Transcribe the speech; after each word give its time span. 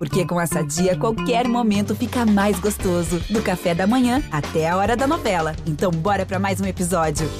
Porque 0.00 0.24
com 0.24 0.40
essa 0.40 0.64
dia, 0.64 0.96
qualquer 0.96 1.46
momento 1.46 1.94
fica 1.94 2.24
mais 2.24 2.58
gostoso. 2.58 3.20
Do 3.28 3.42
café 3.42 3.74
da 3.74 3.86
manhã 3.86 4.22
até 4.32 4.66
a 4.66 4.74
hora 4.74 4.96
da 4.96 5.06
novela. 5.06 5.54
Então, 5.66 5.90
bora 5.90 6.24
para 6.24 6.38
mais 6.38 6.58
um 6.58 6.64
episódio. 6.64 7.30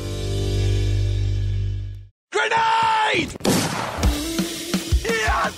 Grenade! 2.30 3.34
Yes, 5.02 5.56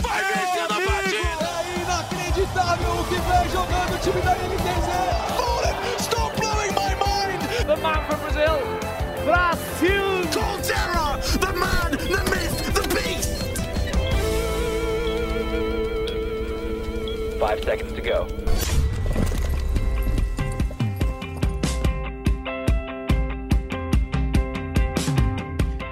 Vai 0.00 0.22
vencendo 0.22 0.70
a 0.70 0.80
partida! 0.92 1.50
É 1.58 1.82
inacreditável 1.82 2.92
o 2.92 3.04
que 3.08 3.16
vem 3.16 3.50
jogando 3.50 3.94
o 3.94 3.98
time 3.98 4.20
da 4.22 4.34
NTZ! 4.36 4.88
Bullet, 5.34 6.02
stop 6.02 6.40
blowing 6.40 6.70
my 6.70 6.94
mind! 7.02 7.66
The 7.66 7.76
man 7.82 8.00
from 8.06 8.20
Brazil, 8.20 8.60
Brasil! 9.24 10.14
Colterra, 10.34 11.18
Five 17.46 17.62
seconds 17.62 17.92
to 17.92 18.00
go. 18.00 18.26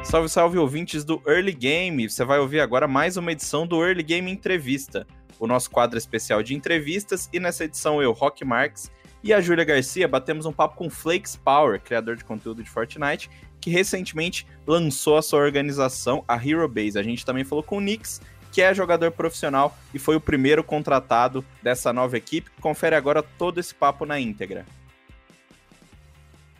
Salve, 0.03 0.31
salve 0.31 0.57
ouvintes 0.57 1.05
do 1.05 1.21
Early 1.27 1.53
Game! 1.53 2.09
Você 2.09 2.25
vai 2.25 2.39
ouvir 2.39 2.61
agora 2.61 2.89
mais 2.89 3.19
uma 3.19 3.33
edição 3.33 3.67
do 3.67 3.85
Early 3.85 4.03
Game 4.03 4.31
Entrevista, 4.31 5.07
o 5.39 5.47
nosso 5.47 5.71
quadro 5.71 5.99
especial 5.99 6.43
de 6.43 6.55
entrevistas, 6.55 7.29
e 7.31 7.39
nessa 7.39 7.67
edição 7.67 8.01
eu, 8.01 8.13
Rock 8.13 8.47
Marks 8.47 8.91
e 9.23 9.35
a 9.35 9.41
Júlia 9.43 9.65
Garcia 9.65 10.09
batemos 10.09 10.47
um 10.47 10.53
papo 10.55 10.77
com 10.77 10.89
Flakes 10.89 11.37
Power, 11.37 11.79
criador 11.79 12.17
de 12.17 12.25
conteúdo 12.25 12.63
de 12.63 12.71
Fortnite, 12.71 13.29
que 13.61 13.69
recentemente 13.69 14.47
lançou 14.67 15.19
a 15.19 15.23
sua 15.23 15.41
organização, 15.41 16.25
a 16.27 16.35
Hero 16.35 16.67
Base. 16.67 16.99
A 16.99 17.03
gente 17.03 17.27
também 17.27 17.45
falou 17.45 17.63
com 17.63 17.77
o 17.77 17.81
Nix, 17.81 18.23
que 18.53 18.61
é 18.61 18.75
jogador 18.75 19.11
profissional 19.11 19.77
e 19.95 19.99
foi 19.99 20.15
o 20.15 20.21
primeiro 20.21 20.63
contratado 20.63 21.45
dessa 21.63 21.93
nova 21.93 22.19
equipe. 22.19 22.51
Confere 22.61 22.95
agora 22.95 23.23
todo 23.23 23.59
esse 23.59 23.75
papo 23.75 24.05
na 24.05 24.21
íntegra. 24.21 24.67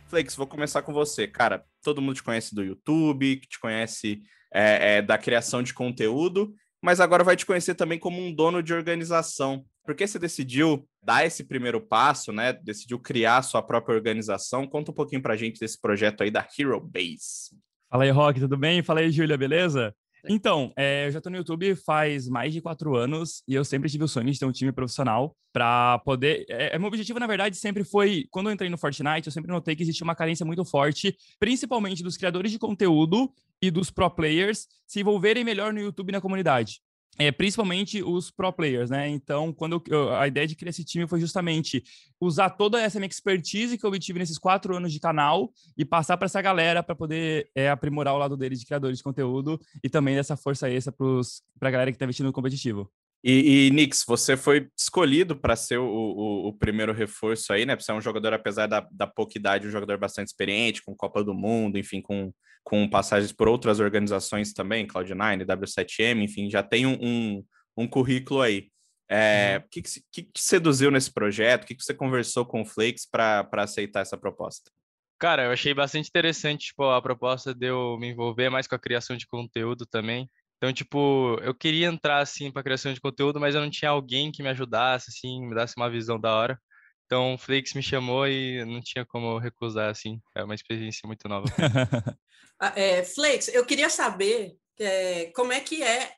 Flakes, 0.07 0.35
vou 0.35 0.47
começar 0.47 0.81
com 0.81 0.91
você. 0.91 1.27
Cara, 1.27 1.63
todo 1.83 2.01
mundo 2.01 2.15
te 2.15 2.23
conhece 2.23 2.53
do 2.53 2.63
YouTube, 2.63 3.37
que 3.37 3.47
te 3.47 3.59
conhece 3.59 4.21
é, 4.53 4.97
é, 4.97 5.01
da 5.01 5.17
criação 5.17 5.61
de 5.63 5.73
conteúdo, 5.73 6.53
mas 6.81 6.99
agora 6.99 7.23
vai 7.23 7.35
te 7.35 7.45
conhecer 7.45 7.75
também 7.75 7.99
como 7.99 8.19
um 8.19 8.33
dono 8.33 8.61
de 8.61 8.73
organização. 8.73 9.63
Por 9.85 9.95
que 9.95 10.07
você 10.07 10.17
decidiu 10.17 10.87
dar 11.03 11.25
esse 11.25 11.43
primeiro 11.43 11.81
passo, 11.81 12.31
né? 12.31 12.53
Decidiu 12.53 12.99
criar 12.99 13.37
a 13.37 13.41
sua 13.41 13.61
própria 13.61 13.95
organização? 13.95 14.67
Conta 14.67 14.91
um 14.91 14.93
pouquinho 14.93 15.21
pra 15.21 15.35
gente 15.35 15.59
desse 15.59 15.79
projeto 15.79 16.21
aí 16.21 16.31
da 16.31 16.47
Hero 16.57 16.79
Base. 16.79 17.51
Fala 17.89 18.05
aí, 18.05 18.09
Rock, 18.09 18.39
tudo 18.39 18.57
bem? 18.57 18.81
Fala 18.81 19.01
aí, 19.01 19.11
Júlia, 19.11 19.37
beleza? 19.37 19.93
Então, 20.29 20.71
é, 20.75 21.07
eu 21.07 21.11
já 21.11 21.19
tô 21.19 21.29
no 21.29 21.37
YouTube 21.37 21.75
faz 21.75 22.27
mais 22.27 22.53
de 22.53 22.61
quatro 22.61 22.95
anos 22.95 23.43
e 23.47 23.53
eu 23.53 23.65
sempre 23.65 23.89
tive 23.89 24.03
o 24.03 24.07
sonho 24.07 24.31
de 24.31 24.39
ter 24.39 24.45
um 24.45 24.51
time 24.51 24.71
profissional 24.71 25.35
para 25.51 25.99
poder. 25.99 26.45
É, 26.49 26.77
meu 26.79 26.87
objetivo, 26.87 27.19
na 27.19 27.27
verdade, 27.27 27.55
sempre 27.57 27.83
foi. 27.83 28.25
Quando 28.31 28.49
eu 28.49 28.53
entrei 28.53 28.69
no 28.69 28.77
Fortnite, 28.77 29.27
eu 29.27 29.31
sempre 29.31 29.51
notei 29.51 29.75
que 29.75 29.83
existia 29.83 30.03
uma 30.03 30.15
carência 30.15 30.45
muito 30.45 30.63
forte, 30.63 31.15
principalmente 31.39 32.03
dos 32.03 32.17
criadores 32.17 32.51
de 32.51 32.59
conteúdo 32.59 33.31
e 33.61 33.69
dos 33.69 33.91
pro 33.91 34.09
players 34.09 34.67
se 34.87 35.01
envolverem 35.01 35.43
melhor 35.43 35.73
no 35.73 35.79
YouTube 35.79 36.09
e 36.09 36.13
na 36.13 36.21
comunidade 36.21 36.81
é, 37.17 37.31
principalmente 37.31 38.01
os 38.01 38.31
pro 38.31 38.51
players, 38.51 38.89
né? 38.89 39.07
Então, 39.07 39.53
quando 39.53 39.81
eu, 39.87 40.15
a 40.15 40.27
ideia 40.27 40.47
de 40.47 40.55
criar 40.55 40.71
esse 40.71 40.83
time 40.83 41.07
foi 41.07 41.19
justamente 41.19 41.83
usar 42.19 42.49
toda 42.49 42.81
essa 42.81 42.99
minha 42.99 43.07
expertise 43.07 43.77
que 43.77 43.85
eu 43.85 43.89
obtive 43.89 44.17
nesses 44.17 44.37
quatro 44.37 44.75
anos 44.75 44.91
de 44.91 44.99
canal 44.99 45.51
e 45.77 45.85
passar 45.85 46.17
para 46.17 46.25
essa 46.25 46.41
galera 46.41 46.81
para 46.81 46.95
poder 46.95 47.49
é, 47.53 47.69
aprimorar 47.69 48.15
o 48.15 48.17
lado 48.17 48.35
deles 48.35 48.59
de 48.59 48.65
criadores 48.65 48.97
de 48.97 49.03
conteúdo 49.03 49.59
e 49.83 49.89
também 49.89 50.15
dessa 50.15 50.35
força 50.35 50.69
extra 50.69 50.91
para 50.91 51.69
a 51.69 51.71
galera 51.71 51.91
que 51.91 51.95
está 51.95 52.05
investindo 52.05 52.25
no 52.27 52.33
competitivo. 52.33 52.91
E, 53.23 53.67
e 53.67 53.71
Nix, 53.71 54.03
você 54.05 54.35
foi 54.35 54.67
escolhido 54.77 55.35
para 55.35 55.55
ser 55.55 55.77
o, 55.77 55.85
o, 55.85 56.47
o, 56.49 56.53
primeiro 56.53 56.91
reforço 56.91 57.53
aí, 57.53 57.65
né? 57.65 57.75
Você 57.75 57.89
é 57.89 57.95
um 57.95 58.01
jogador, 58.01 58.33
apesar 58.33 58.67
da, 58.67 58.85
da 58.91 59.07
pouca 59.07 59.37
idade, 59.37 59.65
um 59.65 59.71
jogador 59.71 59.97
bastante 59.97 60.27
experiente, 60.27 60.83
com 60.83 60.93
Copa 60.93 61.23
do 61.23 61.33
Mundo, 61.33 61.77
enfim, 61.77 62.01
com, 62.01 62.33
com 62.65 62.89
passagens 62.89 63.31
por 63.31 63.47
outras 63.47 63.79
organizações 63.79 64.51
também, 64.51 64.85
Cloud9, 64.85 65.45
W7M, 65.45 66.21
enfim, 66.21 66.49
já 66.49 66.61
tem 66.61 66.85
um, 66.85 66.97
um, 67.01 67.45
um 67.77 67.87
currículo 67.87 68.41
aí. 68.41 68.69
É, 69.09 69.57
o 69.57 69.61
uhum. 69.61 69.67
que, 69.69 69.81
que, 69.81 70.23
que, 70.23 70.41
seduziu 70.41 70.91
nesse 70.91 71.13
projeto? 71.13 71.63
O 71.63 71.67
que, 71.67 71.75
que 71.75 71.83
você 71.83 71.93
conversou 71.93 72.45
com 72.45 72.61
o 72.61 72.65
Flakes 72.65 73.05
para 73.09 73.47
aceitar 73.53 74.01
essa 74.01 74.17
proposta? 74.17 74.69
Cara, 75.17 75.45
eu 75.45 75.51
achei 75.51 75.73
bastante 75.73 76.09
interessante 76.09 76.67
tipo, 76.67 76.83
a 76.83 77.01
proposta 77.01 77.53
de 77.53 77.67
eu 77.67 77.97
me 77.97 78.09
envolver 78.09 78.49
mais 78.49 78.67
com 78.67 78.75
a 78.75 78.79
criação 78.79 79.15
de 79.15 79.25
conteúdo 79.25 79.85
também. 79.85 80.29
Então, 80.63 80.71
tipo, 80.71 81.37
eu 81.41 81.53
queria 81.53 81.87
entrar, 81.87 82.21
assim, 82.21 82.49
para 82.49 82.63
criação 82.63 82.93
de 82.93 83.01
conteúdo, 83.01 83.37
mas 83.37 83.53
eu 83.53 83.59
não 83.59 83.69
tinha 83.69 83.91
alguém 83.91 84.31
que 84.31 84.41
me 84.41 84.47
ajudasse, 84.47 85.09
assim, 85.09 85.45
me 85.45 85.53
desse 85.53 85.75
uma 85.75 85.89
visão 85.89 86.17
da 86.17 86.33
hora. 86.33 86.57
Então, 87.05 87.33
o 87.33 87.37
Flix 87.37 87.73
me 87.73 87.83
chamou 87.83 88.25
e 88.25 88.63
não 88.63 88.79
tinha 88.81 89.05
como 89.05 89.37
recusar, 89.39 89.89
assim. 89.89 90.21
É 90.33 90.41
uma 90.41 90.55
experiência 90.55 91.05
muito 91.05 91.27
nova. 91.27 91.45
Ah, 92.59 92.71
é, 92.77 93.03
Flix, 93.03 93.49
eu 93.49 93.65
queria 93.65 93.89
saber 93.89 94.53
é, 94.79 95.25
como 95.35 95.51
é 95.51 95.59
que 95.59 95.83
é 95.83 96.13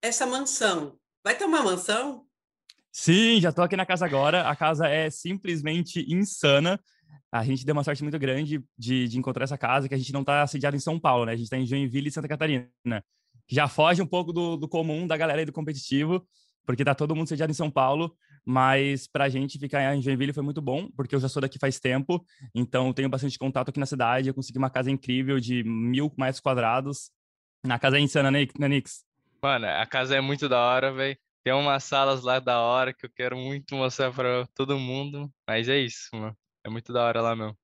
essa 0.00 0.26
mansão. 0.26 0.96
Vai 1.24 1.36
ter 1.36 1.44
uma 1.44 1.62
mansão? 1.62 2.24
Sim, 2.92 3.40
já 3.40 3.48
estou 3.48 3.64
aqui 3.64 3.74
na 3.74 3.86
casa 3.86 4.06
agora. 4.06 4.48
A 4.48 4.54
casa 4.54 4.86
é 4.86 5.10
simplesmente 5.10 6.06
insana. 6.08 6.78
A 7.32 7.42
gente 7.42 7.64
deu 7.64 7.72
uma 7.72 7.82
sorte 7.82 8.04
muito 8.04 8.18
grande 8.18 8.62
de, 8.78 9.08
de 9.08 9.18
encontrar 9.18 9.42
essa 9.42 9.58
casa, 9.58 9.88
que 9.88 9.94
a 9.94 9.98
gente 9.98 10.12
não 10.12 10.20
está 10.20 10.46
sediado 10.46 10.76
em 10.76 10.80
São 10.80 11.00
Paulo, 11.00 11.24
né? 11.24 11.32
A 11.32 11.36
gente 11.36 11.46
está 11.46 11.56
em 11.56 11.66
Joinville 11.66 12.08
e 12.08 12.12
Santa 12.12 12.28
Catarina 12.28 12.70
já 13.48 13.66
foge 13.68 14.02
um 14.02 14.06
pouco 14.06 14.32
do, 14.32 14.56
do 14.56 14.68
comum 14.68 15.06
da 15.06 15.16
galera 15.16 15.40
aí 15.40 15.44
do 15.44 15.52
competitivo, 15.52 16.26
porque 16.66 16.84
tá 16.84 16.94
todo 16.94 17.16
mundo 17.16 17.28
sediado 17.28 17.50
em 17.50 17.54
São 17.54 17.70
Paulo, 17.70 18.14
mas 18.44 19.06
para 19.06 19.24
a 19.24 19.28
gente 19.28 19.58
ficar 19.58 19.94
em 19.94 20.02
Joinville 20.02 20.32
foi 20.32 20.42
muito 20.42 20.60
bom, 20.60 20.88
porque 20.96 21.14
eu 21.14 21.20
já 21.20 21.28
sou 21.28 21.40
daqui 21.40 21.58
faz 21.58 21.80
tempo, 21.80 22.24
então 22.54 22.92
tenho 22.92 23.08
bastante 23.08 23.38
contato 23.38 23.70
aqui 23.70 23.80
na 23.80 23.86
cidade, 23.86 24.28
eu 24.28 24.34
consegui 24.34 24.58
uma 24.58 24.70
casa 24.70 24.90
incrível 24.90 25.40
de 25.40 25.64
mil 25.64 26.12
metros 26.16 26.40
quadrados, 26.40 27.10
na 27.64 27.78
casa 27.78 27.98
é 27.98 28.00
insana, 28.00 28.30
né, 28.30 28.46
Nix? 28.68 29.04
Mano, 29.42 29.66
a 29.66 29.86
casa 29.86 30.16
é 30.16 30.20
muito 30.20 30.48
da 30.48 30.60
hora, 30.60 30.92
velho. 30.92 31.16
Tem 31.44 31.52
umas 31.52 31.84
salas 31.84 32.22
lá 32.22 32.40
da 32.40 32.60
hora 32.60 32.92
que 32.92 33.06
eu 33.06 33.10
quero 33.10 33.36
muito 33.36 33.74
mostrar 33.74 34.12
para 34.12 34.46
todo 34.54 34.78
mundo, 34.78 35.32
mas 35.46 35.68
é 35.68 35.78
isso, 35.78 36.08
mano. 36.12 36.36
É 36.64 36.68
muito 36.68 36.92
da 36.92 37.04
hora 37.04 37.20
lá 37.20 37.34
mesmo. 37.34 37.56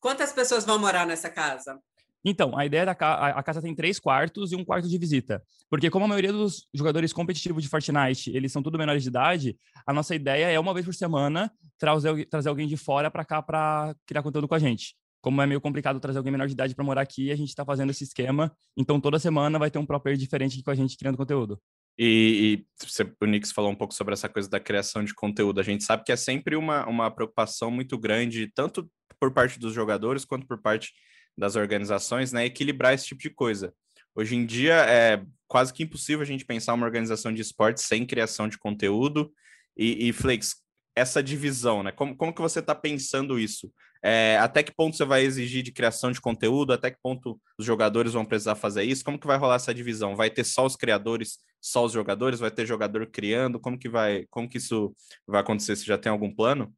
Quantas 0.00 0.32
pessoas 0.32 0.64
vão 0.64 0.78
morar 0.78 1.06
nessa 1.06 1.28
casa? 1.28 1.78
Então, 2.24 2.56
a 2.56 2.64
ideia 2.64 2.86
da 2.86 2.94
ca 2.94 3.28
a 3.30 3.42
casa 3.42 3.60
tem 3.60 3.74
três 3.74 3.98
quartos 3.98 4.52
e 4.52 4.56
um 4.56 4.64
quarto 4.64 4.88
de 4.88 4.96
visita. 4.96 5.42
Porque 5.68 5.90
como 5.90 6.04
a 6.04 6.08
maioria 6.08 6.32
dos 6.32 6.68
jogadores 6.72 7.12
competitivos 7.12 7.62
de 7.62 7.68
Fortnite, 7.68 8.30
eles 8.34 8.52
são 8.52 8.62
tudo 8.62 8.78
menores 8.78 9.02
de 9.02 9.08
idade, 9.08 9.56
a 9.86 9.92
nossa 9.92 10.14
ideia 10.14 10.46
é 10.46 10.58
uma 10.58 10.72
vez 10.72 10.86
por 10.86 10.94
semana 10.94 11.52
trazer, 11.78 12.26
trazer 12.26 12.48
alguém 12.48 12.68
de 12.68 12.76
fora 12.76 13.10
para 13.10 13.24
cá 13.24 13.42
para 13.42 13.94
criar 14.06 14.22
conteúdo 14.22 14.46
com 14.46 14.54
a 14.54 14.58
gente. 14.58 14.94
Como 15.20 15.40
é 15.40 15.46
meio 15.46 15.60
complicado 15.60 16.00
trazer 16.00 16.18
alguém 16.18 16.32
menor 16.32 16.46
de 16.46 16.52
idade 16.52 16.74
para 16.74 16.84
morar 16.84 17.02
aqui, 17.02 17.30
a 17.30 17.36
gente 17.36 17.48
está 17.48 17.64
fazendo 17.64 17.90
esse 17.90 18.04
esquema. 18.04 18.52
Então, 18.76 19.00
toda 19.00 19.18
semana 19.18 19.58
vai 19.58 19.70
ter 19.70 19.78
um 19.78 19.86
próprio 19.86 20.16
diferente 20.16 20.54
aqui 20.54 20.62
com 20.64 20.70
a 20.70 20.74
gente 20.74 20.96
criando 20.96 21.16
conteúdo. 21.16 21.60
E, 21.98 22.64
e 22.66 23.24
o 23.24 23.26
Nix 23.26 23.52
falou 23.52 23.70
um 23.70 23.74
pouco 23.74 23.94
sobre 23.94 24.14
essa 24.14 24.28
coisa 24.28 24.48
da 24.48 24.58
criação 24.58 25.04
de 25.04 25.14
conteúdo. 25.14 25.60
A 25.60 25.62
gente 25.62 25.84
sabe 25.84 26.02
que 26.04 26.12
é 26.12 26.16
sempre 26.16 26.56
uma, 26.56 26.86
uma 26.88 27.10
preocupação 27.10 27.70
muito 27.70 27.98
grande, 27.98 28.50
tanto 28.52 28.90
por 29.20 29.32
parte 29.32 29.58
dos 29.58 29.72
jogadores 29.72 30.24
quanto 30.24 30.46
por 30.46 30.60
parte 30.60 30.90
das 31.36 31.56
organizações, 31.56 32.32
né, 32.32 32.44
equilibrar 32.44 32.94
esse 32.94 33.06
tipo 33.06 33.22
de 33.22 33.30
coisa. 33.30 33.74
Hoje 34.14 34.36
em 34.36 34.44
dia 34.44 34.74
é 34.88 35.24
quase 35.48 35.72
que 35.72 35.82
impossível 35.82 36.22
a 36.22 36.26
gente 36.26 36.44
pensar 36.44 36.74
uma 36.74 36.86
organização 36.86 37.32
de 37.32 37.40
esportes 37.40 37.84
sem 37.84 38.06
criação 38.06 38.48
de 38.48 38.58
conteúdo. 38.58 39.32
E, 39.76 40.08
e 40.08 40.12
Flakes, 40.12 40.56
essa 40.94 41.22
divisão, 41.22 41.82
né? 41.82 41.92
Como, 41.92 42.14
como 42.14 42.34
que 42.34 42.42
você 42.42 42.58
está 42.58 42.74
pensando 42.74 43.38
isso? 43.38 43.72
É, 44.04 44.36
até 44.38 44.62
que 44.62 44.74
ponto 44.74 44.96
você 44.96 45.04
vai 45.04 45.22
exigir 45.22 45.62
de 45.62 45.72
criação 45.72 46.10
de 46.10 46.20
conteúdo? 46.20 46.72
Até 46.72 46.90
que 46.90 46.98
ponto 47.02 47.40
os 47.56 47.64
jogadores 47.64 48.12
vão 48.12 48.24
precisar 48.24 48.56
fazer 48.56 48.82
isso? 48.82 49.04
Como 49.04 49.18
que 49.18 49.26
vai 49.26 49.38
rolar 49.38 49.56
essa 49.56 49.72
divisão? 49.72 50.16
Vai 50.16 50.28
ter 50.28 50.44
só 50.44 50.66
os 50.66 50.76
criadores, 50.76 51.38
só 51.60 51.84
os 51.84 51.92
jogadores? 51.92 52.40
Vai 52.40 52.50
ter 52.50 52.66
jogador 52.66 53.06
criando? 53.06 53.60
Como 53.60 53.78
que 53.78 53.88
vai? 53.88 54.26
Como 54.28 54.48
que 54.48 54.58
isso 54.58 54.94
vai 55.26 55.40
acontecer? 55.40 55.76
Você 55.76 55.84
já 55.84 55.96
tem 55.96 56.10
algum 56.10 56.34
plano? 56.34 56.74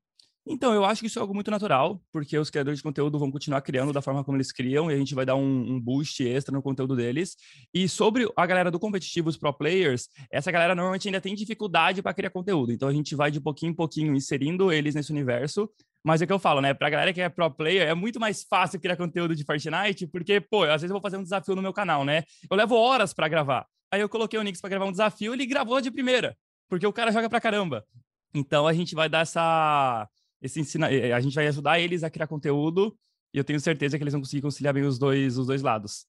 Então, 0.46 0.74
eu 0.74 0.84
acho 0.84 1.00
que 1.00 1.06
isso 1.06 1.18
é 1.18 1.22
algo 1.22 1.32
muito 1.32 1.50
natural, 1.50 2.02
porque 2.12 2.36
os 2.38 2.50
criadores 2.50 2.78
de 2.78 2.82
conteúdo 2.82 3.18
vão 3.18 3.30
continuar 3.30 3.62
criando 3.62 3.94
da 3.94 4.02
forma 4.02 4.22
como 4.22 4.36
eles 4.36 4.52
criam 4.52 4.90
e 4.90 4.94
a 4.94 4.96
gente 4.96 5.14
vai 5.14 5.24
dar 5.24 5.36
um, 5.36 5.72
um 5.72 5.80
boost 5.80 6.22
extra 6.22 6.54
no 6.54 6.62
conteúdo 6.62 6.94
deles. 6.94 7.34
E 7.72 7.88
sobre 7.88 8.30
a 8.36 8.46
galera 8.46 8.70
do 8.70 8.78
competitivo, 8.78 9.30
os 9.30 9.38
pro 9.38 9.54
players, 9.54 10.08
essa 10.30 10.52
galera 10.52 10.74
normalmente 10.74 11.08
ainda 11.08 11.20
tem 11.20 11.34
dificuldade 11.34 12.02
para 12.02 12.12
criar 12.12 12.28
conteúdo. 12.28 12.72
Então, 12.72 12.88
a 12.88 12.92
gente 12.92 13.14
vai 13.14 13.30
de 13.30 13.40
pouquinho 13.40 13.70
em 13.70 13.74
pouquinho 13.74 14.14
inserindo 14.14 14.70
eles 14.70 14.94
nesse 14.94 15.10
universo. 15.10 15.68
Mas 16.06 16.20
é 16.20 16.24
o 16.24 16.26
que 16.26 16.32
eu 16.34 16.38
falo, 16.38 16.60
né? 16.60 16.74
Pra 16.74 16.90
galera 16.90 17.14
que 17.14 17.22
é 17.22 17.30
pro 17.30 17.50
player, 17.50 17.88
é 17.88 17.94
muito 17.94 18.20
mais 18.20 18.44
fácil 18.44 18.78
criar 18.78 18.96
conteúdo 18.96 19.34
de 19.34 19.42
Fortnite, 19.42 20.06
porque, 20.06 20.38
pô, 20.38 20.64
às 20.64 20.82
vezes 20.82 20.90
eu 20.90 20.94
vou 20.94 21.00
fazer 21.00 21.16
um 21.16 21.22
desafio 21.22 21.56
no 21.56 21.62
meu 21.62 21.72
canal, 21.72 22.04
né? 22.04 22.22
Eu 22.50 22.56
levo 22.58 22.74
horas 22.74 23.14
para 23.14 23.26
gravar. 23.26 23.66
Aí 23.90 24.02
eu 24.02 24.08
coloquei 24.08 24.38
o 24.38 24.42
Nix 24.42 24.60
para 24.60 24.68
gravar 24.68 24.84
um 24.84 24.90
desafio, 24.90 25.32
ele 25.32 25.46
gravou 25.46 25.80
de 25.80 25.90
primeira, 25.90 26.36
porque 26.68 26.86
o 26.86 26.92
cara 26.92 27.10
joga 27.10 27.30
pra 27.30 27.40
caramba. 27.40 27.86
Então 28.34 28.66
a 28.66 28.72
gente 28.74 28.94
vai 28.94 29.08
dar 29.08 29.20
essa 29.20 30.06
esse 30.44 30.60
ensina, 30.60 30.92
eh, 30.92 31.12
a 31.12 31.20
gente 31.20 31.34
vai 31.34 31.46
ajudar 31.46 31.80
eles 31.80 32.04
a 32.04 32.10
criar 32.10 32.26
conteúdo 32.26 32.94
e 33.32 33.38
eu 33.38 33.44
tenho 33.44 33.58
certeza 33.58 33.96
que 33.96 34.04
eles 34.04 34.12
vão 34.12 34.20
conseguir 34.20 34.42
conciliar 34.42 34.74
bem 34.74 34.84
os 34.84 34.98
dois, 34.98 35.38
os 35.38 35.46
dois 35.46 35.62
lados. 35.62 36.06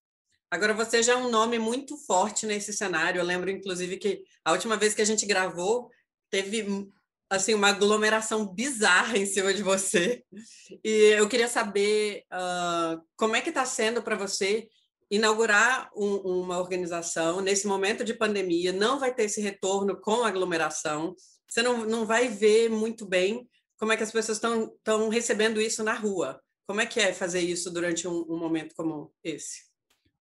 Agora, 0.52 0.74
você 0.74 1.02
já 1.02 1.14
é 1.14 1.16
um 1.16 1.32
nome 1.32 1.58
muito 1.58 1.98
forte 1.98 2.46
nesse 2.46 2.74
cenário. 2.74 3.20
Eu 3.20 3.26
lembro, 3.26 3.50
inclusive, 3.50 3.98
que 3.98 4.24
a 4.44 4.52
última 4.52 4.76
vez 4.76 4.94
que 4.94 5.02
a 5.02 5.06
gente 5.06 5.26
gravou, 5.26 5.90
teve 6.30 6.88
assim 7.30 7.54
uma 7.54 7.70
aglomeração 7.70 8.46
bizarra 8.46 9.18
em 9.18 9.26
cima 9.26 9.54
de 9.54 9.64
você. 9.64 10.24
E 10.84 11.16
eu 11.18 11.28
queria 11.28 11.48
saber 11.48 12.24
uh, 12.32 13.02
como 13.18 13.36
é 13.36 13.42
que 13.42 13.50
está 13.50 13.66
sendo 13.66 14.04
para 14.04 14.16
você 14.16 14.68
inaugurar 15.10 15.90
um, 15.96 16.42
uma 16.42 16.60
organização 16.60 17.42
nesse 17.42 17.68
momento 17.68 18.04
de 18.04 18.14
pandemia. 18.14 18.74
Não 18.74 19.00
vai 19.00 19.14
ter 19.14 19.24
esse 19.24 19.42
retorno 19.42 20.00
com 20.00 20.24
aglomeração. 20.24 21.16
Você 21.48 21.62
não, 21.62 21.86
não 21.86 22.06
vai 22.06 22.28
ver 22.28 22.70
muito 22.70 23.06
bem 23.06 23.48
como 23.78 23.92
é 23.92 23.98
que 23.98 24.04
as 24.04 24.12
pessoas 24.12 24.38
estão 24.38 25.10
recebendo 25.10 25.62
isso 25.62 25.84
na 25.84 25.94
rua. 25.94 26.40
Como 26.68 26.82
é 26.82 26.86
que 26.86 27.00
é 27.00 27.14
fazer 27.14 27.42
isso 27.42 27.72
durante 27.72 28.08
um, 28.08 28.26
um 28.28 28.40
momento 28.40 28.74
como 28.76 29.14
esse? 29.24 29.66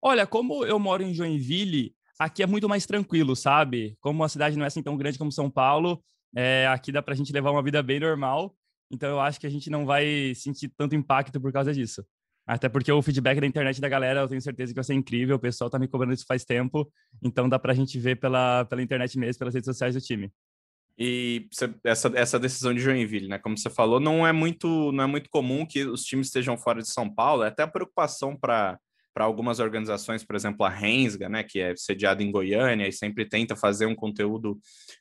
Olha, 0.02 0.26
como 0.26 0.64
eu 0.64 0.78
moro 0.78 1.02
em 1.02 1.14
Joinville, 1.14 1.94
aqui 2.18 2.42
é 2.42 2.46
muito 2.46 2.68
mais 2.68 2.84
tranquilo, 2.84 3.34
sabe? 3.34 3.96
Como 4.00 4.22
a 4.22 4.28
cidade 4.28 4.56
não 4.56 4.64
é 4.64 4.68
assim 4.68 4.82
tão 4.82 4.96
grande 4.96 5.18
como 5.18 5.32
São 5.32 5.50
Paulo, 5.50 6.04
é, 6.36 6.66
aqui 6.66 6.92
dá 6.92 7.00
para 7.00 7.14
a 7.14 7.16
gente 7.16 7.32
levar 7.32 7.50
uma 7.50 7.62
vida 7.62 7.82
bem 7.82 7.98
normal. 7.98 8.54
Então 8.90 9.08
eu 9.08 9.20
acho 9.20 9.40
que 9.40 9.46
a 9.46 9.50
gente 9.50 9.70
não 9.70 9.86
vai 9.86 10.34
sentir 10.34 10.70
tanto 10.76 10.94
impacto 10.94 11.40
por 11.40 11.52
causa 11.52 11.72
disso. 11.72 12.04
Até 12.46 12.68
porque 12.68 12.92
o 12.92 13.00
feedback 13.00 13.40
da 13.40 13.46
internet 13.46 13.80
da 13.80 13.88
galera, 13.88 14.20
eu 14.20 14.28
tenho 14.28 14.40
certeza 14.40 14.72
que 14.72 14.76
vai 14.76 14.84
ser 14.84 14.92
incrível. 14.92 15.36
O 15.36 15.40
pessoal 15.40 15.70
tá 15.70 15.78
me 15.78 15.88
cobrando 15.88 16.12
isso 16.12 16.26
faz 16.26 16.44
tempo. 16.44 16.90
Então 17.22 17.48
dá 17.48 17.58
para 17.58 17.72
a 17.72 17.74
gente 17.74 17.98
ver 17.98 18.16
pela, 18.16 18.66
pela 18.66 18.82
internet 18.82 19.18
mesmo, 19.18 19.38
pelas 19.38 19.54
redes 19.54 19.66
sociais 19.66 19.94
do 19.94 20.00
time. 20.00 20.30
E 20.96 21.48
essa, 21.82 22.12
essa 22.14 22.38
decisão 22.38 22.72
de 22.72 22.80
Joinville, 22.80 23.28
né? 23.28 23.38
Como 23.38 23.58
você 23.58 23.68
falou, 23.68 23.98
não 23.98 24.26
é 24.26 24.32
muito 24.32 24.92
não 24.92 25.04
é 25.04 25.06
muito 25.06 25.28
comum 25.28 25.66
que 25.66 25.84
os 25.84 26.04
times 26.04 26.28
estejam 26.28 26.56
fora 26.56 26.80
de 26.80 26.88
São 26.88 27.12
Paulo. 27.12 27.42
É 27.42 27.48
até 27.48 27.64
a 27.64 27.68
preocupação 27.68 28.36
para 28.36 28.78
algumas 29.16 29.58
organizações, 29.58 30.24
por 30.24 30.36
exemplo, 30.36 30.64
a 30.64 30.70
Rensga, 30.70 31.28
né, 31.28 31.42
que 31.42 31.58
é 31.58 31.74
sediada 31.76 32.22
em 32.22 32.30
Goiânia 32.30 32.86
e 32.86 32.92
sempre 32.92 33.28
tenta 33.28 33.56
fazer 33.56 33.86
um 33.86 33.94
conteúdo 33.94 34.58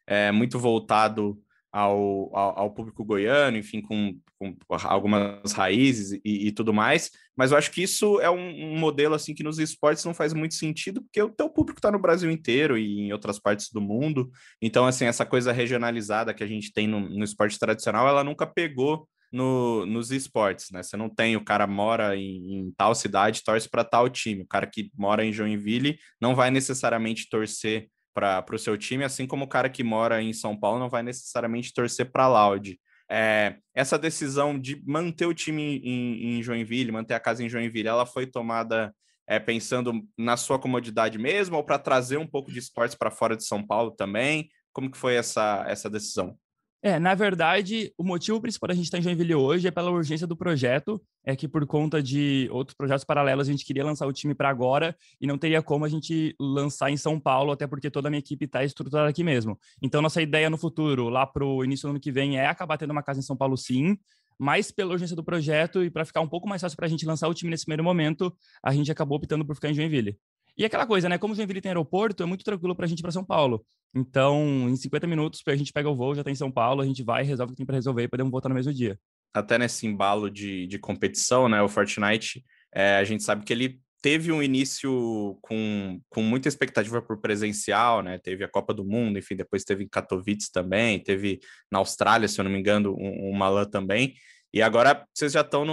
é, 0.07 0.31
muito 0.31 0.57
voltado 0.57 1.37
ao, 1.73 2.29
ao, 2.35 2.71
público 2.71 3.03
goiano, 3.03 3.57
enfim, 3.57 3.81
com, 3.81 4.15
com 4.37 4.55
algumas 4.83 5.53
raízes 5.53 6.19
e, 6.23 6.47
e, 6.47 6.51
tudo 6.51 6.71
mais. 6.71 7.09
Mas 7.35 7.51
eu 7.51 7.57
acho 7.57 7.71
que 7.71 7.81
isso 7.81 8.21
é 8.21 8.29
um, 8.29 8.75
um, 8.75 8.77
modelo 8.77 9.15
assim 9.15 9.33
que 9.33 9.41
nos 9.41 9.57
esportes 9.57 10.05
não 10.05 10.13
faz 10.13 10.33
muito 10.33 10.53
sentido, 10.53 11.01
porque 11.01 11.19
o 11.19 11.31
teu 11.31 11.49
público 11.49 11.79
está 11.79 11.91
no 11.91 11.97
Brasil 11.97 12.29
inteiro 12.29 12.77
e 12.77 12.99
em 12.99 13.11
outras 13.11 13.39
partes 13.39 13.71
do 13.73 13.81
mundo. 13.81 14.29
Então, 14.61 14.85
assim, 14.85 15.05
essa 15.05 15.25
coisa 15.25 15.51
regionalizada 15.51 16.31
que 16.31 16.43
a 16.43 16.47
gente 16.47 16.71
tem 16.71 16.85
no, 16.85 16.99
no 16.99 17.23
esporte 17.23 17.57
tradicional, 17.57 18.07
ela 18.07 18.23
nunca 18.23 18.45
pegou 18.45 19.09
no, 19.31 19.83
nos 19.87 20.11
esportes, 20.11 20.69
né? 20.71 20.83
Você 20.83 20.95
não 20.95 21.09
tem 21.09 21.35
o 21.35 21.43
cara 21.43 21.65
mora 21.65 22.15
em, 22.15 22.59
em 22.59 22.71
tal 22.77 22.93
cidade, 22.93 23.43
torce 23.43 23.67
para 23.67 23.83
tal 23.83 24.07
time. 24.07 24.43
O 24.43 24.47
cara 24.47 24.67
que 24.67 24.91
mora 24.95 25.25
em 25.25 25.33
Joinville 25.33 25.97
não 26.21 26.35
vai 26.35 26.51
necessariamente 26.51 27.27
torcer 27.27 27.89
para 28.13 28.45
o 28.51 28.59
seu 28.59 28.77
time, 28.77 29.03
assim 29.03 29.25
como 29.25 29.45
o 29.45 29.47
cara 29.47 29.69
que 29.69 29.83
mora 29.83 30.21
em 30.21 30.33
São 30.33 30.57
Paulo 30.57 30.79
não 30.79 30.89
vai 30.89 31.03
necessariamente 31.03 31.73
torcer 31.73 32.11
para 32.11 32.27
Loud. 32.27 32.79
É, 33.09 33.57
essa 33.75 33.97
decisão 33.97 34.57
de 34.57 34.81
manter 34.85 35.25
o 35.25 35.33
time 35.33 35.79
em, 35.83 36.37
em, 36.37 36.43
Joinville, 36.43 36.91
manter 36.91 37.13
a 37.13 37.19
casa 37.19 37.43
em 37.43 37.49
Joinville, 37.49 37.87
ela 37.87 38.05
foi 38.05 38.25
tomada 38.25 38.93
é, 39.27 39.39
pensando 39.39 40.01
na 40.17 40.37
sua 40.37 40.57
comodidade 40.57 41.17
mesmo 41.17 41.57
ou 41.57 41.63
para 41.63 41.79
trazer 41.79 42.17
um 42.17 42.27
pouco 42.27 42.51
de 42.51 42.59
esportes 42.59 42.95
para 42.95 43.11
fora 43.11 43.35
de 43.35 43.45
São 43.45 43.65
Paulo 43.65 43.91
também? 43.91 44.49
Como 44.71 44.89
que 44.89 44.97
foi 44.97 45.15
essa, 45.15 45.63
essa 45.67 45.89
decisão? 45.89 46.37
É, 46.85 46.99
na 46.99 47.15
verdade, 47.15 47.93
o 47.97 48.03
motivo 48.03 48.41
principal 48.41 48.67
da 48.67 48.73
gente 48.73 48.83
estar 48.83 48.97
em 48.97 49.01
Joinville 49.01 49.33
hoje 49.33 49.65
é 49.65 49.71
pela 49.71 49.89
urgência 49.89 50.27
do 50.27 50.35
projeto, 50.35 51.01
é 51.25 51.33
que 51.33 51.47
por 51.47 51.65
conta 51.65 52.03
de 52.03 52.49
outros 52.51 52.75
projetos 52.75 53.05
paralelos 53.05 53.47
a 53.47 53.51
gente 53.51 53.63
queria 53.63 53.85
lançar 53.85 54.05
o 54.05 54.11
time 54.11 54.35
para 54.35 54.49
agora 54.49 54.93
e 55.21 55.25
não 55.25 55.37
teria 55.37 55.61
como 55.61 55.85
a 55.85 55.87
gente 55.87 56.35
lançar 56.37 56.91
em 56.91 56.97
São 56.97 57.17
Paulo, 57.17 57.53
até 57.53 57.65
porque 57.65 57.89
toda 57.89 58.09
a 58.09 58.11
minha 58.11 58.19
equipe 58.19 58.43
está 58.43 58.65
estruturada 58.65 59.09
aqui 59.09 59.23
mesmo. 59.23 59.57
Então, 59.81 60.01
nossa 60.01 60.21
ideia 60.21 60.49
no 60.49 60.57
futuro, 60.57 61.07
lá 61.07 61.25
para 61.25 61.45
o 61.45 61.63
início 61.63 61.87
do 61.87 61.91
ano 61.91 62.01
que 62.01 62.11
vem, 62.11 62.37
é 62.37 62.47
acabar 62.47 62.77
tendo 62.77 62.91
uma 62.91 63.01
casa 63.01 63.21
em 63.21 63.23
São 63.23 63.37
Paulo 63.37 63.55
sim, 63.55 63.97
mas 64.37 64.69
pela 64.69 64.91
urgência 64.91 65.15
do 65.15 65.23
projeto 65.23 65.85
e 65.85 65.89
para 65.89 66.03
ficar 66.03 66.19
um 66.19 66.27
pouco 66.27 66.49
mais 66.49 66.61
fácil 66.61 66.75
para 66.75 66.85
a 66.85 66.89
gente 66.89 67.05
lançar 67.05 67.29
o 67.29 67.33
time 67.33 67.49
nesse 67.49 67.63
primeiro 67.63 67.83
momento, 67.85 68.35
a 68.61 68.73
gente 68.73 68.91
acabou 68.91 69.17
optando 69.17 69.45
por 69.45 69.55
ficar 69.55 69.69
em 69.69 69.73
Joinville. 69.73 70.17
E 70.57 70.63
aquela 70.63 70.85
coisa, 70.85 71.09
né? 71.09 71.17
Como 71.17 71.33
Joinville 71.33 71.61
tem 71.61 71.69
aeroporto, 71.69 72.21
é 72.21 72.25
muito 72.25 72.43
tranquilo 72.43 72.75
para 72.75 72.85
a 72.85 72.87
gente 72.87 72.99
ir 72.99 73.01
para 73.01 73.11
São 73.11 73.25
Paulo. 73.25 73.65
Então, 73.93 74.67
em 74.69 74.75
50 74.75 75.05
minutos, 75.07 75.41
a 75.47 75.55
gente 75.55 75.71
pega 75.71 75.89
o 75.89 75.95
voo, 75.95 76.15
já 76.15 76.21
está 76.21 76.31
em 76.31 76.35
São 76.35 76.51
Paulo, 76.51 76.81
a 76.81 76.85
gente 76.85 77.03
vai, 77.03 77.23
resolve 77.23 77.51
o 77.51 77.53
que 77.53 77.57
tem 77.57 77.65
para 77.65 77.75
resolver 77.75 78.03
e 78.03 78.07
podemos 78.07 78.31
voltar 78.31 78.49
no 78.49 78.55
mesmo 78.55 78.73
dia. 78.73 78.99
Até 79.33 79.57
nesse 79.57 79.87
embalo 79.87 80.29
de, 80.29 80.67
de 80.67 80.77
competição, 80.77 81.49
né? 81.49 81.61
O 81.61 81.69
Fortnite, 81.69 82.43
é, 82.73 82.97
a 82.97 83.03
gente 83.03 83.23
sabe 83.23 83.43
que 83.43 83.53
ele 83.53 83.79
teve 84.01 84.31
um 84.31 84.43
início 84.43 85.39
com, 85.41 85.99
com 86.09 86.21
muita 86.21 86.49
expectativa 86.49 87.01
por 87.01 87.21
presencial, 87.21 88.03
né? 88.03 88.19
Teve 88.19 88.43
a 88.43 88.49
Copa 88.49 88.73
do 88.73 88.83
Mundo, 88.83 89.17
enfim, 89.17 89.35
depois 89.35 89.63
teve 89.63 89.83
em 89.83 89.87
Katowice 89.87 90.51
também, 90.51 90.99
teve 90.99 91.39
na 91.71 91.79
Austrália, 91.79 92.27
se 92.27 92.39
eu 92.39 92.43
não 92.43 92.51
me 92.51 92.59
engano, 92.59 92.95
um, 92.99 93.29
uma 93.29 93.65
também. 93.65 94.13
E 94.53 94.61
agora 94.61 95.03
vocês 95.13 95.31
já 95.31 95.41
estão, 95.41 95.65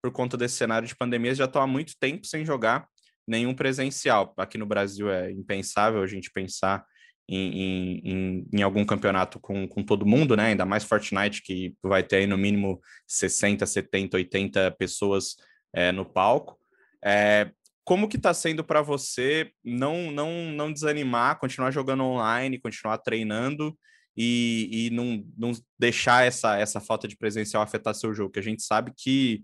por 0.00 0.12
conta 0.12 0.36
desse 0.36 0.56
cenário 0.56 0.86
de 0.86 0.94
pandemia, 0.94 1.34
já 1.34 1.46
estão 1.46 1.62
há 1.62 1.66
muito 1.66 1.94
tempo 1.98 2.24
sem 2.26 2.44
jogar 2.44 2.86
nenhum 3.28 3.54
presencial. 3.54 4.32
Aqui 4.36 4.56
no 4.56 4.66
Brasil 4.66 5.10
é 5.10 5.30
impensável 5.30 6.02
a 6.02 6.06
gente 6.06 6.30
pensar 6.30 6.84
em, 7.28 8.00
em, 8.02 8.48
em, 8.54 8.62
algum 8.62 8.84
campeonato 8.84 9.38
com, 9.38 9.68
com 9.68 9.82
todo 9.82 10.06
mundo, 10.06 10.34
né? 10.34 10.46
Ainda 10.46 10.64
mais 10.64 10.84
Fortnite, 10.84 11.42
que 11.42 11.74
vai 11.82 12.02
ter 12.02 12.16
aí 12.16 12.26
no 12.26 12.38
mínimo 12.38 12.80
60, 13.06 13.66
70, 13.66 14.16
80 14.16 14.70
pessoas 14.72 15.36
é, 15.74 15.92
no 15.92 16.06
palco. 16.06 16.58
É, 17.04 17.50
como 17.84 18.08
que 18.08 18.16
está 18.16 18.32
sendo 18.32 18.64
para 18.64 18.80
você 18.80 19.50
não, 19.62 20.10
não, 20.10 20.50
não 20.52 20.72
desanimar, 20.72 21.38
continuar 21.38 21.70
jogando 21.70 22.02
online, 22.02 22.58
continuar 22.58 22.98
treinando 22.98 23.78
e, 24.16 24.86
e 24.86 24.90
não, 24.90 25.22
não 25.36 25.52
deixar 25.78 26.26
essa, 26.26 26.58
essa 26.58 26.80
falta 26.80 27.06
de 27.06 27.16
presencial 27.16 27.62
afetar 27.62 27.94
seu 27.94 28.14
jogo? 28.14 28.32
Que 28.32 28.40
a 28.40 28.42
gente 28.42 28.62
sabe 28.62 28.92
que 28.96 29.42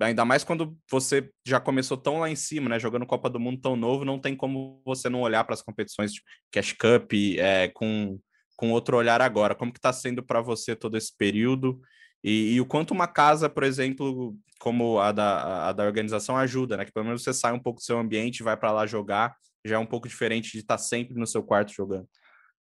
Ainda 0.00 0.24
mais 0.24 0.44
quando 0.44 0.76
você 0.90 1.28
já 1.44 1.58
começou 1.58 1.96
tão 1.96 2.20
lá 2.20 2.30
em 2.30 2.36
cima, 2.36 2.68
né? 2.68 2.78
Jogando 2.78 3.06
Copa 3.06 3.28
do 3.28 3.40
Mundo 3.40 3.60
tão 3.60 3.74
novo, 3.74 4.04
não 4.04 4.18
tem 4.18 4.36
como 4.36 4.80
você 4.84 5.08
não 5.08 5.22
olhar 5.22 5.42
para 5.42 5.54
as 5.54 5.62
competições 5.62 6.12
de 6.12 6.22
Cash 6.52 6.72
Cup 6.72 7.12
é, 7.36 7.68
com, 7.68 8.18
com 8.56 8.70
outro 8.70 8.96
olhar 8.96 9.20
agora. 9.20 9.56
Como 9.56 9.72
que 9.72 9.78
está 9.78 9.92
sendo 9.92 10.22
para 10.22 10.40
você 10.40 10.76
todo 10.76 10.96
esse 10.96 11.16
período? 11.16 11.80
E, 12.22 12.54
e, 12.54 12.60
o 12.60 12.66
quanto 12.66 12.92
uma 12.92 13.08
casa, 13.08 13.48
por 13.48 13.64
exemplo, 13.64 14.36
como 14.60 15.00
a 15.00 15.10
da, 15.10 15.68
a 15.68 15.72
da 15.72 15.84
organização 15.84 16.36
ajuda, 16.36 16.76
né? 16.76 16.84
Que 16.84 16.92
pelo 16.92 17.06
menos 17.06 17.22
você 17.22 17.32
sai 17.32 17.52
um 17.52 17.60
pouco 17.60 17.80
do 17.80 17.84
seu 17.84 17.98
ambiente, 17.98 18.42
vai 18.42 18.56
para 18.56 18.70
lá 18.70 18.86
jogar, 18.86 19.36
já 19.64 19.76
é 19.76 19.78
um 19.78 19.86
pouco 19.86 20.08
diferente 20.08 20.52
de 20.52 20.58
estar 20.58 20.76
tá 20.76 20.82
sempre 20.82 21.14
no 21.14 21.26
seu 21.26 21.42
quarto 21.42 21.72
jogando. 21.72 22.08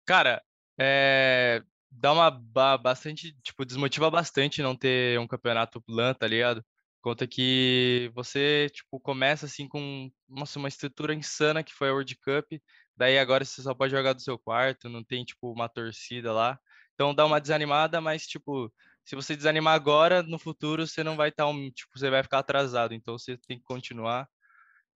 Cara, 0.06 0.42
é... 0.80 1.62
dá 1.92 2.14
uma 2.14 2.32
bastante, 2.78 3.36
tipo, 3.44 3.64
desmotiva 3.64 4.10
bastante 4.10 4.64
não 4.64 4.76
ter 4.76 5.20
um 5.20 5.28
campeonato 5.28 5.84
LAN, 5.88 6.16
tá 6.16 6.26
ligado? 6.26 6.64
Conta 7.08 7.26
que 7.26 8.12
você, 8.14 8.70
tipo, 8.70 9.00
começa 9.00 9.46
assim 9.46 9.66
com 9.66 10.12
nossa, 10.28 10.60
uma 10.60 10.68
estrutura 10.68 11.14
insana 11.14 11.64
que 11.64 11.74
foi 11.74 11.88
a 11.88 11.94
World 11.94 12.14
Cup, 12.18 12.46
daí 12.98 13.18
agora 13.18 13.46
você 13.46 13.62
só 13.62 13.74
pode 13.74 13.92
jogar 13.96 14.12
do 14.12 14.22
seu 14.22 14.38
quarto, 14.38 14.90
não 14.90 15.02
tem, 15.06 15.24
tipo, 15.24 15.50
uma 15.54 15.70
torcida 15.70 16.34
lá. 16.34 16.60
Então 16.94 17.16
dá 17.16 17.26
uma 17.26 17.40
desanimada, 17.40 18.02
mas, 18.02 18.28
tipo, 18.28 18.70
se 19.06 19.16
você 19.16 19.38
desanimar 19.38 19.74
agora, 19.74 20.22
no 20.22 20.38
futuro 20.38 20.86
você 20.86 21.02
não 21.02 21.16
vai 21.16 21.30
estar, 21.30 21.46
tá 21.46 21.50
um, 21.50 21.72
tipo, 21.72 21.98
você 21.98 22.10
vai 22.10 22.22
ficar 22.24 22.40
atrasado, 22.40 22.94
então 22.94 23.18
você 23.18 23.38
tem 23.48 23.58
que 23.58 23.64
continuar, 23.64 24.28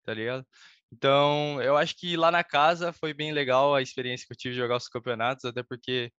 tá 0.03 0.13
ligado? 0.13 0.45
Então, 0.91 1.61
eu 1.61 1.77
acho 1.77 1.95
que 1.97 2.17
lá 2.17 2.31
na 2.31 2.43
casa 2.43 2.93
foi 2.93 3.13
bem 3.13 3.31
legal 3.33 3.75
a 3.75 3.81
experiência 3.81 4.27
que 4.27 4.33
eu 4.33 4.37
tive 4.37 4.55
de 4.55 4.61
jogar 4.61 4.77
os 4.77 4.89
campeonatos, 4.89 5.45
até 5.45 5.63
porque 5.63 6.11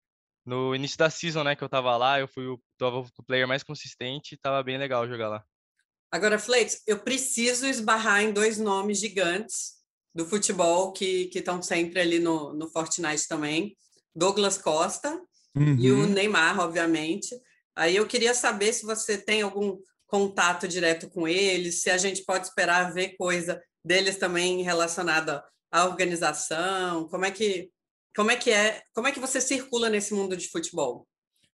no 0.47 0.75
início 0.75 0.99
da 0.99 1.11
season, 1.11 1.45
né, 1.45 1.57
que 1.57 1.65
eu 1.65 1.69
tava 1.71 1.97
lá, 1.97 2.21
eu 2.21 2.29
fui 2.29 2.47
o, 2.49 2.63
tava 2.79 2.99
o 3.01 3.25
player 3.27 3.49
mais 3.49 3.63
consistente 3.65 4.35
e 4.37 4.39
tava 4.39 4.63
bem 4.63 4.79
legal 4.79 5.09
jogar 5.09 5.29
lá. 5.31 5.45
Agora, 6.13 6.39
Flakes, 6.39 6.83
eu 6.87 6.99
preciso 6.99 7.67
esbarrar 7.67 8.23
em 8.23 8.33
dois 8.33 8.59
nomes 8.59 8.99
gigantes 8.99 9.73
do 10.15 10.27
futebol 10.27 10.93
que 10.93 11.31
estão 11.35 11.63
sempre 11.63 12.01
ali 12.01 12.19
no, 12.19 12.53
no 12.53 12.69
Fortnite 12.69 13.27
também. 13.27 13.75
Douglas 14.15 14.59
Costa 14.59 15.11
uhum. 15.57 15.77
e 15.79 15.91
o 15.91 16.01
uhum. 16.01 16.07
Neymar, 16.07 16.61
obviamente. 16.61 17.35
Aí 17.75 17.97
eu 17.97 18.07
queria 18.07 18.35
saber 18.35 18.75
se 18.75 18.85
você 18.85 19.17
tem 19.17 19.41
algum 19.41 19.79
contato 20.07 20.69
direto 20.69 21.09
com 21.09 21.27
eles, 21.27 21.81
se 21.81 21.89
a 21.89 21.97
gente 21.97 22.23
pode 22.25 22.47
esperar 22.47 22.93
ver 22.93 23.17
coisa 23.17 23.59
deles 23.83 24.19
também 24.19 24.63
relacionada 24.63 25.43
à 25.71 25.87
organização, 25.87 27.09
como 27.09 27.25
é 27.25 27.31
que 27.31 27.71
como 28.15 28.31
é 28.31 28.37
que 28.37 28.51
é, 28.51 28.83
como 28.95 29.09
é 29.09 29.13
que 29.13 29.19
você 29.19 29.41
circula 29.41 29.89
nesse 29.89 30.13
mundo 30.13 30.37
de 30.37 30.51
futebol? 30.51 31.09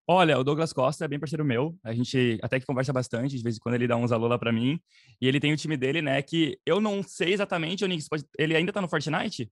Olha, 0.07 0.39
o 0.39 0.45
Douglas 0.45 0.73
Costa 0.73 1.05
é 1.05 1.09
bem 1.09 1.19
parceiro 1.19 1.45
meu. 1.45 1.77
A 1.83 1.95
gente 1.95 2.39
até 2.43 2.61
que 2.61 2.67
conversa 2.67 2.93
bastante, 2.93 3.37
de 3.37 3.43
vez 3.43 3.57
em 3.57 3.59
quando 3.59 3.77
ele 3.77 3.89
dá 3.89 3.97
uns 3.97 4.13
alô 4.13 4.29
lá 4.29 4.39
pra 4.39 4.53
mim. 4.53 4.79
E 5.21 5.27
ele 5.27 5.41
tem 5.41 5.53
o 5.53 5.57
time 5.57 5.77
dele, 5.77 6.03
né? 6.03 6.21
Que 6.21 6.59
eu 6.67 6.81
não 6.81 7.03
sei 7.03 7.33
exatamente, 7.33 7.85
Onix, 7.85 8.09
pode... 8.09 8.25
ele 8.39 8.55
ainda 8.55 8.73
tá 8.73 8.83
no 8.83 8.89
Fortnite? 8.89 9.51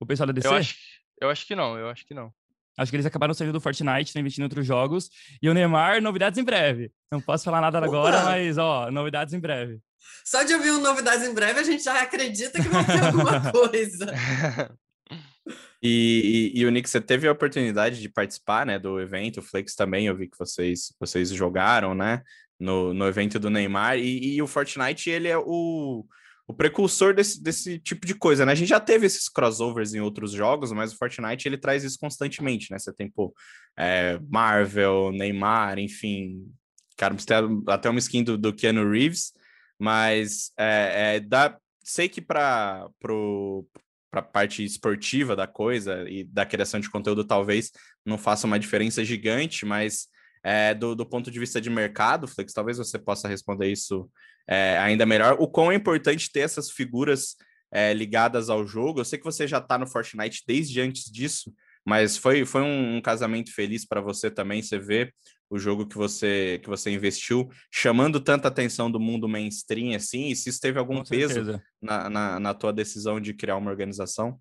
O 0.00 0.06
pessoal 0.06 0.26
da 0.26 0.32
DC? 0.32 0.48
Eu 0.48 0.54
acho, 0.54 0.76
eu 1.20 1.30
acho 1.30 1.46
que 1.46 1.54
não, 1.54 1.78
eu 1.78 1.88
acho 1.88 2.06
que 2.06 2.14
não. 2.14 2.32
Acho 2.78 2.90
que 2.90 2.96
eles 2.96 3.04
acabaram 3.04 3.34
saindo 3.34 3.52
do 3.52 3.60
Fortnite, 3.60 4.08
estão 4.08 4.20
investindo 4.20 4.42
em 4.42 4.46
outros 4.46 4.66
jogos. 4.66 5.10
E 5.42 5.50
o 5.50 5.52
Neymar, 5.54 6.00
novidades 6.00 6.38
em 6.38 6.44
breve. 6.44 6.90
Não 7.12 7.20
posso 7.20 7.44
falar 7.44 7.60
nada 7.60 7.78
agora, 7.78 8.24
mas, 8.24 8.56
ó, 8.56 8.90
novidades 8.90 9.34
em 9.34 9.40
breve. 9.40 9.80
Só 10.24 10.42
de 10.44 10.54
ouvir 10.54 10.70
um 10.70 10.80
novidades 10.80 11.26
em 11.26 11.34
breve, 11.34 11.60
a 11.60 11.62
gente 11.62 11.82
já 11.82 12.00
acredita 12.00 12.62
que 12.62 12.68
vai 12.68 12.86
ter 12.86 13.04
alguma 13.04 13.50
coisa. 13.52 14.06
E, 15.82 16.52
e, 16.54 16.60
e, 16.60 16.66
o 16.66 16.70
Nick, 16.70 16.88
você 16.88 17.00
teve 17.00 17.26
a 17.26 17.32
oportunidade 17.32 18.00
de 18.00 18.08
participar, 18.08 18.66
né, 18.66 18.78
do 18.78 19.00
evento, 19.00 19.40
o 19.40 19.42
Flex 19.42 19.74
também, 19.74 20.06
eu 20.06 20.16
vi 20.16 20.28
que 20.28 20.38
vocês, 20.38 20.94
vocês 21.00 21.30
jogaram, 21.30 21.94
né, 21.94 22.22
no, 22.58 22.92
no 22.92 23.06
evento 23.06 23.38
do 23.38 23.50
Neymar, 23.50 23.98
e, 23.98 24.34
e 24.34 24.42
o 24.42 24.46
Fortnite, 24.46 25.08
ele 25.08 25.28
é 25.28 25.38
o, 25.38 26.04
o 26.50 26.54
precursor 26.54 27.14
desse, 27.14 27.42
desse 27.42 27.78
tipo 27.78 28.06
de 28.06 28.14
coisa, 28.14 28.44
né? 28.44 28.52
A 28.52 28.54
gente 28.56 28.68
já 28.68 28.80
teve 28.80 29.06
esses 29.06 29.28
crossovers 29.28 29.94
em 29.94 30.00
outros 30.00 30.32
jogos, 30.32 30.72
mas 30.72 30.92
o 30.92 30.96
Fortnite 30.96 31.46
ele 31.46 31.56
traz 31.56 31.84
isso 31.84 31.96
constantemente, 31.98 32.70
né? 32.72 32.78
Você 32.78 32.92
tem, 32.92 33.08
pô, 33.08 33.32
é, 33.78 34.18
Marvel, 34.28 35.12
Neymar, 35.12 35.78
enfim. 35.78 36.52
Cara, 36.96 37.14
você 37.14 37.26
tem 37.26 37.62
até 37.68 37.88
uma 37.88 38.00
skin 38.00 38.24
do, 38.24 38.36
do 38.36 38.52
Keanu 38.52 38.90
Reeves, 38.90 39.32
mas 39.78 40.52
é, 40.58 41.16
é, 41.16 41.20
dá, 41.20 41.56
sei 41.82 42.08
que 42.08 42.20
para 42.20 42.88
a 44.12 44.22
parte 44.22 44.64
esportiva 44.64 45.36
da 45.36 45.46
coisa 45.46 46.08
e 46.08 46.24
da 46.24 46.44
criação 46.44 46.80
de 46.80 46.90
conteúdo 46.90 47.24
talvez 47.24 47.70
não 48.04 48.18
faça 48.18 48.46
uma 48.46 48.58
diferença 48.58 49.04
gigante, 49.04 49.64
mas 49.64 50.08
é, 50.42 50.74
do, 50.74 50.94
do 50.94 51.06
ponto 51.06 51.30
de 51.30 51.38
vista 51.38 51.60
de 51.60 51.70
mercado, 51.70 52.26
Flex, 52.26 52.52
talvez 52.52 52.78
você 52.78 52.98
possa 52.98 53.28
responder 53.28 53.70
isso 53.70 54.10
é, 54.48 54.78
ainda 54.78 55.06
melhor. 55.06 55.36
O 55.38 55.46
quão 55.46 55.70
é 55.70 55.74
importante 55.74 56.30
ter 56.32 56.40
essas 56.40 56.70
figuras 56.70 57.36
é, 57.72 57.94
ligadas 57.94 58.50
ao 58.50 58.66
jogo. 58.66 59.00
Eu 59.00 59.04
sei 59.04 59.18
que 59.18 59.24
você 59.24 59.46
já 59.46 59.58
está 59.58 59.78
no 59.78 59.86
Fortnite 59.86 60.42
desde 60.46 60.80
antes 60.80 61.04
disso, 61.10 61.52
mas 61.84 62.16
foi, 62.16 62.44
foi 62.44 62.62
um, 62.62 62.96
um 62.96 63.00
casamento 63.00 63.52
feliz 63.54 63.86
para 63.86 64.00
você 64.00 64.30
também. 64.30 64.62
Você 64.62 64.78
vê 64.78 65.12
o 65.50 65.58
jogo 65.58 65.84
que 65.84 65.96
você 65.96 66.60
que 66.62 66.68
você 66.68 66.90
investiu 66.90 67.50
chamando 67.70 68.20
tanta 68.20 68.48
atenção 68.48 68.90
do 68.90 69.00
mundo 69.00 69.28
mainstream 69.28 69.96
assim, 69.96 70.28
e 70.28 70.36
se 70.36 70.48
isso 70.48 70.60
teve 70.60 70.78
algum 70.78 71.02
peso 71.02 71.60
na, 71.82 72.08
na, 72.08 72.40
na 72.40 72.54
tua 72.54 72.72
decisão 72.72 73.20
de 73.20 73.34
criar 73.34 73.56
uma 73.56 73.70
organização? 73.70 74.38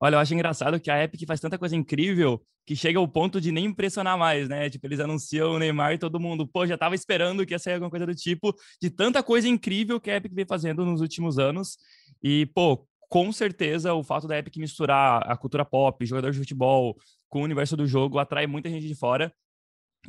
Olha, 0.00 0.16
eu 0.16 0.18
acho 0.18 0.34
engraçado 0.34 0.80
que 0.80 0.90
a 0.90 1.02
Epic 1.02 1.26
faz 1.26 1.40
tanta 1.40 1.56
coisa 1.56 1.74
incrível 1.74 2.42
que 2.66 2.74
chega 2.74 2.98
ao 2.98 3.06
ponto 3.06 3.40
de 3.40 3.52
nem 3.52 3.66
impressionar 3.66 4.18
mais, 4.18 4.48
né? 4.48 4.68
Tipo, 4.68 4.86
eles 4.88 4.98
anunciam 4.98 5.52
o 5.52 5.58
Neymar 5.58 5.92
e 5.92 5.98
todo 5.98 6.18
mundo, 6.18 6.46
pô, 6.46 6.66
já 6.66 6.76
tava 6.76 6.96
esperando 6.96 7.46
que 7.46 7.54
ia 7.54 7.58
sair 7.58 7.74
alguma 7.74 7.90
coisa 7.90 8.04
do 8.04 8.14
tipo, 8.14 8.52
de 8.82 8.90
tanta 8.90 9.22
coisa 9.22 9.48
incrível 9.48 10.00
que 10.00 10.10
a 10.10 10.16
Epic 10.16 10.34
vem 10.34 10.44
fazendo 10.44 10.84
nos 10.84 11.00
últimos 11.00 11.38
anos. 11.38 11.78
E, 12.20 12.46
pô, 12.46 12.84
com 13.08 13.30
certeza 13.30 13.94
o 13.94 14.02
fato 14.02 14.26
da 14.26 14.36
Epic 14.36 14.56
misturar 14.56 15.22
a 15.30 15.36
cultura 15.36 15.64
pop, 15.64 16.04
jogador 16.04 16.32
de 16.32 16.38
futebol, 16.38 16.96
com 17.28 17.40
o 17.40 17.44
universo 17.44 17.76
do 17.76 17.86
jogo 17.86 18.18
atrai 18.18 18.48
muita 18.48 18.68
gente 18.68 18.86
de 18.86 18.94
fora. 18.96 19.32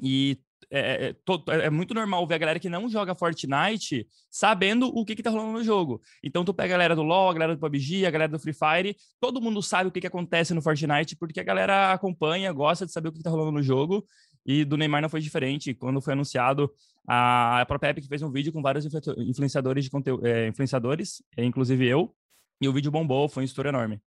E 0.02 0.38
é, 0.70 0.80
é, 0.80 1.10
é, 1.10 1.66
é, 1.66 1.70
muito 1.70 1.94
normal 1.94 2.28
ver 2.28 2.36
a 2.36 2.38
galera 2.38 2.60
que 2.60 2.68
não 2.68 2.90
joga 2.90 3.16
Fortnite 3.16 4.06
sabendo 4.30 4.88
o 4.88 5.06
que, 5.06 5.16
que 5.16 5.24
tá 5.24 5.30
rolando 5.30 5.54
no 5.54 5.64
jogo. 5.64 6.02
Então, 6.22 6.44
tu 6.44 6.54
pega 6.54 6.74
a 6.74 6.78
galera 6.78 6.96
do 6.96 7.04
LoL, 7.04 7.30
a 7.30 7.34
galera 7.34 7.56
do 7.56 7.60
PUBG, 7.60 8.06
a 8.06 8.12
galera 8.12 8.32
do 8.32 8.40
Free 8.40 8.54
Fire, 8.54 8.96
todo 9.20 9.42
mundo 9.42 9.62
sabe 9.64 9.88
o 9.88 9.92
que, 9.92 10.02
que 10.02 10.08
acontece 10.08 10.54
no 10.54 10.62
Fortnite, 10.62 11.16
porque 11.16 11.40
a 11.40 11.44
galera 11.44 11.94
acompanha, 11.94 12.52
gosta 12.52 12.86
de 12.86 12.92
saber 12.92 13.10
o 13.10 13.12
que, 13.12 13.20
que 13.20 13.24
tá 13.24 13.30
rolando 13.30 13.52
no 13.52 13.64
jogo. 13.64 14.06
E 14.46 14.66
do 14.66 14.78
Neymar 14.78 15.02
não 15.02 15.10
foi 15.10 15.22
diferente. 15.22 15.74
Quando 15.74 16.02
foi 16.02 16.14
anunciado, 16.14 16.72
a 17.08 17.64
própria 17.68 17.92
Epic 17.92 18.06
fez 18.08 18.22
um 18.22 18.32
vídeo 18.32 18.52
com 18.52 18.62
vários 18.62 18.86
influenciadores 19.18 19.86
de 19.86 19.90
conteúdo, 19.90 20.26
é, 20.26 20.48
influenciadores, 20.48 21.22
inclusive 21.38 21.86
eu, 21.88 22.14
e 22.62 22.68
o 22.68 22.74
vídeo 22.74 22.92
bombou, 22.92 23.30
foi 23.30 23.44
um 23.44 23.46
estouro 23.46 23.70
enorme. 23.70 24.02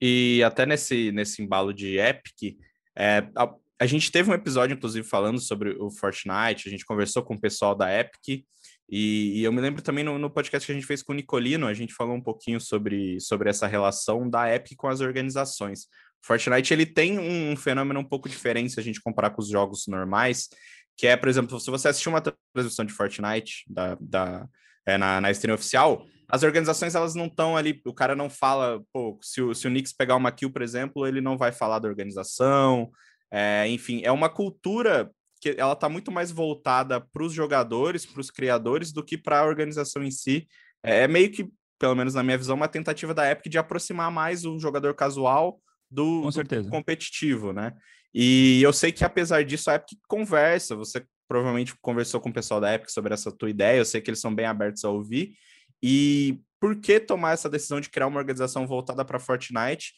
E 0.00 0.42
até 0.44 0.66
nesse, 0.66 1.10
nesse 1.10 1.42
embalo 1.42 1.72
de 1.72 1.98
Epic, 1.98 2.58
é, 2.94 3.28
a 3.34 3.52
gente 3.84 4.10
teve 4.10 4.30
um 4.30 4.34
episódio, 4.34 4.74
inclusive, 4.74 5.06
falando 5.06 5.38
sobre 5.38 5.76
o 5.78 5.90
Fortnite, 5.90 6.66
a 6.66 6.70
gente 6.70 6.86
conversou 6.86 7.22
com 7.22 7.34
o 7.34 7.40
pessoal 7.40 7.74
da 7.74 7.92
Epic, 7.92 8.44
e, 8.88 9.40
e 9.40 9.44
eu 9.44 9.52
me 9.52 9.60
lembro 9.60 9.82
também 9.82 10.04
no, 10.04 10.18
no, 10.18 10.30
podcast 10.30 10.64
que 10.64 10.72
a 10.72 10.74
gente 10.74 10.86
fez 10.86 11.02
com 11.02 11.12
o 11.12 11.16
Nicolino, 11.16 11.66
a 11.66 11.74
gente 11.74 11.92
falou 11.92 12.14
um 12.14 12.20
pouquinho 12.20 12.60
sobre, 12.60 13.20
sobre 13.20 13.50
essa 13.50 13.66
relação 13.66 14.30
da 14.30 14.52
Epic 14.54 14.76
com 14.76 14.88
as 14.88 15.00
organizações. 15.00 15.86
O 16.22 16.26
Fortnite 16.26 16.72
ele 16.72 16.86
tem 16.86 17.18
um, 17.18 17.52
um 17.52 17.56
fenômeno 17.56 18.00
um 18.00 18.04
pouco 18.04 18.28
diferente 18.28 18.72
se 18.72 18.80
a 18.80 18.82
gente 18.82 19.00
comparar 19.00 19.30
com 19.30 19.42
os 19.42 19.48
jogos 19.48 19.86
normais, 19.88 20.48
que 20.96 21.06
é, 21.06 21.16
por 21.16 21.28
exemplo, 21.28 21.58
se 21.60 21.70
você 21.70 21.88
assistir 21.88 22.08
uma 22.08 22.22
transmissão 22.54 22.84
de 22.84 22.92
Fortnite 22.92 23.64
da, 23.68 23.96
da, 24.00 24.48
é, 24.86 24.96
na, 24.96 25.20
na 25.20 25.30
stream 25.32 25.54
oficial, 25.54 26.06
as 26.28 26.42
organizações 26.42 26.94
elas 26.94 27.14
não 27.14 27.26
estão 27.26 27.56
ali, 27.56 27.80
o 27.84 27.92
cara 27.92 28.16
não 28.16 28.30
fala, 28.30 28.82
pô, 28.92 29.18
se 29.22 29.42
o, 29.42 29.54
se 29.54 29.68
o 29.68 29.72
pegar 29.98 30.16
uma 30.16 30.32
kill, 30.32 30.50
por 30.50 30.62
exemplo, 30.62 31.06
ele 31.06 31.20
não 31.20 31.36
vai 31.36 31.52
falar 31.52 31.78
da 31.78 31.88
organização, 31.88 32.90
é, 33.30 33.68
enfim, 33.68 34.00
é 34.04 34.12
uma 34.12 34.28
cultura 34.28 35.10
que 35.40 35.54
ela 35.58 35.72
está 35.72 35.88
muito 35.88 36.10
mais 36.10 36.30
voltada 36.30 37.00
para 37.00 37.22
os 37.22 37.32
jogadores, 37.32 38.06
para 38.06 38.20
os 38.20 38.30
criadores, 38.30 38.92
do 38.92 39.04
que 39.04 39.18
para 39.18 39.40
a 39.40 39.46
organização 39.46 40.02
em 40.02 40.10
si. 40.10 40.46
É, 40.82 41.02
é 41.02 41.08
meio 41.08 41.30
que, 41.30 41.48
pelo 41.78 41.94
menos 41.94 42.14
na 42.14 42.22
minha 42.22 42.38
visão, 42.38 42.56
uma 42.56 42.68
tentativa 42.68 43.12
da 43.12 43.30
Epic 43.30 43.50
de 43.50 43.58
aproximar 43.58 44.10
mais 44.10 44.44
o 44.44 44.58
jogador 44.58 44.94
casual 44.94 45.60
do, 45.90 46.30
do 46.30 46.68
competitivo, 46.70 47.52
né? 47.52 47.72
E 48.14 48.62
eu 48.62 48.72
sei 48.72 48.90
que 48.90 49.04
apesar 49.04 49.44
disso 49.44 49.70
a 49.70 49.74
Epic 49.74 49.98
conversa, 50.08 50.74
você 50.74 51.04
provavelmente 51.28 51.74
conversou 51.82 52.20
com 52.20 52.30
o 52.30 52.32
pessoal 52.32 52.60
da 52.60 52.74
Epic 52.74 52.88
sobre 52.90 53.12
essa 53.12 53.30
tua 53.30 53.50
ideia, 53.50 53.78
eu 53.78 53.84
sei 53.84 54.00
que 54.00 54.08
eles 54.08 54.20
são 54.20 54.34
bem 54.34 54.46
abertos 54.46 54.84
a 54.84 54.90
ouvir. 54.90 55.34
E 55.82 56.40
por 56.58 56.76
que 56.76 56.98
tomar 56.98 57.32
essa 57.32 57.50
decisão 57.50 57.80
de 57.80 57.90
criar 57.90 58.06
uma 58.06 58.18
organização 58.18 58.66
voltada 58.66 59.04
para 59.04 59.18
Fortnite 59.18 59.92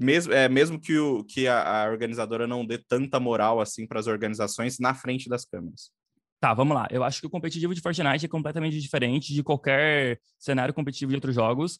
mesmo, 0.00 0.32
é, 0.32 0.48
mesmo 0.48 0.80
que, 0.80 0.98
o, 0.98 1.22
que 1.24 1.46
a, 1.46 1.84
a 1.84 1.90
organizadora 1.90 2.46
não 2.46 2.64
dê 2.64 2.78
tanta 2.78 3.20
moral 3.20 3.60
assim 3.60 3.86
para 3.86 4.00
as 4.00 4.06
organizações 4.06 4.78
na 4.78 4.94
frente 4.94 5.28
das 5.28 5.44
câmeras. 5.44 5.90
Tá, 6.40 6.54
vamos 6.54 6.74
lá. 6.74 6.88
Eu 6.90 7.04
acho 7.04 7.20
que 7.20 7.26
o 7.26 7.30
competitivo 7.30 7.74
de 7.74 7.82
Fortnite 7.82 8.24
é 8.24 8.28
completamente 8.28 8.80
diferente 8.80 9.34
de 9.34 9.42
qualquer 9.42 10.18
cenário 10.38 10.72
competitivo 10.72 11.10
de 11.10 11.16
outros 11.16 11.34
jogos. 11.34 11.78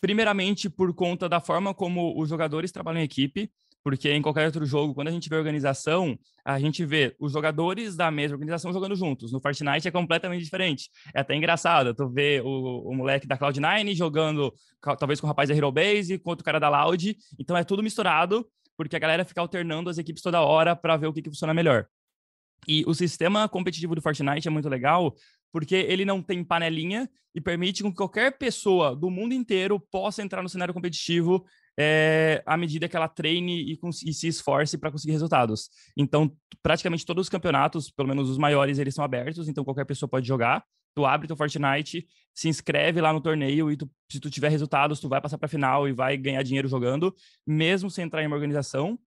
Primeiramente, 0.00 0.70
por 0.70 0.94
conta 0.94 1.28
da 1.28 1.40
forma 1.40 1.74
como 1.74 2.18
os 2.20 2.28
jogadores 2.28 2.70
trabalham 2.70 3.00
em 3.00 3.04
equipe 3.04 3.50
porque 3.86 4.12
em 4.12 4.20
qualquer 4.20 4.46
outro 4.46 4.66
jogo, 4.66 4.92
quando 4.92 5.06
a 5.06 5.10
gente 5.12 5.28
vê 5.28 5.36
organização, 5.36 6.18
a 6.44 6.58
gente 6.58 6.84
vê 6.84 7.14
os 7.20 7.30
jogadores 7.30 7.94
da 7.94 8.10
mesma 8.10 8.34
organização 8.34 8.72
jogando 8.72 8.96
juntos. 8.96 9.30
No 9.30 9.38
Fortnite 9.38 9.86
é 9.86 9.92
completamente 9.92 10.42
diferente. 10.42 10.90
É 11.14 11.20
até 11.20 11.36
engraçado. 11.36 11.94
Tu 11.94 12.08
vê 12.08 12.42
o, 12.44 12.90
o 12.90 12.92
moleque 12.92 13.28
da 13.28 13.38
Cloud9 13.38 13.94
jogando, 13.94 14.52
talvez 14.98 15.20
com 15.20 15.28
o 15.28 15.30
rapaz 15.30 15.48
da 15.48 15.54
Hero 15.54 15.70
Base, 15.70 16.18
com 16.18 16.30
outro 16.30 16.44
cara 16.44 16.58
da 16.58 16.68
Loud. 16.68 17.16
Então 17.38 17.56
é 17.56 17.62
tudo 17.62 17.80
misturado, 17.80 18.44
porque 18.76 18.96
a 18.96 18.98
galera 18.98 19.24
fica 19.24 19.40
alternando 19.40 19.88
as 19.88 19.98
equipes 19.98 20.20
toda 20.20 20.40
hora 20.40 20.74
para 20.74 20.96
ver 20.96 21.06
o 21.06 21.12
que, 21.12 21.22
que 21.22 21.30
funciona 21.30 21.54
melhor. 21.54 21.86
E 22.66 22.82
o 22.88 22.92
sistema 22.92 23.48
competitivo 23.48 23.94
do 23.94 24.02
Fortnite 24.02 24.48
é 24.48 24.50
muito 24.50 24.68
legal, 24.68 25.14
porque 25.52 25.76
ele 25.76 26.04
não 26.04 26.20
tem 26.20 26.42
panelinha 26.42 27.08
e 27.32 27.40
permite 27.40 27.84
que 27.84 27.92
qualquer 27.92 28.36
pessoa 28.36 28.96
do 28.96 29.08
mundo 29.08 29.32
inteiro 29.32 29.78
possa 29.78 30.24
entrar 30.24 30.42
no 30.42 30.48
cenário 30.48 30.74
competitivo 30.74 31.46
é, 31.78 32.42
à 32.46 32.56
medida 32.56 32.88
que 32.88 32.96
ela 32.96 33.08
treine 33.08 33.72
e, 33.72 33.78
e 34.04 34.12
se 34.14 34.28
esforce 34.28 34.78
para 34.78 34.90
conseguir 34.90 35.12
resultados. 35.12 35.68
Então, 35.96 36.34
praticamente 36.62 37.04
todos 37.04 37.26
os 37.26 37.28
campeonatos, 37.28 37.90
pelo 37.90 38.08
menos 38.08 38.30
os 38.30 38.38
maiores, 38.38 38.78
eles 38.78 38.94
são 38.94 39.04
abertos, 39.04 39.48
então 39.48 39.64
qualquer 39.64 39.84
pessoa 39.84 40.08
pode 40.08 40.26
jogar. 40.26 40.64
Tu 40.94 41.04
abre 41.04 41.26
teu 41.26 41.36
Fortnite, 41.36 42.06
se 42.34 42.48
inscreve 42.48 43.02
lá 43.02 43.12
no 43.12 43.20
torneio 43.20 43.70
e 43.70 43.76
tu, 43.76 43.90
se 44.10 44.18
tu 44.18 44.30
tiver 44.30 44.48
resultados, 44.48 44.98
tu 44.98 45.08
vai 45.08 45.20
passar 45.20 45.36
para 45.36 45.46
final 45.46 45.86
e 45.86 45.92
vai 45.92 46.16
ganhar 46.16 46.42
dinheiro 46.42 46.68
jogando, 46.68 47.14
mesmo 47.46 47.90
sem 47.90 48.04
entrar 48.04 48.22
em 48.22 48.26
uma 48.26 48.36
organização. 48.36 48.98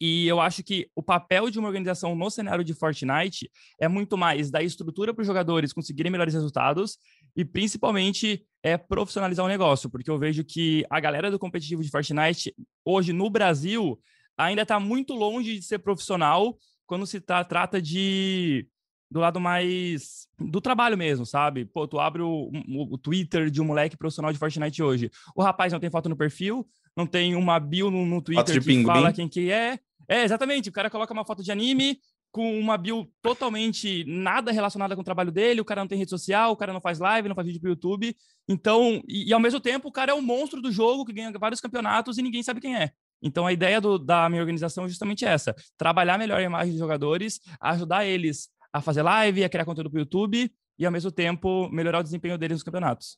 E 0.00 0.26
eu 0.26 0.40
acho 0.40 0.62
que 0.62 0.90
o 0.94 1.02
papel 1.02 1.48
de 1.50 1.58
uma 1.58 1.68
organização 1.68 2.14
no 2.14 2.30
cenário 2.30 2.62
de 2.62 2.74
Fortnite 2.74 3.50
é 3.80 3.88
muito 3.88 4.16
mais 4.16 4.50
dar 4.50 4.62
estrutura 4.62 5.14
para 5.14 5.22
os 5.22 5.26
jogadores 5.26 5.72
conseguirem 5.72 6.12
melhores 6.12 6.34
resultados 6.34 6.98
e 7.34 7.44
principalmente 7.44 8.44
é 8.62 8.76
profissionalizar 8.76 9.44
o 9.44 9.48
negócio, 9.48 9.88
porque 9.88 10.10
eu 10.10 10.18
vejo 10.18 10.44
que 10.44 10.84
a 10.90 11.00
galera 11.00 11.30
do 11.30 11.38
competitivo 11.38 11.82
de 11.82 11.90
Fortnite 11.90 12.54
hoje 12.84 13.12
no 13.12 13.30
Brasil 13.30 13.98
ainda 14.36 14.62
está 14.62 14.78
muito 14.78 15.14
longe 15.14 15.58
de 15.58 15.62
ser 15.62 15.78
profissional 15.78 16.56
quando 16.86 17.06
se 17.06 17.20
tá, 17.20 17.42
trata 17.42 17.80
de 17.80 18.66
do 19.10 19.20
lado 19.20 19.40
mais 19.40 20.26
do 20.38 20.60
trabalho 20.60 20.98
mesmo, 20.98 21.24
sabe? 21.24 21.64
Pô, 21.64 21.86
tu 21.86 21.98
abre 21.98 22.22
o, 22.22 22.50
o, 22.90 22.98
Twitter 22.98 23.50
de 23.50 23.60
um 23.60 23.64
moleque 23.64 23.96
profissional 23.96 24.32
de 24.32 24.38
Fortnite 24.38 24.82
hoje. 24.82 25.10
O 25.34 25.42
rapaz 25.42 25.72
não 25.72 25.78
tem 25.78 25.90
foto 25.90 26.08
no 26.08 26.16
perfil, 26.16 26.66
não 26.96 27.06
tem 27.06 27.36
uma 27.36 27.60
bio 27.60 27.90
no, 27.90 28.04
no 28.04 28.20
Twitter 28.20 28.62
que 28.62 28.84
fala 28.84 29.12
quem 29.12 29.28
que 29.28 29.50
é. 29.50 29.78
É, 30.08 30.22
exatamente. 30.22 30.68
O 30.68 30.72
cara 30.72 30.90
coloca 30.90 31.12
uma 31.12 31.24
foto 31.24 31.42
de 31.42 31.50
anime, 31.50 31.98
com 32.30 32.58
uma 32.58 32.76
bio 32.76 33.10
totalmente 33.22 34.04
nada 34.06 34.52
relacionada 34.52 34.94
com 34.94 35.00
o 35.00 35.04
trabalho 35.04 35.32
dele, 35.32 35.60
o 35.60 35.64
cara 35.64 35.80
não 35.80 35.88
tem 35.88 35.98
rede 35.98 36.10
social, 36.10 36.52
o 36.52 36.56
cara 36.56 36.70
não 36.72 36.82
faz 36.82 36.98
live, 36.98 37.28
não 37.28 37.34
faz 37.34 37.46
vídeo 37.46 37.60
pro 37.60 37.70
YouTube. 37.70 38.14
Então, 38.46 39.02
e, 39.08 39.30
e 39.30 39.32
ao 39.32 39.40
mesmo 39.40 39.58
tempo, 39.58 39.88
o 39.88 39.92
cara 39.92 40.12
é 40.12 40.14
o 40.14 40.20
monstro 40.20 40.60
do 40.60 40.70
jogo 40.70 41.04
que 41.04 41.14
ganha 41.14 41.32
vários 41.38 41.60
campeonatos 41.60 42.18
e 42.18 42.22
ninguém 42.22 42.42
sabe 42.42 42.60
quem 42.60 42.76
é. 42.76 42.90
Então, 43.22 43.46
a 43.46 43.52
ideia 43.54 43.80
do, 43.80 43.98
da 43.98 44.28
minha 44.28 44.42
organização 44.42 44.84
é 44.84 44.88
justamente 44.88 45.24
essa: 45.24 45.54
trabalhar 45.78 46.18
melhor 46.18 46.38
a 46.38 46.42
imagem 46.42 46.72
dos 46.72 46.78
jogadores, 46.78 47.40
ajudar 47.58 48.04
eles 48.04 48.50
a 48.70 48.82
fazer 48.82 49.02
live, 49.02 49.42
a 49.42 49.48
criar 49.48 49.64
conteúdo 49.64 49.90
para 49.90 49.96
o 49.96 50.00
YouTube 50.00 50.52
e, 50.78 50.84
ao 50.84 50.92
mesmo 50.92 51.10
tempo, 51.10 51.70
melhorar 51.70 52.00
o 52.00 52.02
desempenho 52.02 52.36
deles 52.36 52.56
nos 52.56 52.62
campeonatos. 52.62 53.16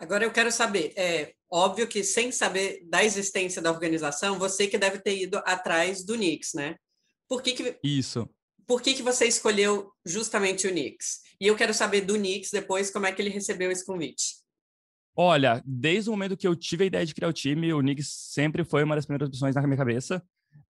Agora, 0.00 0.24
eu 0.24 0.32
quero 0.32 0.50
saber: 0.50 0.92
é 0.96 1.34
óbvio 1.50 1.86
que, 1.86 2.02
sem 2.02 2.32
saber 2.32 2.82
da 2.88 3.04
existência 3.04 3.62
da 3.62 3.70
organização, 3.70 4.38
você 4.38 4.66
que 4.66 4.78
deve 4.78 4.98
ter 4.98 5.16
ido 5.16 5.38
atrás 5.44 6.04
do 6.04 6.14
Knicks, 6.14 6.54
né? 6.54 6.76
Por 7.28 7.42
que, 7.42 7.52
que 7.52 7.78
Isso 7.84 8.28
por 8.70 8.80
que, 8.80 8.94
que 8.94 9.02
você 9.02 9.26
escolheu 9.26 9.90
justamente 10.06 10.68
o 10.68 10.70
Knicks? 10.70 11.22
E 11.40 11.48
eu 11.48 11.56
quero 11.56 11.74
saber 11.74 12.02
do 12.02 12.14
Knicks 12.14 12.52
depois 12.52 12.88
como 12.88 13.04
é 13.04 13.10
que 13.10 13.20
ele 13.20 13.28
recebeu 13.28 13.68
esse 13.68 13.84
convite. 13.84 14.36
Olha, 15.16 15.60
desde 15.66 16.08
o 16.08 16.12
momento 16.12 16.36
que 16.36 16.46
eu 16.46 16.54
tive 16.54 16.84
a 16.84 16.86
ideia 16.86 17.04
de 17.04 17.12
criar 17.12 17.26
o 17.26 17.32
time, 17.32 17.72
o 17.72 17.80
Knicks 17.80 18.06
sempre 18.06 18.62
foi 18.62 18.84
uma 18.84 18.94
das 18.94 19.04
primeiras 19.04 19.28
opções 19.28 19.56
na 19.56 19.66
minha 19.66 19.76
cabeça. 19.76 20.22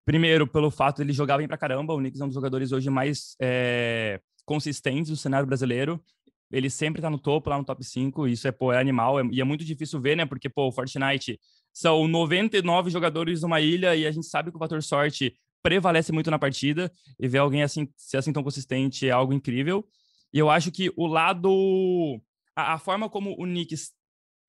Primeiro, 0.02 0.46
pelo 0.46 0.70
fato 0.70 0.96
de 0.96 1.02
ele 1.02 1.12
jogar 1.12 1.36
bem 1.36 1.46
pra 1.46 1.58
caramba. 1.58 1.92
O 1.92 1.98
Knicks 1.98 2.18
é 2.18 2.24
um 2.24 2.28
dos 2.28 2.34
jogadores 2.34 2.72
hoje 2.72 2.88
mais 2.88 3.36
é, 3.38 4.18
consistentes 4.46 5.10
do 5.10 5.16
cenário 5.18 5.46
brasileiro. 5.46 6.02
Ele 6.50 6.68
sempre 6.68 7.00
tá 7.00 7.08
no 7.08 7.18
topo, 7.18 7.50
lá 7.50 7.58
no 7.58 7.64
top 7.64 7.84
5. 7.84 8.26
Isso 8.28 8.48
é, 8.48 8.52
pô, 8.52 8.72
é 8.72 8.80
animal. 8.80 9.20
É, 9.20 9.24
e 9.30 9.40
é 9.40 9.44
muito 9.44 9.64
difícil 9.64 10.00
ver, 10.00 10.16
né? 10.16 10.26
Porque, 10.26 10.48
pô, 10.48 10.68
o 10.68 10.72
Fortnite 10.72 11.38
são 11.72 12.08
99 12.08 12.90
jogadores 12.90 13.42
numa 13.42 13.60
ilha 13.60 13.94
e 13.94 14.06
a 14.06 14.10
gente 14.10 14.26
sabe 14.26 14.50
que 14.50 14.56
o 14.56 14.58
fator 14.58 14.82
sorte 14.82 15.34
prevalece 15.62 16.12
muito 16.12 16.30
na 16.30 16.38
partida. 16.38 16.90
E 17.18 17.28
ver 17.28 17.38
alguém 17.38 17.62
assim, 17.62 17.88
ser 17.96 18.16
assim 18.16 18.32
tão 18.32 18.42
consistente 18.42 19.06
é 19.06 19.10
algo 19.10 19.32
incrível. 19.32 19.86
E 20.32 20.38
eu 20.38 20.50
acho 20.50 20.70
que 20.70 20.92
o 20.96 21.06
lado... 21.06 22.20
A, 22.56 22.74
a 22.74 22.78
forma 22.78 23.08
como 23.08 23.32
o 23.32 23.44
Knicks 23.44 23.92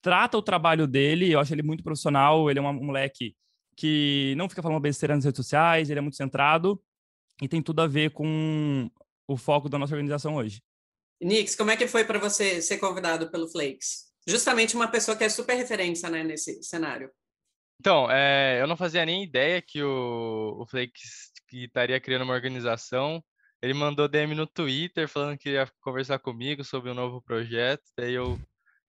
trata 0.01 0.37
o 0.37 0.41
trabalho 0.41 0.87
dele, 0.87 1.31
eu 1.31 1.39
acho 1.39 1.53
ele 1.53 1.63
muito 1.63 1.83
profissional. 1.83 2.49
Ele 2.49 2.59
é 2.59 2.61
um 2.61 2.73
moleque 2.73 3.35
que 3.75 4.33
não 4.37 4.49
fica 4.49 4.61
falando 4.61 4.79
besteira 4.79 5.15
nas 5.15 5.25
redes 5.25 5.37
sociais, 5.37 5.89
ele 5.89 5.99
é 5.99 6.01
muito 6.01 6.17
centrado 6.17 6.81
e 7.41 7.47
tem 7.47 7.61
tudo 7.61 7.81
a 7.81 7.87
ver 7.87 8.11
com 8.11 8.89
o 9.27 9.35
foco 9.37 9.67
da 9.67 9.79
nossa 9.79 9.93
organização 9.93 10.35
hoje. 10.35 10.61
Nix, 11.21 11.55
como 11.55 11.71
é 11.71 11.77
que 11.77 11.87
foi 11.87 12.03
para 12.03 12.19
você 12.19 12.61
ser 12.61 12.77
convidado 12.77 13.29
pelo 13.29 13.47
Flakes? 13.47 14.11
Justamente 14.27 14.75
uma 14.75 14.87
pessoa 14.87 15.15
que 15.15 15.23
é 15.23 15.29
super 15.29 15.55
referência 15.55 16.09
né, 16.09 16.23
nesse 16.23 16.61
cenário. 16.63 17.11
Então, 17.79 18.09
é, 18.11 18.61
eu 18.61 18.67
não 18.67 18.77
fazia 18.77 19.05
nem 19.05 19.23
ideia 19.23 19.61
que 19.61 19.81
o, 19.81 20.61
o 20.61 20.67
Flakes 20.67 21.31
estaria 21.51 21.99
criando 21.99 22.23
uma 22.23 22.33
organização. 22.33 23.23
Ele 23.61 23.73
mandou 23.73 24.07
DM 24.07 24.35
no 24.35 24.47
Twitter 24.47 25.07
falando 25.07 25.37
que 25.37 25.51
ia 25.51 25.67
conversar 25.81 26.19
comigo 26.19 26.63
sobre 26.63 26.91
um 26.91 26.93
novo 26.93 27.21
projeto. 27.21 27.83
Daí 27.97 28.13
eu, 28.13 28.39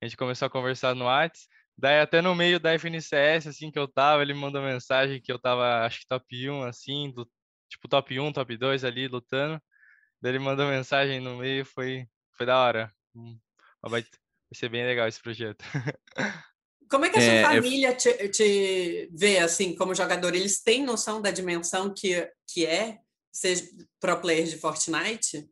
a 0.00 0.06
gente 0.06 0.16
começou 0.16 0.46
a 0.46 0.50
conversar 0.50 0.94
no 0.94 1.06
WhatsApp. 1.06 1.46
Daí 1.76 2.00
até 2.00 2.20
no 2.20 2.34
meio 2.34 2.60
da 2.60 2.74
FNCS, 2.74 3.46
assim, 3.48 3.70
que 3.70 3.78
eu 3.78 3.88
tava, 3.88 4.22
ele 4.22 4.34
mandou 4.34 4.62
mensagem 4.62 5.20
que 5.20 5.32
eu 5.32 5.38
tava, 5.38 5.84
acho 5.86 6.00
que 6.00 6.06
top 6.06 6.50
1, 6.50 6.62
assim, 6.64 7.10
do, 7.12 7.28
tipo 7.68 7.88
top 7.88 8.18
1, 8.20 8.32
top 8.32 8.56
2 8.56 8.84
ali, 8.84 9.08
lutando. 9.08 9.60
Daí 10.20 10.32
ele 10.32 10.38
mandou 10.38 10.68
mensagem 10.68 11.20
no 11.20 11.38
meio, 11.38 11.64
foi, 11.64 12.06
foi 12.42 12.46
da 12.46 12.58
hora. 12.58 12.92
Hum, 13.14 13.38
vai, 13.80 14.02
vai 14.02 14.08
ser 14.52 14.68
bem 14.68 14.84
legal 14.84 15.06
esse 15.06 15.22
projeto. 15.22 15.64
Como 16.90 17.04
é 17.04 17.10
que 17.10 17.18
a 17.18 17.22
sua 17.22 17.32
é, 17.32 17.42
família 17.42 17.88
eu... 17.88 17.96
te, 17.96 18.28
te, 18.28 19.10
vê, 19.14 19.38
assim, 19.38 19.74
como 19.74 19.94
jogador? 19.94 20.34
Eles 20.34 20.62
têm 20.62 20.84
noção 20.84 21.22
da 21.22 21.30
dimensão 21.30 21.94
que, 21.94 22.30
que 22.46 22.66
é 22.66 22.98
ser 23.32 23.66
pro 23.98 24.20
player 24.20 24.44
de 24.44 24.58
Fortnite? 24.58 25.48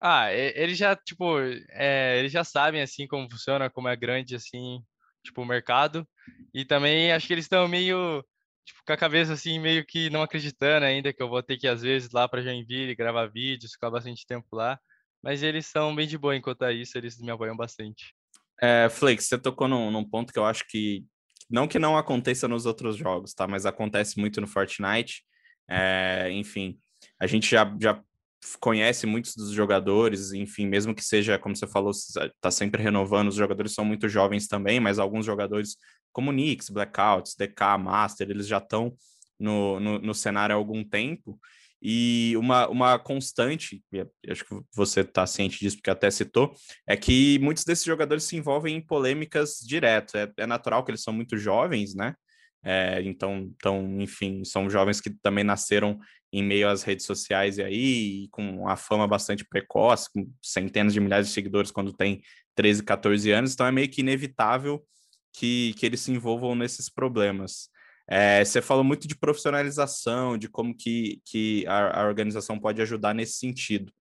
Ah, 0.00 0.32
eles 0.32 0.76
já, 0.76 0.96
tipo, 0.96 1.38
é, 1.68 2.18
eles 2.18 2.32
já 2.32 2.42
sabem, 2.42 2.82
assim, 2.82 3.06
como 3.06 3.30
funciona, 3.30 3.70
como 3.70 3.86
é 3.86 3.94
grande, 3.94 4.34
assim, 4.34 4.82
tipo, 5.22 5.42
o 5.42 5.46
mercado. 5.46 6.08
E 6.52 6.64
também 6.64 7.12
acho 7.12 7.28
que 7.28 7.34
eles 7.34 7.44
estão 7.44 7.68
meio, 7.68 8.24
tipo, 8.64 8.80
com 8.84 8.92
a 8.92 8.96
cabeça 8.96 9.34
assim, 9.34 9.60
meio 9.60 9.86
que 9.86 10.10
não 10.10 10.22
acreditando 10.22 10.86
ainda 10.86 11.12
que 11.12 11.22
eu 11.22 11.28
vou 11.28 11.40
ter 11.40 11.56
que, 11.56 11.68
às 11.68 11.82
vezes, 11.82 12.10
lá 12.10 12.26
para 12.26 12.42
Joinville 12.42 12.96
gravar 12.96 13.26
vídeos, 13.26 13.74
ficar 13.74 13.90
bastante 13.90 14.26
tempo 14.26 14.48
lá. 14.56 14.80
Mas 15.22 15.42
eles 15.42 15.66
são 15.66 15.94
bem 15.94 16.06
de 16.06 16.16
boa 16.16 16.36
enquanto 16.36 16.64
é 16.64 16.72
isso, 16.72 16.96
eles 16.96 17.18
me 17.20 17.30
apoiam 17.30 17.56
bastante. 17.56 18.14
É, 18.60 18.88
Flake, 18.88 19.22
você 19.22 19.38
tocou 19.38 19.68
num, 19.68 19.90
num 19.90 20.04
ponto 20.04 20.32
que 20.32 20.38
eu 20.38 20.44
acho 20.44 20.64
que, 20.68 21.04
não 21.48 21.66
que 21.66 21.78
não 21.78 21.96
aconteça 21.96 22.46
nos 22.46 22.66
outros 22.66 22.96
jogos, 22.96 23.32
tá? 23.32 23.46
Mas 23.46 23.66
acontece 23.66 24.18
muito 24.18 24.40
no 24.40 24.46
Fortnite. 24.46 25.22
É, 25.68 26.30
enfim, 26.32 26.78
a 27.18 27.26
gente 27.26 27.50
já, 27.50 27.76
já 27.80 28.02
conhece 28.58 29.06
muitos 29.06 29.34
dos 29.34 29.50
jogadores, 29.50 30.32
enfim, 30.32 30.66
mesmo 30.66 30.94
que 30.94 31.04
seja, 31.04 31.38
como 31.38 31.54
você 31.54 31.66
falou, 31.66 31.90
está 31.90 32.50
sempre 32.50 32.82
renovando, 32.82 33.28
os 33.28 33.34
jogadores 33.34 33.72
são 33.72 33.84
muito 33.84 34.08
jovens 34.08 34.48
também, 34.48 34.80
mas 34.80 34.98
alguns 34.98 35.26
jogadores 35.26 35.76
como 36.12 36.32
Knicks, 36.32 36.70
Blackouts, 36.70 37.36
DK, 37.36 37.78
Master, 37.78 38.30
eles 38.30 38.46
já 38.46 38.58
estão 38.58 38.94
no, 39.38 39.78
no, 39.78 39.98
no, 39.98 40.14
cenário 40.14 40.54
há 40.54 40.58
algum 40.58 40.82
tempo, 40.82 41.38
e 41.82 42.34
uma, 42.36 42.68
uma 42.68 42.98
constante, 42.98 43.82
acho 44.28 44.44
que 44.44 44.60
você 44.74 45.00
está 45.00 45.26
ciente 45.26 45.58
disso, 45.58 45.76
porque 45.76 45.90
até 45.90 46.10
citou, 46.10 46.54
é 46.86 46.96
que 46.96 47.38
muitos 47.38 47.64
desses 47.64 47.84
jogadores 47.84 48.24
se 48.24 48.36
envolvem 48.36 48.76
em 48.76 48.80
polêmicas 48.80 49.58
direto, 49.60 50.16
é, 50.16 50.30
é 50.36 50.46
natural 50.46 50.84
que 50.84 50.90
eles 50.90 51.02
são 51.02 51.12
muito 51.12 51.36
jovens, 51.36 51.94
né, 51.94 52.14
é, 52.62 53.00
então, 53.02 53.50
então, 53.56 54.00
enfim, 54.00 54.44
são 54.44 54.68
jovens 54.68 55.00
que 55.00 55.10
também 55.10 55.42
nasceram 55.42 55.98
em 56.32 56.42
meio 56.42 56.68
às 56.68 56.82
redes 56.82 57.06
sociais 57.06 57.58
e 57.58 57.62
aí, 57.62 58.28
com 58.30 58.68
a 58.68 58.76
fama 58.76 59.08
bastante 59.08 59.44
precoce, 59.44 60.08
com 60.12 60.30
centenas 60.42 60.92
de 60.92 61.00
milhares 61.00 61.28
de 61.28 61.32
seguidores 61.32 61.70
quando 61.70 61.92
tem 61.92 62.20
13, 62.54 62.82
14 62.84 63.30
anos, 63.30 63.54
então 63.54 63.66
é 63.66 63.72
meio 63.72 63.88
que 63.88 64.02
inevitável 64.02 64.84
que, 65.32 65.74
que 65.78 65.86
eles 65.86 66.00
se 66.00 66.12
envolvam 66.12 66.54
nesses 66.54 66.88
problemas. 66.90 67.70
É, 68.10 68.44
você 68.44 68.60
falou 68.60 68.82
muito 68.82 69.06
de 69.06 69.14
profissionalização, 69.14 70.36
de 70.36 70.48
como 70.48 70.76
que, 70.76 71.22
que 71.24 71.64
a, 71.68 72.02
a 72.02 72.06
organização 72.08 72.58
pode 72.58 72.82
ajudar 72.82 73.14
nesse 73.14 73.34
sentido. 73.34 73.92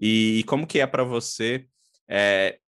E, 0.00 0.38
e 0.38 0.44
como 0.44 0.66
que 0.66 0.78
é 0.78 0.86
para 0.86 1.02
você, 1.02 1.66
é, 2.08 2.58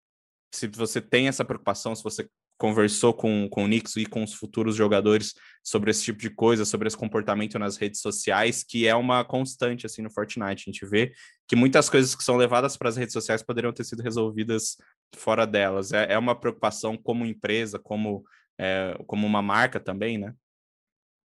se 0.53 0.67
você 0.67 0.99
tem 0.99 1.29
essa 1.29 1.45
preocupação, 1.45 1.95
se 1.95 2.03
você 2.03 2.27
conversou 2.57 3.11
com, 3.11 3.49
com 3.49 3.63
o 3.63 3.67
Nix 3.67 3.95
e 3.95 4.05
com 4.05 4.23
os 4.23 4.35
futuros 4.35 4.75
jogadores 4.75 5.33
sobre 5.63 5.89
esse 5.89 6.03
tipo 6.03 6.19
de 6.19 6.29
coisa, 6.29 6.63
sobre 6.63 6.87
esse 6.87 6.97
comportamento 6.97 7.57
nas 7.57 7.75
redes 7.75 8.01
sociais, 8.01 8.63
que 8.63 8.85
é 8.85 8.93
uma 8.93 9.25
constante 9.25 9.87
assim 9.87 10.03
no 10.03 10.11
Fortnite. 10.11 10.65
A 10.67 10.71
gente 10.71 10.85
vê 10.85 11.11
que 11.47 11.55
muitas 11.55 11.89
coisas 11.89 12.13
que 12.13 12.23
são 12.23 12.37
levadas 12.37 12.77
para 12.77 12.89
as 12.89 12.97
redes 12.97 13.13
sociais 13.13 13.41
poderiam 13.41 13.73
ter 13.73 13.83
sido 13.83 14.03
resolvidas 14.03 14.77
fora 15.15 15.47
delas. 15.47 15.91
É, 15.91 16.13
é 16.13 16.17
uma 16.19 16.39
preocupação 16.39 16.95
como 16.95 17.25
empresa, 17.25 17.79
como, 17.79 18.23
é, 18.59 18.95
como 19.07 19.25
uma 19.25 19.41
marca 19.41 19.79
também, 19.79 20.19
né? 20.19 20.35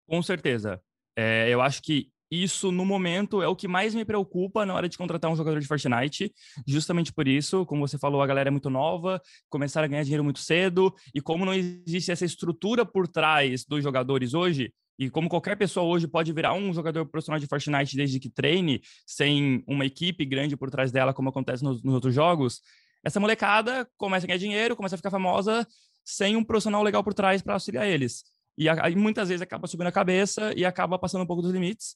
Com 0.08 0.22
certeza. 0.22 0.82
É, 1.16 1.48
eu 1.50 1.62
acho 1.62 1.82
que 1.82 2.10
isso, 2.32 2.72
no 2.72 2.84
momento, 2.84 3.44
é 3.44 3.48
o 3.48 3.56
que 3.56 3.68
mais 3.68 3.94
me 3.94 4.04
preocupa 4.04 4.66
na 4.66 4.74
hora 4.74 4.90
de 4.90 4.98
contratar 4.98 5.30
um 5.30 5.36
jogador 5.36 5.60
de 5.60 5.68
Fortnite. 5.68 6.34
Justamente 6.66 7.14
por 7.14 7.28
isso, 7.28 7.64
como 7.66 7.88
você 7.88 7.98
falou, 7.98 8.24
a 8.24 8.28
galera 8.28 8.50
é 8.50 8.52
muito 8.52 8.72
nova, 8.72 9.22
começaram 9.50 9.86
a 9.86 9.88
ganhar 9.88 10.04
dinheiro 10.04 10.24
muito 10.24 10.40
cedo, 10.40 10.94
e 11.14 11.22
como 11.22 11.46
não 11.46 11.54
existe 11.54 12.12
essa 12.12 12.26
estrutura 12.26 12.86
por 12.86 13.08
trás 13.08 13.64
dos 13.66 13.84
jogadores 13.84 14.34
hoje, 14.34 14.74
e 14.98 15.12
como 15.12 15.30
qualquer 15.30 15.56
pessoa 15.56 15.86
hoje 15.86 16.08
pode 16.08 16.34
virar 16.34 16.54
um 16.54 16.74
jogador 16.74 17.06
profissional 17.06 17.40
de 17.40 17.46
Fortnite 17.46 17.96
desde 17.96 18.20
que 18.20 18.30
treine, 18.30 18.82
sem 19.06 19.64
uma 19.68 19.86
equipe 19.86 20.26
grande 20.26 20.58
por 20.58 20.72
trás 20.72 20.92
dela, 20.92 21.14
como 21.14 21.30
acontece 21.30 21.64
nos, 21.64 21.84
nos 21.84 21.94
outros 21.94 22.16
jogos, 22.16 22.62
essa 23.04 23.20
molecada 23.20 23.88
começa 23.96 24.26
a 24.26 24.28
ganhar 24.28 24.40
dinheiro, 24.40 24.76
começa 24.76 24.96
a 24.96 24.98
ficar 24.98 25.12
famosa, 25.12 25.68
sem 26.04 26.36
um 26.36 26.44
profissional 26.44 26.82
legal 26.82 27.04
por 27.04 27.14
trás 27.14 27.42
para 27.42 27.54
auxiliar 27.54 27.88
eles. 27.88 28.24
E 28.58 28.70
aí, 28.70 28.96
muitas 28.96 29.30
vezes 29.30 29.42
acaba 29.42 29.68
subindo 29.68 29.88
a 29.88 29.92
cabeça 29.92 30.54
e 30.56 30.64
acaba 30.64 31.00
passando 31.00 31.24
um 31.24 31.28
pouco 31.28 31.42
dos 31.42 31.52
limites. 31.52 31.96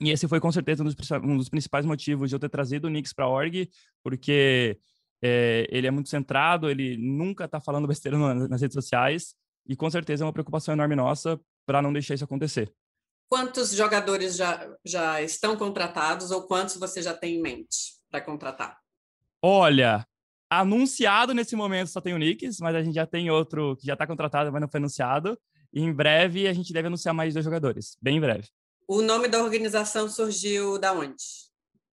E 0.00 0.10
esse 0.10 0.26
foi 0.26 0.40
com 0.40 0.50
certeza 0.50 0.82
um 0.82 0.86
dos, 0.86 0.96
um 1.22 1.36
dos 1.36 1.48
principais 1.48 1.84
motivos 1.84 2.30
de 2.30 2.36
eu 2.36 2.40
ter 2.40 2.48
trazido 2.48 2.86
o 2.86 2.90
Nix 2.90 3.12
para 3.12 3.26
a 3.26 3.28
org, 3.28 3.68
porque 4.02 4.78
é, 5.22 5.66
ele 5.70 5.86
é 5.86 5.90
muito 5.90 6.08
centrado, 6.08 6.70
ele 6.70 6.96
nunca 6.96 7.44
está 7.44 7.60
falando 7.60 7.86
besteira 7.86 8.16
nas 8.16 8.62
redes 8.62 8.74
sociais, 8.74 9.34
e 9.66 9.76
com 9.76 9.90
certeza 9.90 10.24
é 10.24 10.26
uma 10.26 10.32
preocupação 10.32 10.72
enorme 10.72 10.96
nossa 10.96 11.38
para 11.66 11.82
não 11.82 11.92
deixar 11.92 12.14
isso 12.14 12.24
acontecer. 12.24 12.72
Quantos 13.28 13.72
jogadores 13.72 14.36
já, 14.36 14.68
já 14.84 15.22
estão 15.22 15.56
contratados 15.56 16.30
ou 16.30 16.46
quantos 16.46 16.76
você 16.76 17.02
já 17.02 17.14
tem 17.14 17.36
em 17.36 17.42
mente 17.42 18.00
para 18.10 18.20
contratar? 18.20 18.78
Olha, 19.42 20.04
anunciado 20.50 21.32
nesse 21.32 21.54
momento 21.54 21.88
só 21.88 22.00
tem 22.00 22.14
o 22.14 22.18
Nix, 22.18 22.58
mas 22.58 22.74
a 22.74 22.82
gente 22.82 22.94
já 22.94 23.06
tem 23.06 23.30
outro 23.30 23.76
que 23.76 23.86
já 23.86 23.92
está 23.92 24.06
contratado, 24.06 24.50
mas 24.50 24.60
não 24.60 24.68
foi 24.68 24.78
anunciado. 24.78 25.38
E 25.72 25.80
em 25.80 25.92
breve 25.92 26.48
a 26.48 26.52
gente 26.52 26.72
deve 26.72 26.88
anunciar 26.88 27.14
mais 27.14 27.34
dois 27.34 27.44
jogadores, 27.44 27.96
bem 28.00 28.16
em 28.16 28.20
breve. 28.20 28.48
O 28.88 29.02
nome 29.02 29.28
da 29.28 29.42
organização 29.42 30.08
surgiu 30.08 30.78
da 30.78 30.92
onde? 30.92 31.14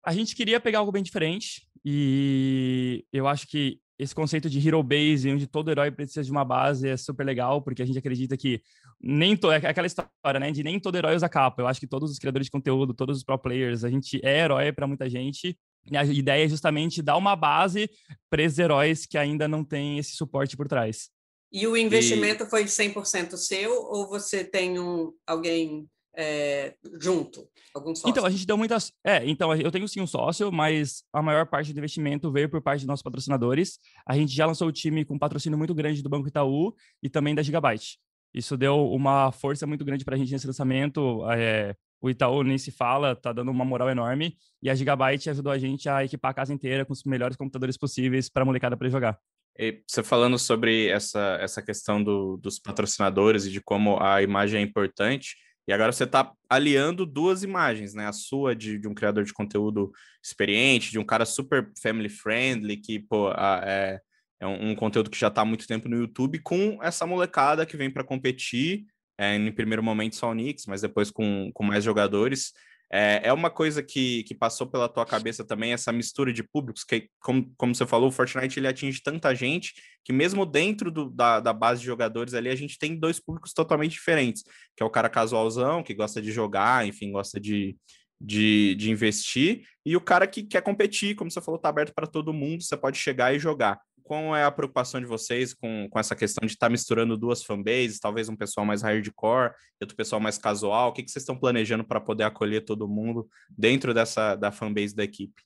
A 0.04 0.12
gente 0.12 0.36
queria 0.36 0.60
pegar 0.60 0.80
algo 0.80 0.92
bem 0.92 1.02
diferente 1.02 1.66
e 1.84 3.04
eu 3.12 3.26
acho 3.26 3.46
que 3.46 3.80
esse 3.98 4.14
conceito 4.14 4.50
de 4.50 4.66
hero 4.66 4.82
base, 4.82 5.30
onde 5.30 5.46
todo 5.46 5.70
herói 5.70 5.90
precisa 5.90 6.24
de 6.24 6.30
uma 6.30 6.44
base, 6.44 6.88
é 6.88 6.96
super 6.96 7.24
legal, 7.24 7.62
porque 7.62 7.82
a 7.82 7.86
gente 7.86 7.98
acredita 7.98 8.36
que 8.36 8.60
nem 9.00 9.36
to... 9.36 9.50
é 9.50 9.56
aquela 9.56 9.86
história, 9.86 10.40
né, 10.40 10.50
de 10.50 10.62
nem 10.62 10.78
todo 10.78 10.96
herói 10.96 11.14
usa 11.14 11.28
capa. 11.28 11.62
Eu 11.62 11.66
acho 11.66 11.80
que 11.80 11.86
todos 11.86 12.10
os 12.10 12.18
criadores 12.18 12.46
de 12.46 12.50
conteúdo, 12.50 12.94
todos 12.94 13.18
os 13.18 13.24
pro 13.24 13.38
players, 13.38 13.84
a 13.84 13.90
gente 13.90 14.20
é 14.24 14.40
herói 14.40 14.72
para 14.72 14.86
muita 14.86 15.08
gente. 15.08 15.56
E 15.90 15.96
a 15.96 16.04
ideia 16.04 16.44
é 16.44 16.48
justamente 16.48 17.02
dar 17.02 17.16
uma 17.16 17.34
base 17.34 17.90
para 18.30 18.42
esses 18.42 18.58
heróis 18.58 19.06
que 19.06 19.18
ainda 19.18 19.48
não 19.48 19.64
têm 19.64 19.98
esse 19.98 20.14
suporte 20.16 20.56
por 20.56 20.68
trás. 20.68 21.10
E 21.52 21.66
o 21.66 21.76
investimento 21.76 22.44
e... 22.44 22.46
foi 22.46 22.64
100% 22.64 23.36
seu 23.36 23.72
ou 23.72 24.08
você 24.08 24.42
tem 24.42 24.78
um 24.78 25.12
alguém 25.26 25.86
é, 26.16 26.74
junto? 27.00 27.48
Algum 27.74 27.94
sócio? 27.94 28.10
Então, 28.10 28.24
a 28.24 28.30
gente 28.30 28.46
deu 28.46 28.56
muitas. 28.56 28.92
É, 29.04 29.26
então, 29.28 29.54
eu 29.54 29.70
tenho 29.70 29.88
sim 29.88 30.00
um 30.00 30.06
sócio, 30.06 30.50
mas 30.52 31.04
a 31.12 31.22
maior 31.22 31.46
parte 31.46 31.72
do 31.72 31.78
investimento 31.78 32.30
veio 32.30 32.48
por 32.48 32.60
parte 32.60 32.80
dos 32.80 32.86
nossos 32.86 33.02
patrocinadores. 33.02 33.78
A 34.06 34.16
gente 34.16 34.34
já 34.34 34.46
lançou 34.46 34.68
o 34.68 34.72
time 34.72 35.04
com 35.04 35.14
um 35.14 35.18
patrocínio 35.18 35.58
muito 35.58 35.74
grande 35.74 36.02
do 36.02 36.08
Banco 36.08 36.28
Itaú 36.28 36.74
e 37.02 37.08
também 37.08 37.34
da 37.34 37.42
Gigabyte. 37.42 37.98
Isso 38.34 38.56
deu 38.56 38.90
uma 38.90 39.30
força 39.30 39.66
muito 39.66 39.84
grande 39.84 40.04
para 40.04 40.14
a 40.14 40.18
gente 40.18 40.32
nesse 40.32 40.46
lançamento. 40.46 41.22
É, 41.30 41.74
O 42.00 42.08
Itaú 42.10 42.42
nem 42.42 42.58
se 42.58 42.70
fala, 42.70 43.14
tá 43.14 43.32
dando 43.32 43.50
uma 43.50 43.64
moral 43.64 43.90
enorme. 43.90 44.36
E 44.62 44.70
a 44.70 44.74
Gigabyte 44.74 45.30
ajudou 45.30 45.52
a 45.52 45.58
gente 45.58 45.88
a 45.88 46.04
equipar 46.04 46.30
a 46.30 46.34
casa 46.34 46.52
inteira 46.52 46.84
com 46.84 46.92
os 46.92 47.04
melhores 47.04 47.36
computadores 47.36 47.76
possíveis 47.76 48.28
para 48.28 48.42
a 48.42 48.46
molecada 48.46 48.76
para 48.76 48.88
jogar. 48.88 49.18
E 49.58 49.82
você 49.86 50.02
falando 50.02 50.38
sobre 50.38 50.88
essa, 50.88 51.38
essa 51.40 51.62
questão 51.62 52.02
do, 52.02 52.36
dos 52.38 52.58
patrocinadores 52.58 53.44
e 53.44 53.50
de 53.50 53.60
como 53.60 54.02
a 54.02 54.22
imagem 54.22 54.60
é 54.60 54.62
importante, 54.64 55.36
e 55.66 55.72
agora 55.72 55.92
você 55.92 56.04
está 56.04 56.32
aliando 56.48 57.06
duas 57.06 57.44
imagens, 57.44 57.94
né? 57.94 58.08
A 58.08 58.12
sua 58.12 58.54
de, 58.54 58.78
de, 58.78 58.88
um 58.88 58.94
criador 58.94 59.24
de 59.24 59.32
conteúdo 59.32 59.92
experiente, 60.22 60.90
de 60.90 60.98
um 60.98 61.04
cara 61.04 61.24
super 61.24 61.70
family 61.80 62.08
friendly, 62.08 62.76
que, 62.76 62.98
pô, 62.98 63.28
a, 63.28 63.62
é, 63.64 64.00
é 64.40 64.46
um, 64.46 64.70
um, 64.70 64.74
conteúdo 64.74 65.08
que 65.08 65.18
já 65.18 65.28
está 65.28 65.42
há 65.42 65.44
muito 65.44 65.66
tempo 65.66 65.88
no 65.88 65.96
YouTube, 65.96 66.40
com 66.40 66.78
essa 66.82 67.06
molecada 67.06 67.64
que 67.64 67.76
vem 67.76 67.90
para 67.90 68.02
competir, 68.02 68.86
é, 69.16 69.36
em 69.36 69.52
primeiro 69.52 69.82
momento 69.82 70.16
só 70.16 70.30
o 70.30 70.34
Knicks, 70.34 70.66
mas 70.66 70.82
depois 70.82 71.10
com, 71.10 71.52
com 71.54 71.62
mais 71.62 71.84
jogadores. 71.84 72.52
É, 72.94 73.28
é 73.28 73.32
uma 73.32 73.48
coisa 73.48 73.82
que, 73.82 74.22
que 74.24 74.34
passou 74.34 74.66
pela 74.66 74.86
tua 74.86 75.06
cabeça 75.06 75.42
também, 75.42 75.72
essa 75.72 75.90
mistura 75.90 76.30
de 76.30 76.42
públicos, 76.42 76.84
que, 76.84 77.08
como, 77.20 77.50
como 77.56 77.74
você 77.74 77.86
falou, 77.86 78.08
o 78.08 78.12
Fortnite 78.12 78.60
ele 78.60 78.68
atinge 78.68 79.02
tanta 79.02 79.34
gente 79.34 79.72
que 80.04 80.12
mesmo 80.12 80.44
dentro 80.44 80.90
do, 80.90 81.08
da, 81.08 81.40
da 81.40 81.54
base 81.54 81.80
de 81.80 81.86
jogadores 81.86 82.34
ali, 82.34 82.50
a 82.50 82.54
gente 82.54 82.78
tem 82.78 82.98
dois 82.98 83.18
públicos 83.18 83.54
totalmente 83.54 83.92
diferentes, 83.92 84.42
que 84.76 84.82
é 84.82 84.86
o 84.86 84.90
cara 84.90 85.08
casualzão, 85.08 85.82
que 85.82 85.94
gosta 85.94 86.20
de 86.20 86.30
jogar, 86.30 86.86
enfim, 86.86 87.12
gosta 87.12 87.40
de, 87.40 87.76
de, 88.20 88.74
de 88.74 88.90
investir, 88.90 89.66
e 89.86 89.96
o 89.96 90.00
cara 90.00 90.26
que 90.26 90.42
quer 90.42 90.60
competir, 90.60 91.14
como 91.14 91.30
você 91.30 91.40
falou, 91.40 91.58
tá 91.58 91.70
aberto 91.70 91.94
para 91.94 92.06
todo 92.06 92.32
mundo, 92.32 92.62
você 92.62 92.76
pode 92.76 92.98
chegar 92.98 93.34
e 93.34 93.38
jogar 93.38 93.80
qual 94.02 94.34
é 94.36 94.44
a 94.44 94.50
preocupação 94.50 95.00
de 95.00 95.06
vocês 95.06 95.54
com, 95.54 95.88
com 95.90 95.98
essa 95.98 96.14
questão 96.14 96.46
de 96.46 96.52
estar 96.52 96.66
tá 96.66 96.70
misturando 96.70 97.16
duas 97.16 97.42
fanbases, 97.42 97.98
talvez 97.98 98.28
um 98.28 98.36
pessoal 98.36 98.66
mais 98.66 98.82
hardcore 98.82 99.52
e 99.80 99.84
outro 99.84 99.96
pessoal 99.96 100.20
mais 100.20 100.38
casual? 100.38 100.90
O 100.90 100.92
que, 100.92 101.02
que 101.02 101.10
vocês 101.10 101.22
estão 101.22 101.38
planejando 101.38 101.84
para 101.84 102.00
poder 102.00 102.24
acolher 102.24 102.64
todo 102.64 102.88
mundo 102.88 103.28
dentro 103.50 103.94
dessa 103.94 104.34
da 104.34 104.50
fanbase 104.50 104.94
da 104.94 105.04
equipe? 105.04 105.42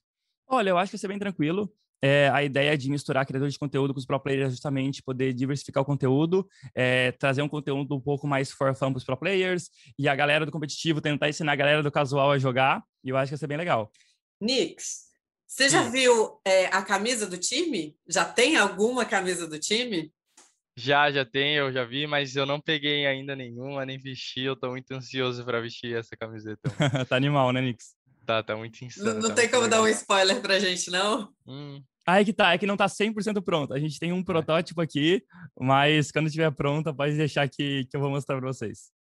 Olha, 0.47 0.69
eu 0.69 0.77
acho 0.77 0.91
que 0.91 0.97
vai 0.97 0.99
ser 0.99 1.07
bem 1.07 1.19
tranquilo. 1.19 1.71
É, 2.01 2.29
a 2.29 2.43
ideia 2.43 2.77
de 2.77 2.91
misturar 2.91 3.25
criadores 3.25 3.53
de 3.53 3.59
conteúdo 3.59 3.93
com 3.93 3.99
os 3.99 4.05
pro 4.05 4.19
players 4.19 4.47
é 4.47 4.49
justamente 4.51 5.01
poder 5.01 5.33
diversificar 5.33 5.81
o 5.81 5.85
conteúdo, 5.85 6.47
é, 6.75 7.11
trazer 7.13 7.41
um 7.41 7.49
conteúdo 7.49 7.95
um 7.95 7.99
pouco 7.99 8.27
mais 8.27 8.51
for 8.51 8.75
fun 8.75 8.91
para 8.91 8.97
os 8.97 9.03
pro 9.03 9.17
players 9.17 9.69
e 9.97 10.07
a 10.07 10.15
galera 10.15 10.45
do 10.45 10.51
competitivo 10.51 11.01
tentar 11.01 11.27
ensinar 11.27 11.53
a 11.53 11.55
galera 11.55 11.81
do 11.81 11.91
casual 11.91 12.31
a 12.31 12.37
jogar. 12.37 12.83
E 13.03 13.09
eu 13.09 13.17
acho 13.17 13.29
que 13.29 13.35
vai 13.35 13.39
ser 13.39 13.47
bem 13.47 13.57
legal. 13.57 13.91
Nix, 14.39 15.06
você 15.47 15.69
já 15.69 15.83
viu 15.83 16.41
é, 16.45 16.65
a 16.67 16.81
camisa 16.81 17.25
do 17.25 17.37
time? 17.37 17.95
Já 18.07 18.25
tem 18.25 18.57
alguma 18.57 19.05
camisa 19.05 19.47
do 19.47 19.57
time? 19.57 20.11
Já, 20.75 21.09
já 21.09 21.25
tem, 21.25 21.55
eu 21.55 21.71
já 21.71 21.85
vi, 21.85 22.05
mas 22.05 22.35
eu 22.35 22.45
não 22.45 22.61
peguei 22.61 23.07
ainda 23.07 23.35
nenhuma, 23.35 23.85
nem 23.85 23.97
vesti. 23.97 24.41
Eu 24.41 24.55
tô 24.55 24.69
muito 24.69 24.91
ansioso 24.91 25.43
para 25.43 25.61
vestir 25.61 25.95
essa 25.95 26.15
camiseta. 26.15 26.61
tá 27.09 27.15
animal, 27.15 27.51
né, 27.53 27.61
Nix? 27.61 27.95
Tá, 28.25 28.43
tá 28.43 28.57
muito 28.57 28.83
insano. 28.83 29.13
Não, 29.13 29.21
não 29.21 29.29
tá 29.29 29.35
tem 29.35 29.49
como 29.49 29.63
legal. 29.63 29.79
dar 29.79 29.85
um 29.85 29.87
spoiler 29.87 30.41
pra 30.41 30.59
gente, 30.59 30.91
não? 30.91 31.33
Hum. 31.47 31.81
Ah, 32.05 32.21
é 32.21 32.25
que 32.25 32.33
tá, 32.33 32.53
é 32.53 32.57
que 32.57 32.67
não 32.67 32.77
tá 32.77 32.85
100% 32.87 33.41
pronto. 33.41 33.73
A 33.73 33.79
gente 33.79 33.97
tem 33.97 34.11
um 34.11 34.23
protótipo 34.23 34.81
aqui, 34.81 35.23
mas 35.59 36.11
quando 36.11 36.27
estiver 36.27 36.51
pronta, 36.51 36.93
pode 36.93 37.15
deixar 37.15 37.49
que, 37.49 37.85
que 37.85 37.95
eu 37.95 38.01
vou 38.01 38.09
mostrar 38.09 38.37
para 38.37 38.47
vocês. 38.47 38.91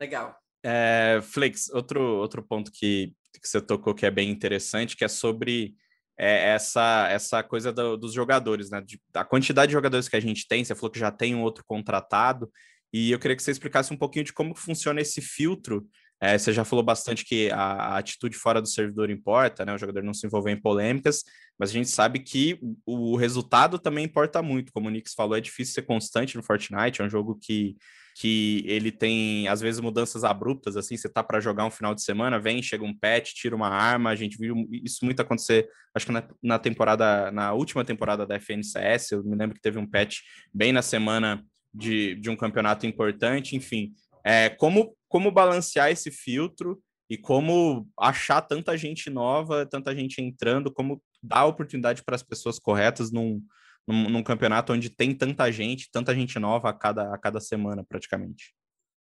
Legal. 0.00 0.36
É, 0.64 1.20
Flix, 1.22 1.68
outro, 1.70 2.00
outro 2.00 2.42
ponto 2.42 2.70
que, 2.72 3.12
que 3.40 3.46
você 3.46 3.60
tocou 3.60 3.94
que 3.94 4.06
é 4.06 4.10
bem 4.10 4.30
interessante, 4.30 4.96
que 4.96 5.04
é 5.04 5.08
sobre 5.08 5.74
é 6.18 6.50
essa 6.50 7.08
essa 7.10 7.42
coisa 7.42 7.72
do, 7.72 7.96
dos 7.96 8.12
jogadores, 8.12 8.70
né? 8.70 8.80
De, 8.80 9.00
a 9.14 9.24
quantidade 9.24 9.68
de 9.68 9.74
jogadores 9.74 10.08
que 10.08 10.16
a 10.16 10.20
gente 10.20 10.46
tem, 10.48 10.64
você 10.64 10.74
falou 10.74 10.90
que 10.90 10.98
já 10.98 11.10
tem 11.10 11.34
um 11.34 11.42
outro 11.42 11.64
contratado, 11.66 12.50
e 12.92 13.10
eu 13.10 13.18
queria 13.18 13.36
que 13.36 13.42
você 13.42 13.50
explicasse 13.50 13.92
um 13.92 13.96
pouquinho 13.96 14.24
de 14.24 14.32
como 14.32 14.54
funciona 14.54 15.00
esse 15.00 15.20
filtro. 15.20 15.86
É, 16.18 16.38
você 16.38 16.50
já 16.50 16.64
falou 16.64 16.82
bastante 16.82 17.26
que 17.26 17.50
a, 17.50 17.58
a, 17.58 17.98
atitude 17.98 18.34
fora 18.36 18.62
do 18.62 18.68
servidor 18.68 19.10
importa, 19.10 19.66
né? 19.66 19.74
O 19.74 19.78
jogador 19.78 20.02
não 20.02 20.14
se 20.14 20.26
envolver 20.26 20.50
em 20.50 20.60
polêmicas, 20.60 21.22
mas 21.58 21.70
a 21.70 21.72
gente 21.74 21.90
sabe 21.90 22.20
que 22.20 22.58
o, 22.86 23.12
o 23.12 23.16
resultado 23.16 23.78
também 23.78 24.06
importa 24.06 24.40
muito. 24.40 24.72
Como 24.72 24.88
o 24.88 24.90
Nix 24.90 25.12
falou, 25.12 25.36
é 25.36 25.40
difícil 25.42 25.74
ser 25.74 25.82
constante 25.82 26.36
no 26.36 26.42
Fortnite, 26.42 27.02
é 27.02 27.04
um 27.04 27.10
jogo 27.10 27.38
que 27.38 27.76
que 28.18 28.64
ele 28.66 28.90
tem, 28.90 29.46
às 29.46 29.60
vezes, 29.60 29.78
mudanças 29.78 30.24
abruptas, 30.24 30.74
assim, 30.74 30.96
você 30.96 31.06
tá 31.06 31.22
para 31.22 31.38
jogar 31.38 31.66
um 31.66 31.70
final 31.70 31.94
de 31.94 32.02
semana, 32.02 32.40
vem, 32.40 32.62
chega 32.62 32.82
um 32.82 32.96
patch, 32.96 33.34
tira 33.34 33.54
uma 33.54 33.68
arma, 33.68 34.08
a 34.08 34.14
gente 34.14 34.38
viu 34.38 34.66
isso 34.70 35.04
muito 35.04 35.20
acontecer, 35.20 35.68
acho 35.94 36.06
que 36.06 36.12
na, 36.12 36.26
na 36.42 36.58
temporada, 36.58 37.30
na 37.30 37.52
última 37.52 37.84
temporada 37.84 38.26
da 38.26 38.36
FNCS, 38.36 39.12
eu 39.12 39.22
me 39.22 39.36
lembro 39.36 39.54
que 39.54 39.60
teve 39.60 39.78
um 39.78 39.86
patch 39.86 40.20
bem 40.52 40.72
na 40.72 40.80
semana 40.80 41.44
de, 41.74 42.14
de 42.14 42.30
um 42.30 42.36
campeonato 42.36 42.86
importante, 42.86 43.54
enfim, 43.54 43.92
é, 44.24 44.48
como, 44.48 44.96
como 45.10 45.30
balancear 45.30 45.90
esse 45.90 46.10
filtro 46.10 46.80
e 47.10 47.18
como 47.18 47.86
achar 48.00 48.40
tanta 48.40 48.78
gente 48.78 49.10
nova, 49.10 49.66
tanta 49.66 49.94
gente 49.94 50.22
entrando, 50.22 50.72
como 50.72 51.02
dar 51.22 51.44
oportunidade 51.44 52.02
para 52.02 52.16
as 52.16 52.22
pessoas 52.22 52.58
corretas 52.58 53.12
num, 53.12 53.42
num, 53.86 54.08
num, 54.10 54.22
campeonato 54.22 54.72
onde 54.72 54.90
tem 54.90 55.14
tanta 55.14 55.50
gente, 55.50 55.88
tanta 55.90 56.14
gente 56.14 56.38
nova 56.38 56.70
a 56.70 56.72
cada, 56.72 57.14
a 57.14 57.18
cada 57.18 57.40
semana, 57.40 57.84
praticamente? 57.88 58.54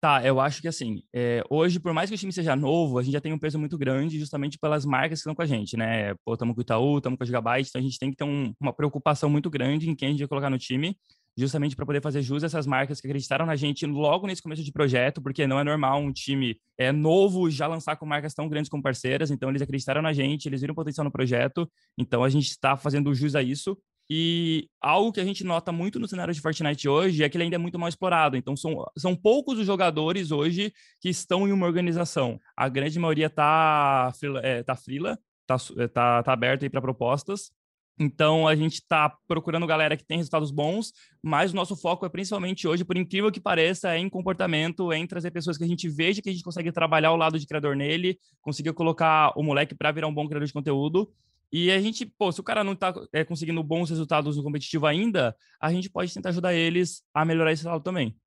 Tá, 0.04 0.22
eu 0.22 0.42
acho 0.42 0.62
que 0.62 0.68
assim, 0.68 1.02
é, 1.16 1.42
hoje, 1.50 1.80
por 1.80 1.94
mais 1.94 2.10
que 2.10 2.16
o 2.16 2.20
time 2.20 2.34
seja 2.34 2.58
novo, 2.58 3.00
a 3.00 3.02
gente 3.02 3.14
já 3.14 3.22
tem 3.22 3.32
um 3.32 3.40
peso 3.40 3.58
muito 3.58 3.78
grande 3.78 4.20
justamente 4.20 4.60
pelas 4.60 4.86
marcas 4.86 5.20
que 5.20 5.22
estão 5.22 5.34
com 5.34 5.42
a 5.42 5.46
gente, 5.46 5.78
né? 5.78 6.14
Pô, 6.26 6.34
estamos 6.34 6.54
com 6.54 6.60
o 6.60 6.62
Itaú, 6.62 6.98
estamos 6.98 7.18
com 7.18 7.24
a 7.24 7.26
Gigabyte, 7.26 7.70
então 7.70 7.80
a 7.80 7.84
gente 7.84 7.98
tem 7.98 8.12
que 8.12 8.18
ter 8.18 8.26
um, 8.26 8.54
uma 8.60 8.74
preocupação 8.74 9.30
muito 9.30 9.50
grande 9.50 9.90
em 9.90 9.96
quem 9.96 10.10
a 10.10 10.12
gente 10.12 10.20
vai 10.20 10.28
colocar 10.28 10.50
no 10.50 10.58
time, 10.58 10.98
justamente 11.38 11.74
para 11.74 11.86
poder 11.86 12.02
fazer 12.02 12.22
jus 12.22 12.44
a 12.44 12.48
essas 12.48 12.68
marcas 12.68 13.00
que 13.00 13.08
acreditaram 13.08 13.46
na 13.46 13.56
gente 13.56 13.86
logo 13.86 14.28
nesse 14.28 14.42
começo 14.42 14.62
de 14.62 14.74
projeto, 14.74 15.22
porque 15.22 15.48
não 15.48 15.58
é 15.58 15.64
normal 15.64 16.02
um 16.02 16.12
time 16.12 16.58
é 16.78 16.92
novo 16.92 17.50
já 17.50 17.66
lançar 17.66 17.96
com 17.96 18.06
marcas 18.06 18.34
tão 18.34 18.50
grandes 18.50 18.70
como 18.70 18.84
parceiras, 18.84 19.32
então 19.32 19.50
eles 19.50 19.62
acreditaram 19.62 20.02
na 20.02 20.12
gente, 20.12 20.48
eles 20.48 20.60
viram 20.60 20.76
potencial 20.76 21.06
no 21.06 21.12
projeto, 21.12 21.66
então 21.98 22.26
a 22.26 22.30
gente 22.30 22.50
está 22.50 22.76
fazendo 22.76 23.16
jus 23.16 23.36
a 23.36 23.42
isso 23.42 23.78
e 24.10 24.68
algo 24.82 25.12
que 25.12 25.22
a 25.22 25.26
gente 25.26 25.44
nota 25.44 25.72
muito 25.72 26.00
no 26.00 26.08
cenário 26.08 26.34
de 26.34 26.42
Fortnite 26.42 26.90
hoje 26.90 27.24
é 27.24 27.30
que 27.30 27.38
ele 27.38 27.46
ainda 27.46 27.56
é 27.56 27.60
muito 27.60 27.80
mal 27.80 27.88
explorado. 27.88 28.36
Então, 28.36 28.56
são, 28.56 28.86
são 28.98 29.16
poucos 29.16 29.58
os 29.58 29.66
jogadores 29.66 30.32
hoje 30.32 30.74
que 31.00 31.10
estão 31.10 31.48
em 31.48 31.52
uma 31.52 31.66
organização. 31.66 32.40
A 32.56 32.68
grande 32.68 33.00
maioria 33.00 33.28
está 33.28 34.12
é, 34.42 34.64
tá 34.64 34.76
frila, 34.76 35.18
está 35.42 35.82
é, 35.82 35.88
tá, 35.88 36.24
tá 36.24 36.34
aberto 36.34 36.64
aí 36.64 36.70
para 36.70 36.82
propostas. 36.82 37.52
Então, 37.98 38.48
a 38.48 38.56
gente 38.56 38.74
está 38.74 39.16
procurando 39.28 39.68
galera 39.68 39.96
que 39.96 40.04
tem 40.04 40.18
resultados 40.18 40.50
bons, 40.50 40.92
mas 41.22 41.54
o 41.54 41.56
nosso 41.56 41.76
foco 41.76 42.06
é 42.06 42.10
principalmente 42.10 42.68
hoje, 42.68 42.84
por 42.84 42.98
incrível 42.98 43.32
que 43.32 43.40
pareça, 43.40 43.94
é 43.94 44.00
em 44.00 44.10
comportamento, 44.10 44.92
é 44.92 44.98
em 44.98 45.06
trazer 45.06 45.30
pessoas 45.30 45.58
que 45.60 45.64
a 45.64 45.68
gente 45.68 45.88
veja 45.88 46.22
que 46.22 46.30
a 46.30 46.32
gente 46.32 46.44
consegue 46.44 46.72
trabalhar 46.72 47.12
o 47.12 47.16
lado 47.16 47.38
de 47.38 47.46
criador 47.46 47.76
nele, 47.76 48.18
conseguir 48.42 48.74
colocar 48.74 49.32
o 49.38 49.44
moleque 49.44 49.76
para 49.76 49.92
virar 49.92 50.08
um 50.08 50.14
bom 50.14 50.28
criador 50.28 50.48
de 50.48 50.54
conteúdo 50.54 51.08
e 51.56 51.70
a 51.70 51.80
gente, 51.80 52.04
pô, 52.04 52.32
se 52.32 52.40
o 52.40 52.44
cara 52.44 52.64
não 52.64 52.74
está 52.74 52.92
é, 53.14 53.24
conseguindo 53.24 53.62
bons 53.62 53.92
resultados 53.92 54.36
no 54.36 54.44
competitivo 54.44 54.88
ainda, 54.88 55.38
a 55.62 55.72
gente 55.72 55.88
pode 55.88 56.12
tentar 56.12 56.30
ajudar 56.30 56.52
eles 56.52 57.04
a 57.14 57.24
melhorar 57.24 57.54
esse 57.54 57.64
lado 57.64 57.84
também. 57.84 58.18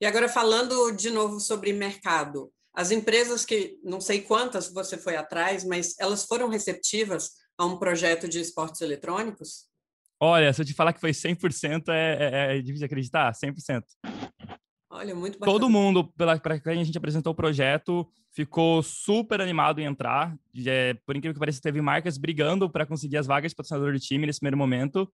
E 0.00 0.06
agora, 0.06 0.28
falando 0.28 0.92
de 0.92 1.10
novo 1.10 1.40
sobre 1.40 1.72
mercado, 1.72 2.52
as 2.72 2.92
empresas 2.92 3.44
que, 3.44 3.76
não 3.82 4.00
sei 4.00 4.20
quantas 4.20 4.72
você 4.72 4.96
foi 4.96 5.16
atrás, 5.16 5.64
mas 5.64 5.96
elas 5.98 6.24
foram 6.24 6.48
receptivas 6.48 7.30
a 7.58 7.66
um 7.66 7.76
projeto 7.76 8.28
de 8.28 8.38
esportes 8.38 8.80
eletrônicos? 8.80 9.66
Olha, 10.20 10.52
se 10.52 10.62
eu 10.62 10.64
te 10.64 10.72
falar 10.72 10.92
que 10.92 11.00
foi 11.00 11.10
100%, 11.10 11.88
é, 11.88 12.52
é, 12.52 12.58
é 12.58 12.62
difícil 12.62 12.86
acreditar, 12.86 13.32
100%. 13.32 13.82
Olha, 14.96 15.14
muito 15.14 15.38
bacana. 15.38 15.52
Todo 15.52 15.68
mundo, 15.68 16.04
para 16.16 16.58
quem 16.58 16.80
a 16.80 16.84
gente 16.84 16.96
apresentou 16.96 17.32
o 17.34 17.36
projeto, 17.36 18.08
ficou 18.32 18.82
super 18.82 19.42
animado 19.42 19.78
em 19.78 19.84
entrar. 19.84 20.34
É, 20.66 20.94
por 21.04 21.14
incrível 21.14 21.34
que 21.34 21.38
pareça, 21.38 21.60
teve 21.60 21.82
marcas 21.82 22.16
brigando 22.16 22.68
para 22.70 22.86
conseguir 22.86 23.18
as 23.18 23.26
vagas 23.26 23.52
de 23.52 23.56
patrocinador 23.56 23.92
do 23.92 24.00
time 24.00 24.26
nesse 24.26 24.40
primeiro 24.40 24.56
momento. 24.56 25.06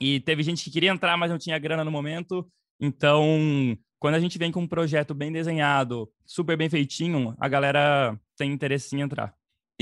E 0.00 0.18
teve 0.20 0.42
gente 0.42 0.64
que 0.64 0.70
queria 0.70 0.90
entrar, 0.90 1.16
mas 1.16 1.30
não 1.30 1.38
tinha 1.38 1.58
grana 1.60 1.84
no 1.84 1.92
momento. 1.92 2.44
Então, 2.80 3.78
quando 4.00 4.16
a 4.16 4.20
gente 4.20 4.36
vem 4.36 4.50
com 4.50 4.62
um 4.62 4.68
projeto 4.68 5.14
bem 5.14 5.30
desenhado, 5.30 6.10
super 6.26 6.56
bem 6.56 6.68
feitinho, 6.68 7.32
a 7.38 7.48
galera 7.48 8.18
tem 8.36 8.50
interesse 8.50 8.96
em 8.96 9.00
entrar. 9.00 9.32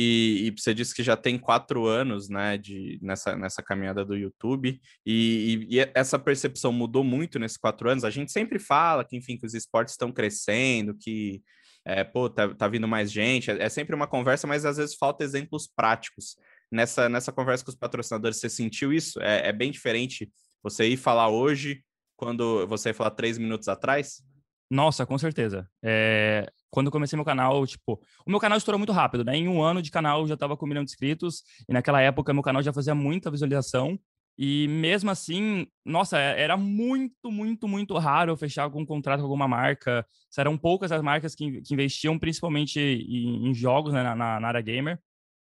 E, 0.00 0.46
e, 0.46 0.50
você 0.56 0.72
disse 0.72 0.94
que 0.94 1.02
já 1.02 1.16
tem 1.16 1.37
quatro 1.37 1.84
anos, 1.87 2.28
né, 2.28 2.56
de, 2.56 3.00
nessa, 3.02 3.34
nessa 3.34 3.61
caminhada 3.61 4.04
do 4.04 4.14
YouTube, 4.14 4.80
e, 5.04 5.66
e, 5.68 5.76
e, 5.76 5.90
essa 5.92 6.16
percepção 6.16 6.70
mudou 6.70 7.02
muito 7.02 7.37
nesses 7.37 7.56
quatro 7.56 7.90
anos. 7.90 8.04
A 8.04 8.11
gente 8.11 8.30
sempre 8.30 8.61
fala 8.61 9.04
que, 9.04 9.16
enfim, 9.16 9.37
que 9.37 9.44
os 9.44 9.54
esportes 9.54 9.94
estão 9.94 10.12
crescendo, 10.12 10.94
que, 10.94 11.42
é, 11.84 12.04
pô, 12.04 12.30
tá, 12.30 12.54
tá 12.54 12.68
vindo 12.68 12.87
mais 12.87 13.11
gente. 13.11 13.50
É, 13.50 13.64
é, 13.64 13.68
sempre 13.68 13.92
uma 13.92 14.06
conversa, 14.06 14.46
mas 14.46 14.64
às 14.64 14.76
vezes 14.76 14.94
falta 14.94 15.24
exemplos 15.24 15.66
práticos. 15.66 16.37
Nessa, 16.70 17.08
nessa 17.08 17.32
conversa 17.32 17.64
com 17.64 17.70
os 17.72 17.76
patrocinadores, 17.76 18.38
você 18.38 18.48
sentiu 18.48 18.92
isso? 18.92 19.20
É, 19.20 19.48
é 19.48 19.52
bem 19.52 19.72
diferente 19.72 20.30
você 20.62 20.87
ir 20.87 20.96
falar 20.96 21.28
hoje 21.28 21.82
quando 22.16 22.68
você 22.68 22.90
ia 22.90 22.94
falar 22.94 23.11
três 23.11 23.37
minutos 23.37 23.66
atrás? 23.66 24.22
Nossa, 24.70 25.04
com 25.04 25.18
certeza. 25.18 25.68
É, 25.82 26.46
quando 26.70 26.87
eu 26.87 26.92
comecei 26.92 27.16
meu 27.16 27.24
canal, 27.24 27.66
tipo, 27.66 28.00
o 28.26 28.31
meu 28.31 28.40
canal 28.40 28.59
estourou 28.59 28.78
muito 28.78 28.92
rápido, 28.92 29.24
né? 29.24 29.37
Em 29.37 29.48
um 29.48 29.62
ano 29.62 29.81
de 29.83 29.90
canal 29.90 30.20
eu 30.20 30.28
já 30.28 30.37
tava 30.37 30.57
com 30.57 30.66
um 30.66 30.68
milhão 30.68 30.85
de 30.85 30.90
inscritos, 30.90 31.42
e 31.68 31.72
naquela 31.72 32.00
época 32.00 32.33
meu 32.33 32.42
canal 32.42 32.62
já 32.62 32.72
fazia 32.72 32.94
muita 32.94 33.31
visualização. 33.31 33.98
E 34.40 34.68
mesmo 34.68 35.11
assim, 35.11 35.66
nossa, 35.85 36.16
é, 36.16 36.40
era 36.40 36.57
muito, 36.57 37.28
muito, 37.31 37.66
muito 37.66 37.98
raro 37.98 38.31
eu 38.31 38.37
fechar 38.37 38.62
algum 38.62 38.87
contrato 38.87 39.18
com 39.18 39.24
alguma 39.24 39.48
marca. 39.48 40.07
Eram 40.38 40.57
poucas 40.57 40.92
as 40.92 41.02
marcas 41.02 41.35
que, 41.35 41.61
que 41.62 41.74
investiam, 41.74 42.16
principalmente 42.16 42.78
em, 42.78 43.48
em 43.48 43.54
jogos, 43.54 43.92
né, 43.92 44.00
na, 44.04 44.14
na, 44.14 44.46
área 44.46 44.61
gamer. 44.61 45.00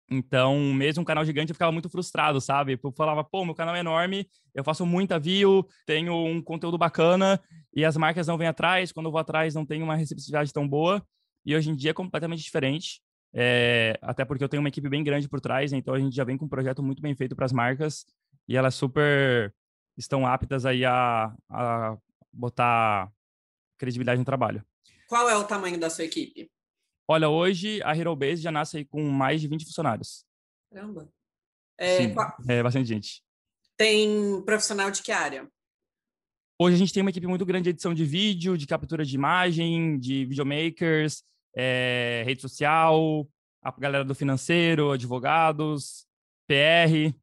Então, 0.09 0.57
mesmo 0.73 1.01
um 1.01 1.05
canal 1.05 1.25
gigante, 1.25 1.49
eu 1.49 1.55
ficava 1.55 1.73
muito 1.73 1.89
frustrado, 1.89 2.39
sabe? 2.39 2.79
Eu 2.81 2.91
falava, 2.93 3.21
pô, 3.23 3.43
meu 3.43 3.55
canal 3.55 3.75
é 3.75 3.79
enorme, 3.79 4.29
eu 4.53 4.63
faço 4.63 4.85
muita 4.85 5.19
view, 5.19 5.67
tenho 5.85 6.13
um 6.13 6.41
conteúdo 6.41 6.77
bacana, 6.77 7.41
e 7.75 7.83
as 7.83 7.97
marcas 7.97 8.27
não 8.27 8.37
vêm 8.37 8.47
atrás. 8.47 8.93
Quando 8.93 9.07
eu 9.07 9.11
vou 9.11 9.19
atrás, 9.19 9.53
não 9.53 9.65
tem 9.65 9.83
uma 9.83 9.95
receptividade 9.95 10.53
tão 10.53 10.65
boa. 10.65 11.05
E 11.45 11.55
hoje 11.55 11.69
em 11.69 11.75
dia 11.75 11.91
é 11.91 11.93
completamente 11.93 12.41
diferente. 12.41 13.01
É, 13.33 13.99
até 14.01 14.23
porque 14.23 14.43
eu 14.43 14.49
tenho 14.49 14.61
uma 14.61 14.69
equipe 14.69 14.87
bem 14.87 15.03
grande 15.03 15.27
por 15.27 15.41
trás, 15.41 15.73
então 15.73 15.93
a 15.93 15.99
gente 15.99 16.15
já 16.15 16.23
vem 16.23 16.37
com 16.37 16.45
um 16.45 16.49
projeto 16.49 16.81
muito 16.81 17.01
bem 17.01 17.13
feito 17.13 17.35
para 17.35 17.45
as 17.45 17.51
marcas 17.51 18.05
e 18.47 18.55
elas 18.55 18.75
super 18.75 19.53
estão 19.97 20.25
aptas 20.25 20.65
aí 20.65 20.85
a, 20.85 21.35
a 21.49 21.97
botar 22.31 23.11
credibilidade 23.77 24.19
no 24.19 24.25
trabalho. 24.25 24.65
Qual 25.07 25.29
é 25.29 25.35
o 25.35 25.43
tamanho 25.43 25.77
da 25.77 25.89
sua 25.89 26.05
equipe? 26.05 26.49
Olha, 27.07 27.29
hoje 27.29 27.81
a 27.83 27.95
Hero 27.95 28.15
Base 28.15 28.41
já 28.41 28.51
nasce 28.51 28.77
aí 28.77 28.85
com 28.85 29.03
mais 29.03 29.41
de 29.41 29.47
20 29.47 29.65
funcionários. 29.65 30.25
Caramba. 30.71 31.09
É, 31.77 31.97
Sim, 31.97 32.13
qual... 32.13 32.35
é 32.47 32.63
bastante 32.63 32.87
gente. 32.87 33.21
Tem 33.77 34.41
profissional 34.43 34.89
de 34.89 35.03
que 35.03 35.11
área? 35.11 35.47
Hoje 36.57 36.75
a 36.75 36.79
gente 36.79 36.93
tem 36.93 37.01
uma 37.01 37.09
equipe 37.09 37.27
muito 37.27 37.45
grande 37.45 37.65
de 37.65 37.69
edição 37.71 37.93
de 37.93 38.05
vídeo, 38.05 38.57
de 38.57 38.65
captura 38.65 39.03
de 39.03 39.13
imagem, 39.13 39.99
de 39.99 40.25
videomakers, 40.25 41.21
é, 41.55 42.23
rede 42.25 42.41
social, 42.41 43.27
a 43.61 43.71
galera 43.71 44.03
do 44.03 44.13
financeiro, 44.13 44.91
advogados, 44.91 46.05
PR. 46.47 47.15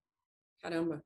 Caramba. 0.61 1.05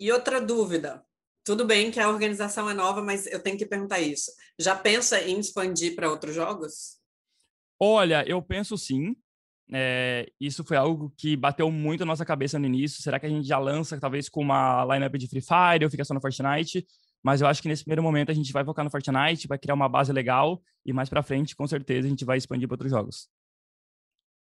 E 0.00 0.10
outra 0.10 0.40
dúvida. 0.40 1.04
Tudo 1.44 1.64
bem 1.64 1.90
que 1.90 2.00
a 2.00 2.08
organização 2.08 2.68
é 2.68 2.74
nova, 2.74 3.02
mas 3.02 3.26
eu 3.26 3.40
tenho 3.40 3.56
que 3.56 3.64
perguntar 3.64 4.00
isso. 4.00 4.32
Já 4.58 4.74
pensa 4.74 5.20
em 5.22 5.38
expandir 5.38 5.94
para 5.94 6.10
outros 6.10 6.34
jogos? 6.34 6.98
Olha, 7.78 8.24
eu 8.26 8.42
penso 8.42 8.76
sim. 8.76 9.14
É, 9.72 10.28
isso 10.40 10.64
foi 10.64 10.76
algo 10.76 11.12
que 11.16 11.36
bateu 11.36 11.70
muito 11.70 12.00
na 12.00 12.06
nossa 12.06 12.24
cabeça 12.24 12.58
no 12.58 12.66
início. 12.66 13.02
Será 13.02 13.20
que 13.20 13.26
a 13.26 13.28
gente 13.28 13.46
já 13.46 13.58
lança, 13.58 14.00
talvez, 14.00 14.28
com 14.28 14.40
uma 14.40 14.84
lineup 14.84 15.14
de 15.14 15.28
Free 15.28 15.40
Fire 15.40 15.84
ou 15.84 15.90
fica 15.90 16.04
só 16.04 16.14
no 16.14 16.20
Fortnite? 16.20 16.86
Mas 17.26 17.40
eu 17.40 17.48
acho 17.48 17.60
que 17.60 17.66
nesse 17.66 17.82
primeiro 17.82 18.04
momento 18.04 18.30
a 18.30 18.34
gente 18.34 18.52
vai 18.52 18.64
focar 18.64 18.84
no 18.84 18.90
Fortnite, 18.90 19.48
vai 19.48 19.58
criar 19.58 19.74
uma 19.74 19.88
base 19.88 20.12
legal 20.12 20.62
e 20.84 20.92
mais 20.92 21.08
para 21.08 21.24
frente, 21.24 21.56
com 21.56 21.66
certeza, 21.66 22.06
a 22.06 22.08
gente 22.08 22.24
vai 22.24 22.38
expandir 22.38 22.68
para 22.68 22.74
outros 22.74 22.92
jogos. 22.92 23.28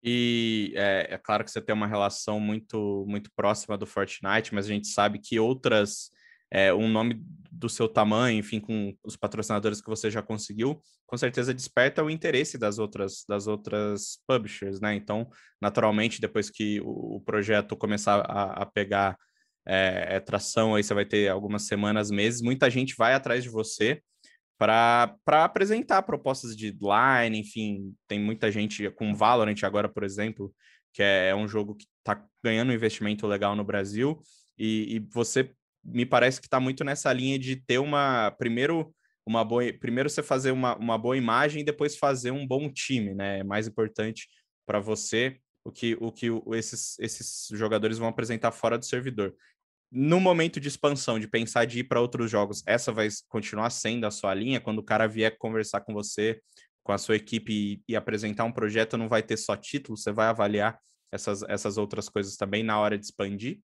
E 0.05 0.75
é, 0.77 1.15
é, 1.15 1.17
claro 1.17 1.43
que 1.43 1.51
você 1.51 1.63
tem 1.63 1.75
uma 1.75 1.87
relação 1.87 2.39
muito, 2.39 3.07
muito 3.09 3.31
próxima 3.35 3.79
do 3.79 3.87
Fortnite, 3.87 4.55
mas 4.55 4.67
a 4.67 4.69
gente 4.69 4.89
sabe 4.89 5.19
que 5.19 5.41
outras, 5.41 6.11
é, 6.51 6.71
um 6.75 6.87
nome 6.87 7.25
do 7.51 7.67
seu 7.67 7.89
tamanho, 7.89 8.41
enfim, 8.41 8.61
com 8.61 8.95
os 9.03 9.17
patrocinadores 9.17 9.81
que 9.81 9.89
você 9.89 10.11
já 10.11 10.21
conseguiu, 10.21 10.79
com 11.07 11.17
certeza 11.17 11.55
desperta 11.55 12.05
o 12.05 12.11
interesse 12.11 12.59
das 12.59 12.79
outras, 12.79 13.25
das 13.27 13.47
outras 13.47 14.19
publishers, 14.29 14.83
né? 14.83 14.95
Então, 14.95 15.27
naturalmente, 15.63 16.21
depois 16.21 16.51
que 16.51 16.79
o, 16.83 17.17
o 17.17 17.21
projeto 17.23 17.75
começar 17.75 18.21
a, 18.21 18.65
a 18.65 18.67
pegar 18.67 19.17
é, 19.67 20.21
tração, 20.21 20.75
aí 20.75 20.83
você 20.83 20.95
vai 20.95 21.05
ter 21.05 21.29
algumas 21.29 21.67
semanas, 21.67 22.11
meses, 22.11 22.41
muita 22.41 22.71
gente 22.71 22.95
vai 22.97 23.15
atrás 23.15 23.43
de 23.43 23.51
você 23.51 24.01
para 24.59 25.19
apresentar 25.29 26.03
propostas 26.03 26.57
de 26.57 26.71
line, 26.71 27.39
enfim, 27.39 27.95
tem 28.09 28.19
muita 28.19 28.51
gente 28.51 28.89
com 28.91 29.15
Valorant 29.15 29.63
agora, 29.65 29.89
por 29.89 30.03
exemplo, 30.03 30.55
que 30.95 31.03
é, 31.03 31.29
é 31.29 31.35
um 31.35 31.47
jogo 31.47 31.75
que 31.75 31.85
está 31.99 32.25
ganhando 32.43 32.71
um 32.71 32.75
investimento 32.75 33.27
legal 33.27 33.55
no 33.55 33.65
Brasil, 33.65 34.19
e, 34.59 34.97
e 34.97 34.99
você 35.13 35.53
me 35.85 36.07
parece 36.07 36.41
que 36.41 36.47
está 36.47 36.59
muito 36.59 36.83
nessa 36.85 37.13
linha 37.13 37.39
de 37.39 37.57
ter 37.57 37.79
uma, 37.79 38.31
primeiro, 38.39 38.95
uma 39.27 39.45
boa, 39.45 39.63
primeiro 39.79 40.09
você 40.09 40.23
fazer 40.23 40.53
uma, 40.53 40.75
uma 40.77 40.97
boa 40.97 41.17
imagem 41.17 41.61
e 41.61 41.65
depois 41.65 41.97
fazer 41.97 42.31
um 42.31 42.47
bom 42.47 42.73
time, 42.73 43.15
né, 43.15 43.41
é 43.41 43.45
mais 43.45 43.69
importante 43.69 44.27
para 44.65 44.81
você 44.81 45.39
o 45.65 45.71
que, 45.71 45.97
o 46.01 46.11
que 46.11 46.29
esses, 46.55 46.99
esses 46.99 47.49
jogadores 47.53 47.99
vão 47.99 48.09
apresentar 48.09 48.53
fora 48.53 48.79
do 48.79 48.85
servidor 48.87 49.35
no 49.91 50.21
momento 50.21 50.61
de 50.61 50.69
expansão, 50.69 51.19
de 51.19 51.29
pensar 51.29 51.65
de 51.65 51.81
ir 51.81 51.85
para 51.85 52.01
outros 52.01 52.31
jogos, 52.31 52.63
essa 52.67 52.93
vai 52.93 53.09
continuar 53.29 53.71
sendo 53.71 54.07
a 54.07 54.11
sua 54.11 54.35
linha? 54.35 54.61
Quando 54.61 54.79
o 54.79 54.85
cara 54.85 55.07
vier 55.07 55.37
conversar 55.39 55.81
com 55.81 55.93
você, 55.93 56.41
com 56.83 56.93
a 56.93 56.99
sua 56.99 57.17
equipe 57.17 57.53
e, 57.53 57.83
e 57.89 57.97
apresentar 57.97 58.45
um 58.45 58.53
projeto, 58.53 58.97
não 58.97 59.09
vai 59.09 59.23
ter 59.23 59.37
só 59.37 59.57
título, 59.57 59.97
você 59.97 60.13
vai 60.13 60.29
avaliar 60.29 60.79
essas, 61.11 61.43
essas 61.43 61.79
outras 61.79 62.09
coisas 62.09 62.37
também 62.37 62.63
na 62.63 62.79
hora 62.79 62.99
de 62.99 63.05
expandir? 63.05 63.61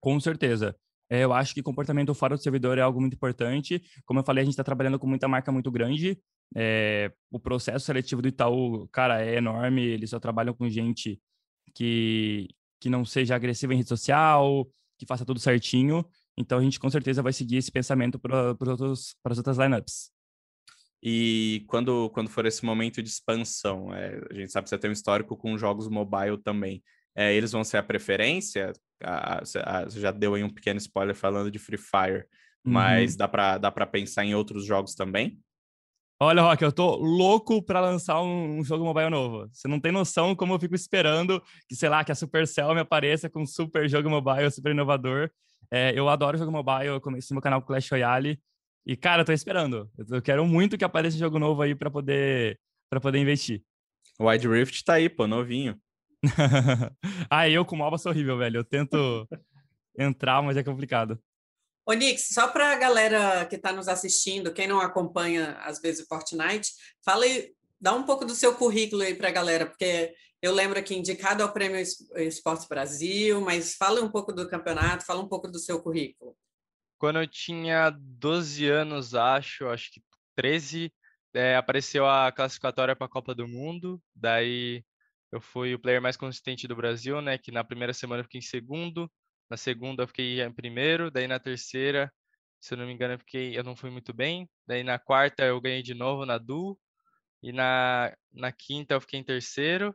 Com 0.00 0.18
certeza. 0.18 0.76
É, 1.10 1.24
eu 1.24 1.32
acho 1.32 1.52
que 1.52 1.62
comportamento 1.62 2.14
fora 2.14 2.36
do 2.36 2.42
servidor 2.42 2.78
é 2.78 2.80
algo 2.80 3.00
muito 3.00 3.14
importante. 3.14 3.82
Como 4.06 4.18
eu 4.18 4.24
falei, 4.24 4.42
a 4.42 4.44
gente 4.44 4.54
está 4.54 4.64
trabalhando 4.64 4.98
com 4.98 5.06
muita 5.06 5.28
marca 5.28 5.52
muito 5.52 5.70
grande. 5.70 6.18
É, 6.56 7.12
o 7.30 7.38
processo 7.38 7.84
seletivo 7.84 8.22
do 8.22 8.28
Itaú, 8.28 8.88
cara, 8.88 9.22
é 9.22 9.36
enorme. 9.36 9.84
Eles 9.84 10.10
só 10.10 10.18
trabalham 10.18 10.54
com 10.54 10.68
gente 10.68 11.20
que, 11.74 12.48
que 12.80 12.88
não 12.88 13.04
seja 13.04 13.34
agressiva 13.34 13.74
em 13.74 13.76
rede 13.78 13.90
social, 13.90 14.66
que 15.02 15.06
faça 15.06 15.26
tudo 15.26 15.40
certinho. 15.40 16.04
Então 16.36 16.58
a 16.58 16.62
gente 16.62 16.78
com 16.78 16.88
certeza 16.88 17.22
vai 17.22 17.32
seguir 17.32 17.56
esse 17.56 17.70
pensamento 17.70 18.18
para 18.18 18.56
as 18.60 19.38
outras 19.38 19.58
lineups. 19.58 20.10
E 21.02 21.64
quando, 21.66 22.08
quando 22.10 22.30
for 22.30 22.46
esse 22.46 22.64
momento 22.64 23.02
de 23.02 23.08
expansão, 23.08 23.92
é, 23.92 24.20
a 24.30 24.34
gente 24.34 24.52
sabe 24.52 24.64
que 24.64 24.70
você 24.70 24.78
tem 24.78 24.88
um 24.88 24.92
histórico 24.92 25.36
com 25.36 25.58
jogos 25.58 25.88
mobile 25.88 26.38
também. 26.38 26.82
É, 27.14 27.34
eles 27.34 27.50
vão 27.50 27.64
ser 27.64 27.78
a 27.78 27.82
preferência? 27.82 28.72
você 29.40 30.00
já 30.00 30.12
deu 30.12 30.34
aí 30.34 30.44
um 30.44 30.52
pequeno 30.52 30.78
spoiler 30.78 31.16
falando 31.16 31.50
de 31.50 31.58
Free 31.58 31.76
Fire, 31.76 32.24
mas 32.64 33.12
uhum. 33.12 33.18
dá 33.18 33.28
para 33.28 33.58
dá 33.58 33.72
pensar 33.84 34.24
em 34.24 34.36
outros 34.36 34.64
jogos 34.64 34.94
também? 34.94 35.40
Olha, 36.24 36.40
Rock, 36.40 36.62
eu 36.62 36.70
tô 36.70 36.94
louco 36.94 37.60
para 37.60 37.80
lançar 37.80 38.22
um, 38.22 38.60
um, 38.60 38.64
jogo 38.64 38.84
mobile 38.84 39.10
novo. 39.10 39.48
Você 39.52 39.66
não 39.66 39.80
tem 39.80 39.90
noção 39.90 40.36
como 40.36 40.54
eu 40.54 40.60
fico 40.60 40.72
esperando 40.72 41.42
que, 41.68 41.74
sei 41.74 41.88
lá, 41.88 42.04
que 42.04 42.12
a 42.12 42.14
Supercell 42.14 42.72
me 42.72 42.80
apareça 42.80 43.28
com 43.28 43.42
um 43.42 43.46
super 43.46 43.88
jogo 43.88 44.08
mobile, 44.08 44.48
super 44.48 44.70
inovador. 44.70 45.28
É, 45.68 45.92
eu 45.98 46.08
adoro 46.08 46.38
jogo 46.38 46.52
mobile, 46.52 46.86
eu 46.86 47.00
comecei 47.00 47.34
meu 47.34 47.42
canal 47.42 47.60
Clash 47.60 47.90
Royale. 47.90 48.40
E, 48.86 48.96
cara, 48.96 49.22
eu 49.22 49.26
tô 49.26 49.32
esperando. 49.32 49.90
Eu 50.08 50.22
quero 50.22 50.46
muito 50.46 50.78
que 50.78 50.84
apareça 50.84 51.16
um 51.16 51.18
jogo 51.18 51.40
novo 51.40 51.60
aí 51.60 51.74
para 51.74 51.90
poder, 51.90 52.56
pra 52.88 53.00
poder 53.00 53.18
investir. 53.18 53.60
O 54.16 54.28
Wide 54.28 54.46
Rift 54.46 54.84
tá 54.84 54.94
aí, 54.94 55.08
pô, 55.08 55.26
novinho. 55.26 55.76
ah, 57.28 57.48
eu 57.48 57.64
com 57.64 57.74
MOBA 57.74 57.98
sou 57.98 58.12
horrível, 58.12 58.38
velho. 58.38 58.58
Eu 58.58 58.64
tento 58.64 59.26
entrar, 59.98 60.40
mas 60.40 60.56
é 60.56 60.62
complicado. 60.62 61.18
Onix, 61.86 62.28
só 62.32 62.48
para 62.48 62.72
a 62.72 62.76
galera 62.76 63.44
que 63.46 63.56
está 63.56 63.72
nos 63.72 63.88
assistindo, 63.88 64.52
quem 64.52 64.68
não 64.68 64.80
acompanha 64.80 65.56
às 65.62 65.80
vezes 65.80 66.04
o 66.04 66.08
Fortnite, 66.08 66.70
fala 67.04 67.24
aí, 67.24 67.52
dá 67.80 67.92
um 67.92 68.04
pouco 68.04 68.24
do 68.24 68.34
seu 68.34 68.54
currículo 68.54 69.02
aí 69.02 69.14
para 69.14 69.28
a 69.28 69.32
galera, 69.32 69.66
porque 69.66 70.14
eu 70.40 70.52
lembro 70.52 70.78
aqui 70.78 70.94
indicado 70.94 71.42
ao 71.42 71.52
Prêmio 71.52 71.80
Esportes 72.16 72.66
Brasil, 72.66 73.40
mas 73.40 73.74
fala 73.74 74.00
um 74.00 74.10
pouco 74.10 74.32
do 74.32 74.48
campeonato, 74.48 75.04
fala 75.04 75.20
um 75.20 75.28
pouco 75.28 75.48
do 75.48 75.58
seu 75.58 75.82
currículo. 75.82 76.36
Quando 76.98 77.20
eu 77.20 77.26
tinha 77.26 77.90
12 77.90 78.68
anos, 78.68 79.14
acho, 79.14 79.66
acho 79.66 79.90
que 79.90 80.00
13, 80.36 80.92
é, 81.34 81.56
apareceu 81.56 82.06
a 82.06 82.30
classificatória 82.30 82.94
para 82.94 83.06
a 83.06 83.10
Copa 83.10 83.34
do 83.34 83.48
Mundo, 83.48 84.00
daí 84.14 84.84
eu 85.32 85.40
fui 85.40 85.74
o 85.74 85.78
player 85.78 86.00
mais 86.00 86.16
consistente 86.16 86.68
do 86.68 86.76
Brasil, 86.76 87.20
né, 87.20 87.38
que 87.38 87.50
na 87.50 87.64
primeira 87.64 87.92
semana 87.92 88.20
eu 88.20 88.24
fiquei 88.24 88.38
em 88.38 88.42
segundo, 88.42 89.10
na 89.52 89.56
segunda 89.58 90.02
eu 90.02 90.08
fiquei 90.08 90.40
em 90.40 90.50
primeiro, 90.50 91.10
daí 91.10 91.28
na 91.28 91.38
terceira, 91.38 92.10
se 92.58 92.72
eu 92.72 92.78
não 92.78 92.86
me 92.86 92.92
engano, 92.94 93.12
eu 93.14 93.18
fiquei, 93.18 93.58
eu 93.58 93.62
não 93.62 93.76
fui 93.76 93.90
muito 93.90 94.10
bem. 94.14 94.48
Daí 94.66 94.82
na 94.82 94.98
quarta 94.98 95.44
eu 95.44 95.60
ganhei 95.60 95.82
de 95.82 95.92
novo 95.92 96.24
na 96.24 96.38
Du. 96.38 96.78
E 97.42 97.52
na, 97.52 98.16
na 98.32 98.50
quinta 98.50 98.94
eu 98.94 99.00
fiquei 99.02 99.20
em 99.20 99.24
terceiro. 99.24 99.94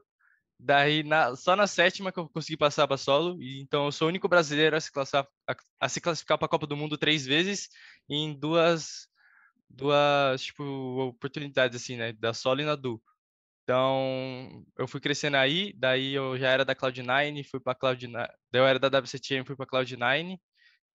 Daí 0.60 1.02
na, 1.02 1.36
só 1.36 1.56
na 1.56 1.66
sétima 1.66 2.12
que 2.12 2.20
eu 2.20 2.30
consegui 2.30 2.56
passar 2.56 2.88
para 2.88 2.98
solo. 2.98 3.42
E, 3.42 3.60
então 3.60 3.86
eu 3.86 3.92
sou 3.92 4.06
o 4.08 4.10
único 4.10 4.28
brasileiro 4.28 4.76
a 4.76 4.80
se 4.80 4.92
classificar, 4.92 5.28
a, 5.48 5.56
a 5.80 5.90
se 5.90 6.02
classificar 6.02 6.38
para 6.38 6.46
a 6.46 6.50
Copa 6.50 6.68
do 6.68 6.78
Mundo 6.78 6.96
três 6.96 7.26
vezes 7.26 7.68
em 8.08 8.38
duas 8.38 9.08
duas 9.68 10.44
tipo 10.44 10.64
oportunidades 11.10 11.82
assim, 11.82 11.98
né, 11.98 12.14
da 12.14 12.32
solo 12.32 12.62
e 12.62 12.66
na 12.66 12.76
Du. 12.76 13.02
Então, 13.68 14.66
eu 14.78 14.88
fui 14.88 15.02
crescendo 15.02 15.36
aí, 15.36 15.74
daí 15.76 16.14
eu 16.14 16.38
já 16.38 16.48
era 16.48 16.64
da 16.64 16.74
Cloud9, 16.74 17.44
fui 17.44 17.60
para 17.60 17.78
Cloud9, 17.78 18.14
daí 18.50 18.62
eu 18.62 18.66
era 18.66 18.80
da 18.80 18.88
WCTM, 18.88 19.46
fui 19.46 19.58
para 19.58 19.66
Cloud9, 19.66 20.40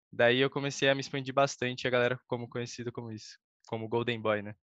daí 0.10 0.39
eu 0.39 0.49
comecei 0.49 0.88
a 0.88 0.95
me 0.95 1.01
expandir 1.01 1.34
bastante, 1.34 1.86
a 1.86 1.89
galera 1.89 2.17
como 2.27 2.47
conhecido 2.47 2.89
como 2.89 3.12
isso, 3.12 3.38
como 3.67 3.89
Golden 3.89 4.21
Boy, 4.21 4.41
né? 4.41 4.55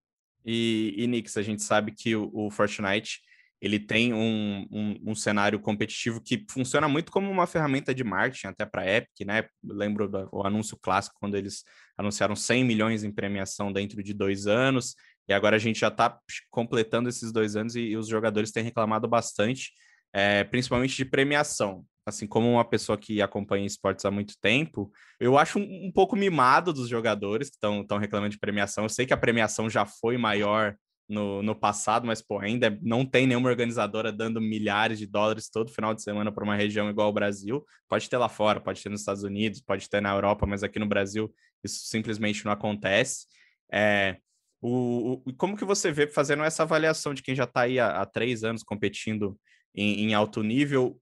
E, 0.42 0.94
e 0.96 1.06
Nix, 1.06 1.36
a 1.36 1.42
gente 1.42 1.62
sabe 1.62 1.92
que 1.92 2.16
o, 2.16 2.30
o 2.32 2.50
Fortnite, 2.50 3.20
ele 3.60 3.78
tem 3.78 4.14
um, 4.14 4.66
um, 4.70 5.10
um, 5.10 5.14
cenário 5.14 5.60
competitivo 5.60 6.18
que 6.18 6.46
funciona 6.50 6.88
muito 6.88 7.12
como 7.12 7.30
uma 7.30 7.46
ferramenta 7.46 7.94
de 7.94 8.04
marketing, 8.04 8.46
até 8.46 8.64
para 8.64 8.90
Epic, 8.90 9.26
né? 9.26 9.46
lembro 9.62 10.08
do 10.08 10.46
anúncio 10.46 10.78
clássico, 10.80 11.18
quando 11.20 11.36
eles 11.36 11.62
anunciaram 11.94 12.34
100 12.34 12.64
milhões 12.64 13.04
em 13.04 13.12
premiação 13.12 13.70
dentro 13.70 14.02
de 14.02 14.14
dois 14.14 14.46
anos, 14.46 14.94
e 15.28 15.32
agora 15.32 15.56
a 15.56 15.58
gente 15.58 15.80
já 15.80 15.88
está 15.88 16.18
completando 16.50 17.08
esses 17.08 17.30
dois 17.30 17.54
anos 17.54 17.76
e, 17.76 17.80
e, 17.80 17.96
os 17.96 18.08
jogadores 18.08 18.50
têm 18.50 18.64
reclamado 18.64 19.06
bastante, 19.06 19.72
é, 20.12 20.44
principalmente 20.44 20.96
de 20.96 21.04
premiação. 21.04 21.84
assim, 22.06 22.26
como 22.26 22.50
uma 22.50 22.64
pessoa 22.64 22.96
que 22.96 23.20
acompanha 23.20 23.66
esportes 23.66 24.04
há 24.06 24.10
muito 24.10 24.34
tempo, 24.40 24.90
eu 25.20 25.36
acho 25.36 25.58
um, 25.58 25.88
um 25.88 25.92
pouco 25.92 26.16
mimado 26.16 26.72
dos 26.72 26.88
jogadores 26.88 27.50
que 27.50 27.56
estão 27.56 27.98
reclamando 27.98 28.30
de 28.30 28.38
premiação. 28.38 28.84
Eu 28.84 28.88
sei 28.88 29.04
que 29.04 29.12
a 29.12 29.16
premiação 29.16 29.68
já 29.68 29.84
foi 29.84 30.16
maior 30.16 30.74
no, 31.08 31.42
no 31.42 31.54
passado, 31.54 32.06
mas 32.06 32.20
pô, 32.20 32.38
ainda 32.38 32.78
não 32.82 33.04
tem 33.04 33.26
nenhuma 33.26 33.48
organizadora 33.48 34.12
dando 34.12 34.40
milhares 34.40 34.98
de 34.98 35.06
dólares 35.06 35.48
todo 35.48 35.72
final 35.72 35.94
de 35.94 36.02
semana 36.02 36.30
para 36.30 36.44
uma 36.44 36.54
região 36.54 36.90
igual 36.90 37.08
o 37.08 37.12
Brasil. 37.12 37.64
Pode 37.88 38.08
ter 38.08 38.18
lá 38.18 38.28
fora, 38.28 38.60
pode 38.60 38.82
ter 38.82 38.90
nos 38.90 39.00
Estados 39.00 39.22
Unidos, 39.22 39.60
pode 39.60 39.88
ter 39.88 40.00
na 40.00 40.12
Europa, 40.12 40.46
mas 40.46 40.62
aqui 40.62 40.78
no 40.78 40.86
Brasil 40.86 41.32
isso 41.64 41.86
simplesmente 41.86 42.44
não 42.44 42.52
acontece. 42.52 43.26
É, 43.72 44.18
o, 44.60 45.22
o, 45.24 45.34
como 45.34 45.56
que 45.56 45.64
você 45.64 45.92
vê 45.92 46.06
fazendo 46.08 46.42
essa 46.42 46.62
avaliação 46.62 47.14
de 47.14 47.22
quem 47.22 47.34
já 47.34 47.44
está 47.44 47.62
aí 47.62 47.78
há, 47.78 48.00
há, 48.00 48.06
três 48.06 48.42
anos 48.42 48.62
competindo 48.62 49.38
em, 49.74 50.04
em, 50.04 50.14
alto 50.14 50.42
nível, 50.42 51.00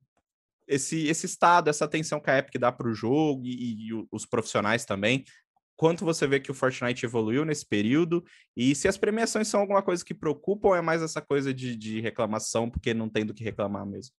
esse, 0.69 1.07
esse 1.07 1.27
estado, 1.27 1.71
essa 1.71 1.85
atenção 1.85 2.21
que 2.21 2.31
a 2.31 2.39
Epic 2.39 2.59
dá 2.59 2.71
para 2.71 2.89
o 2.89 2.95
jogo 2.95 3.43
e, 3.47 3.89
e, 3.89 4.07
os 4.11 4.27
profissionais 4.27 4.85
também, 4.85 5.25
quanto 5.77 6.05
você 6.05 6.27
vê 6.27 6.41
que 6.41 6.51
o 6.51 6.55
Fortnite 6.55 7.07
evoluiu 7.07 7.45
nesse 7.45 7.67
período 7.67 8.25
e 8.57 8.75
se 8.75 8.89
as 8.89 8.99
premiações 8.99 9.49
são 9.49 9.61
alguma 9.61 9.83
coisa 9.83 10.05
que 10.05 10.15
preocupa 10.15 10.69
ou 10.69 10.77
é 10.77 10.83
mais 10.83 11.03
essa 11.03 11.23
coisa 11.23 11.53
de, 11.55 11.77
de 11.77 12.01
reclamação 12.01 12.69
porque 12.69 12.93
não 12.93 13.09
tem 13.09 13.25
do 13.25 13.35
que 13.35 13.45
reclamar 13.45 13.87
mesmo? 13.87 14.15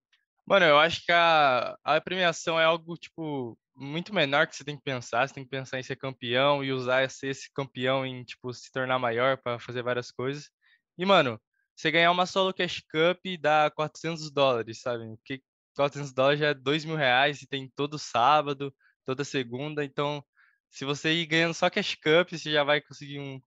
Mano, 0.47 0.65
eu 0.65 0.79
acho 0.79 1.05
que 1.05 1.11
a, 1.11 1.77
a 1.83 2.01
premiação 2.01 2.59
é 2.59 2.65
algo, 2.65 2.97
tipo, 2.97 3.59
muito 3.77 4.15
menor 4.15 4.47
que 4.47 4.57
você 4.57 4.65
tem 4.65 4.77
que 4.77 4.83
pensar. 4.83 5.29
Você 5.29 5.35
tem 5.35 5.45
que 5.45 5.51
pensar 5.51 5.79
em 5.79 5.83
ser 5.83 5.97
campeão 5.97 6.65
e 6.65 6.73
usar 6.73 7.05
esse, 7.05 7.27
esse 7.29 7.53
campeão 7.53 8.05
em, 8.07 8.25
tipo, 8.25 8.53
se 8.53 8.71
tornar 8.73 8.99
maior 8.99 9.37
para 9.39 9.59
fazer 9.59 9.83
várias 9.83 10.11
coisas. 10.11 10.51
E, 10.99 11.05
mano, 11.05 11.41
você 11.75 11.91
ganhar 11.91 12.11
uma 12.11 12.27
solo 12.27 12.53
cash 12.55 12.81
cup 12.81 13.21
dá 13.41 13.71
400 13.71 14.31
dólares, 14.31 14.81
sabe? 14.81 15.05
Porque 15.17 15.43
400 15.77 16.13
dólares 16.13 16.41
já 16.41 16.49
é 16.49 16.55
2 16.55 16.85
mil 16.85 16.97
reais 16.97 17.43
e 17.43 17.47
tem 17.47 17.71
todo 17.77 17.99
sábado, 17.99 18.75
toda 19.05 19.25
segunda. 19.25 19.85
Então, 19.85 20.25
se 20.71 20.85
você 20.85 21.13
ir 21.13 21.27
ganhando 21.27 21.55
só 21.55 21.69
cash 21.71 21.95
cup, 21.97 22.31
você 22.31 22.51
já 22.53 22.65
vai 22.65 22.81
conseguir 22.81 23.21
um, 23.21 23.41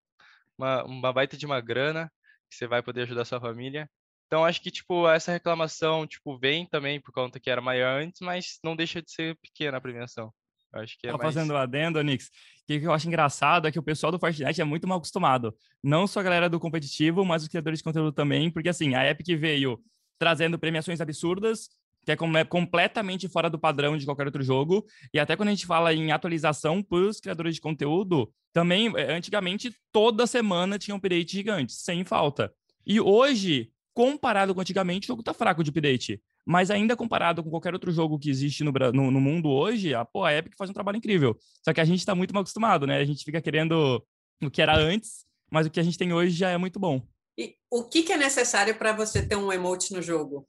uma, 0.58 0.84
uma 0.86 1.13
baita 1.13 1.38
de 1.38 1.46
uma 1.46 1.62
grana 1.62 2.12
que 2.50 2.56
você 2.58 2.68
vai 2.68 2.82
poder 2.84 3.04
ajudar 3.04 3.26
sua 3.26 3.42
família. 3.42 3.89
Então, 4.30 4.46
acho 4.46 4.62
que, 4.62 4.70
tipo, 4.70 5.10
essa 5.10 5.32
reclamação, 5.32 6.06
tipo, 6.06 6.38
vem 6.38 6.63
também 6.63 7.02
por 7.02 7.12
conta 7.12 7.39
que 7.39 7.50
era 7.50 7.60
maior 7.60 8.00
antes, 8.00 8.22
mas 8.22 8.60
não 8.63 8.76
deixa 8.76 9.02
de 9.02 9.12
ser 9.12 9.36
pequena 9.38 9.78
a 9.78 9.82
premiação. 9.82 10.32
acho 10.72 11.00
que 11.00 11.08
é 11.08 11.12
mais... 11.12 11.24
Fazendo 11.24 11.58
adendo, 11.58 12.00
Nix, 12.04 12.28
o 12.28 12.65
que 12.68 12.86
eu 12.86 12.94
acho 12.94 13.08
engraçado 13.08 13.68
é 13.68 13.72
que 13.72 13.80
o 13.80 13.84
pessoal 13.84 14.12
do 14.12 14.20
Fortnite 14.20 14.62
é 14.62 14.63
muito 14.63 14.88
mal 14.88 15.00
acostumado. 15.00 15.58
Não 15.84 16.06
só 16.06 16.20
a 16.20 16.24
galera 16.24 16.48
do 16.48 16.60
competitivo, 16.60 17.26
mas 17.26 17.42
os 17.42 17.48
criadores 17.48 17.80
de 17.80 17.84
conteúdo 17.84 18.12
também, 18.12 18.52
porque, 18.52 18.70
assim, 18.70 18.94
a 18.94 19.10
Epic 19.10 19.36
veio 19.36 19.82
trazendo 20.20 20.60
premiações 20.60 21.02
absurdas, 21.02 21.68
que 22.06 22.12
é 22.12 22.46
completamente 22.46 23.28
fora 23.28 23.50
do 23.50 23.58
padrão 23.58 23.98
de 23.98 24.06
qualquer 24.06 24.28
outro 24.28 24.44
jogo. 24.44 24.86
E 25.12 25.20
até 25.20 25.36
quando 25.36 25.50
a 25.50 25.54
gente 25.54 25.65
fala 25.65 25.92
em 25.92 26.12
atualização 26.12 26.84
para 26.84 27.00
os 27.00 27.20
criadores 27.20 27.56
de 27.56 27.62
conteúdo, 27.62 28.32
também, 28.54 28.94
eh, 28.96 29.12
antigamente, 29.12 29.74
toda 29.92 30.28
semana 30.28 30.78
tinha 30.78 30.94
um 30.94 31.00
update 31.00 31.32
gigante, 31.32 31.74
sem 31.74 32.06
falta. 32.06 32.54
E 32.86 33.02
hoje, 33.02 33.72
comparado 34.00 34.56
com 34.56 34.62
antigamente, 34.62 35.08
o 35.08 35.10
jogo 35.10 35.22
tá 35.22 35.34
fraco 35.34 35.62
de 35.62 35.72
update. 35.72 36.22
Mas 36.46 36.72
ainda 36.72 36.96
comparado 36.96 37.44
com 37.44 37.50
qualquer 37.50 37.74
outro 37.74 37.92
jogo 37.92 38.18
que 38.18 38.30
existe 38.30 38.64
no, 38.64 38.72
no, 38.94 39.12
no 39.12 39.20
mundo 39.20 39.50
hoje, 39.50 39.94
a, 39.94 40.06
pô, 40.06 40.24
a 40.24 40.34
Epic 40.34 40.54
faz 40.58 40.70
um 40.70 40.74
trabalho 40.74 40.98
incrível. 40.98 41.38
Só 41.62 41.74
que 41.74 41.82
a 41.82 41.84
gente 41.86 42.06
tá 42.06 42.16
muito 42.16 42.34
mal 42.34 42.40
acostumado, 42.40 42.88
né? 42.88 42.98
A 43.00 43.04
gente 43.04 43.26
fica 43.26 43.42
querendo 43.42 44.02
o 44.42 44.50
que 44.50 44.62
era 44.62 44.74
antes, 44.74 45.26
mas 45.52 45.68
o 45.68 45.70
que 45.70 45.82
a 45.82 45.84
gente 45.84 45.98
tem 45.98 46.14
hoje 46.14 46.32
já 46.32 46.50
é 46.50 46.58
muito 46.58 46.80
bom. 46.80 47.06
E 47.38 47.58
o 47.70 47.84
que, 47.84 48.04
que 48.04 48.14
é 48.14 48.18
necessário 48.18 48.74
para 48.76 48.94
você 48.94 49.22
ter 49.22 49.36
um 49.36 49.52
emote 49.52 49.92
no 49.92 50.02
jogo? 50.02 50.48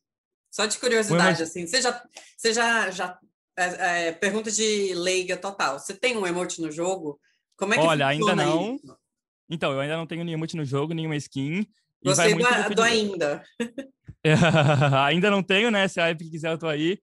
Só 0.49 0.67
de 0.67 0.79
curiosidade, 0.79 1.43
assim. 1.43 1.67
Você 1.67 1.83
já, 1.83 2.05
você 2.37 2.55
já, 2.55 2.89
já 2.93 3.19
é, 3.57 4.07
é, 4.07 4.13
pergunta 4.13 4.49
de 4.49 4.95
leiga 4.95 5.37
total. 5.37 5.77
Você 5.77 5.93
tem 5.93 6.17
um 6.17 6.25
emote 6.25 6.61
no 6.61 6.71
jogo? 6.71 7.21
Como 7.57 7.75
é 7.75 7.79
que 7.79 7.83
Olha, 7.83 8.07
ainda 8.07 8.37
não. 8.37 8.77
Isso? 8.77 8.97
Então, 9.51 9.73
eu 9.73 9.81
ainda 9.81 9.97
não 9.97 10.07
tenho 10.07 10.23
nenhum 10.23 10.39
emote 10.39 10.57
no 10.57 10.65
jogo, 10.65 10.95
nenhuma 10.95 11.17
skin. 11.17 11.67
Gostei 12.05 12.35
do, 12.35 12.39
do, 12.39 12.75
do 12.77 12.83
ainda. 12.83 13.43
ainda 15.07 15.31
não 15.31 15.43
tenho, 15.43 15.71
né? 15.71 15.87
Se 15.89 16.01
a 16.01 16.11
Epic 16.11 16.31
quiser, 16.31 16.53
eu 16.53 16.59
tô 16.59 16.67
aí. 16.67 16.99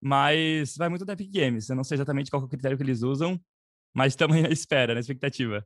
Mas 0.00 0.76
vai 0.76 0.88
muito 0.88 1.04
da 1.04 1.12
Epic 1.12 1.30
Games. 1.30 1.68
Eu 1.68 1.76
não 1.76 1.84
sei 1.84 1.96
exatamente 1.96 2.30
qual 2.30 2.42
é 2.42 2.44
o 2.44 2.48
critério 2.48 2.76
que 2.76 2.82
eles 2.82 3.02
usam, 3.02 3.40
mas 3.94 4.12
estamos 4.12 4.40
na 4.40 4.48
espera, 4.48 4.94
na 4.94 5.00
expectativa. 5.00 5.64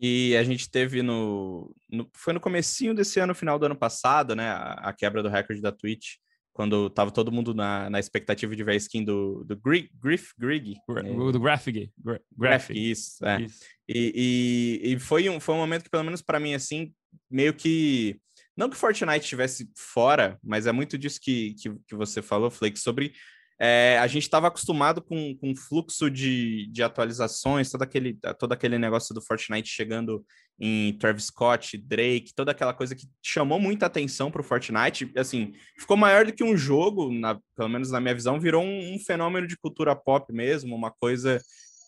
E 0.00 0.36
a 0.36 0.42
gente 0.42 0.68
teve 0.68 1.02
no, 1.02 1.74
no, 1.88 2.10
Foi 2.12 2.32
no 2.32 2.40
comecinho 2.40 2.94
desse 2.94 3.20
ano, 3.20 3.34
final 3.34 3.58
do 3.58 3.66
ano 3.66 3.76
passado, 3.76 4.34
né? 4.34 4.48
A, 4.48 4.72
a 4.72 4.92
quebra 4.92 5.22
do 5.22 5.28
recorde 5.28 5.62
da 5.62 5.70
Twitch, 5.70 6.16
quando 6.52 6.90
tava 6.90 7.10
todo 7.10 7.32
mundo 7.32 7.54
na, 7.54 7.88
na 7.88 8.00
expectativa 8.00 8.54
de 8.54 8.64
ver 8.64 8.72
a 8.72 8.76
skin 8.76 9.04
do, 9.04 9.44
do 9.44 9.56
Griff, 9.56 9.88
Griff 10.00 10.32
Grigg. 10.36 10.74
É, 10.96 11.32
do 11.32 11.40
Graphic. 11.40 11.92
Graphic, 12.36 12.90
isso, 12.90 13.24
é. 13.24 13.42
Isso. 13.42 13.64
E, 13.88 14.80
e, 14.84 14.92
e, 14.92 14.98
foi, 14.98 15.28
um, 15.28 15.38
foi 15.38 15.54
um 15.54 15.58
momento 15.58 15.84
que, 15.84 15.90
pelo 15.90 16.04
menos 16.04 16.22
para 16.22 16.40
mim, 16.40 16.54
assim, 16.54 16.92
meio 17.30 17.54
que. 17.54 18.18
Não 18.56 18.70
que 18.70 18.76
Fortnite 18.76 19.24
estivesse 19.24 19.68
fora, 19.76 20.38
mas 20.42 20.66
é 20.66 20.72
muito 20.72 20.96
disso 20.96 21.18
que, 21.20 21.54
que, 21.54 21.74
que 21.88 21.94
você 21.96 22.22
falou, 22.22 22.50
Flake, 22.50 22.78
sobre 22.78 23.12
é, 23.58 23.98
a 24.00 24.06
gente 24.06 24.24
estava 24.24 24.48
acostumado 24.48 25.00
com, 25.00 25.36
com 25.36 25.54
fluxo 25.54 26.10
de, 26.10 26.66
de 26.66 26.82
atualizações, 26.82 27.70
todo 27.70 27.82
aquele, 27.82 28.18
todo 28.38 28.52
aquele 28.52 28.78
negócio 28.78 29.14
do 29.14 29.22
Fortnite 29.22 29.68
chegando 29.68 30.24
em 30.58 30.92
Travis 30.98 31.26
Scott, 31.26 31.78
Drake, 31.78 32.34
toda 32.34 32.50
aquela 32.50 32.74
coisa 32.74 32.94
que 32.94 33.06
chamou 33.22 33.60
muita 33.60 33.86
atenção 33.86 34.30
para 34.30 34.40
o 34.40 34.44
Fortnite. 34.44 35.10
Assim, 35.16 35.52
ficou 35.78 35.96
maior 35.96 36.26
do 36.26 36.32
que 36.32 36.42
um 36.42 36.56
jogo, 36.56 37.12
na, 37.12 37.38
pelo 37.56 37.68
menos 37.68 37.90
na 37.90 38.00
minha 38.00 38.14
visão, 38.14 38.40
virou 38.40 38.62
um, 38.62 38.94
um 38.94 38.98
fenômeno 38.98 39.46
de 39.46 39.56
cultura 39.56 39.94
pop 39.94 40.32
mesmo, 40.32 40.74
uma 40.74 40.90
coisa 40.90 41.40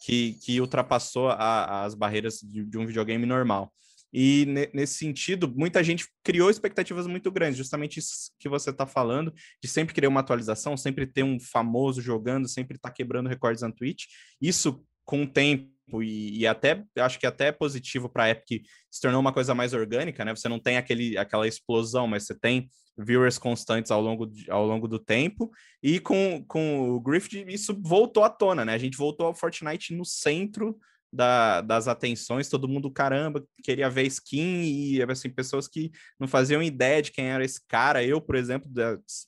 que, 0.05 0.35
que 0.45 0.61
ultrapassou 0.61 1.31
a, 1.31 1.85
as 1.85 1.95
barreiras 1.95 2.39
de, 2.41 2.65
de 2.65 2.79
um 2.79 2.87
videogame 2.87 3.27
normal. 3.27 3.73
E 4.13 4.47
nesse 4.73 4.95
sentido, 4.95 5.53
muita 5.55 5.83
gente 5.83 6.07
criou 6.25 6.49
expectativas 6.51 7.07
muito 7.07 7.31
grandes, 7.31 7.59
justamente 7.59 7.99
isso 7.99 8.33
que 8.39 8.49
você 8.49 8.71
está 8.71 8.87
falando, 8.87 9.33
de 9.63 9.69
sempre 9.69 9.95
querer 9.95 10.07
uma 10.07 10.21
atualização, 10.21 10.77
sempre 10.77 11.07
ter 11.07 11.23
um 11.23 11.39
famoso 11.39 12.01
jogando, 12.01 12.49
sempre 12.49 12.77
estar 12.77 12.89
tá 12.89 12.95
quebrando 12.95 13.29
recordes 13.29 13.63
na 13.63 13.73
Twitch. 13.73 14.05
Isso, 14.41 14.83
com 15.05 15.25
o 15.25 15.27
tempo, 15.27 16.03
e, 16.03 16.39
e 16.39 16.47
até 16.47 16.85
acho 16.99 17.19
que 17.19 17.27
até 17.27 17.49
é 17.49 17.53
positivo 17.53 18.09
para 18.09 18.25
a 18.25 18.31
Epic 18.31 18.65
se 18.91 19.01
tornou 19.01 19.21
uma 19.21 19.33
coisa 19.33 19.55
mais 19.55 19.73
orgânica, 19.73 20.25
né? 20.25 20.35
Você 20.35 20.49
não 20.49 20.59
tem 20.59 20.77
aquele, 20.77 21.17
aquela 21.17 21.47
explosão, 21.47 22.07
mas 22.07 22.25
você 22.25 22.35
tem 22.35 22.69
viewers 22.99 23.39
constantes 23.39 23.91
ao 23.91 24.01
longo, 24.01 24.27
de, 24.27 24.51
ao 24.51 24.67
longo 24.67 24.89
do 24.89 24.99
tempo. 24.99 25.51
E 25.83 26.01
com, 26.01 26.45
com 26.49 26.91
o 26.91 27.01
Griffith, 27.01 27.45
isso 27.49 27.79
voltou 27.83 28.25
à 28.25 28.31
tona, 28.31 28.65
né? 28.65 28.73
A 28.75 28.79
gente 28.79 28.97
voltou 28.97 29.27
ao 29.27 29.35
Fortnite 29.35 29.95
no 29.95 30.05
centro 30.05 30.79
da, 31.13 31.61
das 31.61 31.89
atenções, 31.89 32.49
todo 32.49 32.69
mundo, 32.69 32.91
caramba, 32.91 33.45
queria 33.63 33.89
ver 33.89 34.07
skin 34.07 34.63
e, 34.63 35.03
assim, 35.03 35.31
pessoas 35.31 35.69
que 35.69 35.91
não 36.19 36.29
faziam 36.29 36.63
ideia 36.63 37.01
de 37.01 37.13
quem 37.13 37.27
era 37.27 37.45
esse 37.45 37.61
cara. 37.67 38.05
Eu, 38.05 38.21
por 38.21 38.35
exemplo, 38.35 38.71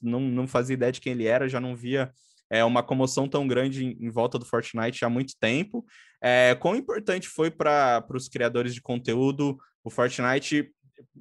não, 0.03 0.21
não 0.21 0.47
fazia 0.47 0.75
ideia 0.75 0.93
de 0.93 1.01
quem 1.01 1.13
ele 1.13 1.27
era, 1.27 1.49
já 1.49 1.61
não 1.61 1.75
via 1.75 2.13
é, 2.51 2.65
uma 2.65 2.83
comoção 2.83 3.29
tão 3.29 3.47
grande 3.47 3.85
em, 3.85 3.97
em 4.01 4.11
volta 4.11 4.39
do 4.39 4.45
Fortnite 4.45 5.05
há 5.05 5.09
muito 5.09 5.35
tempo. 5.39 5.85
É, 6.23 6.55
quão 6.57 6.75
importante 6.75 7.29
foi 7.29 7.51
para 7.51 8.05
os 8.11 8.29
criadores 8.29 8.75
de 8.75 8.81
conteúdo 8.81 9.59
o 9.85 9.91
Fortnite 9.91 10.71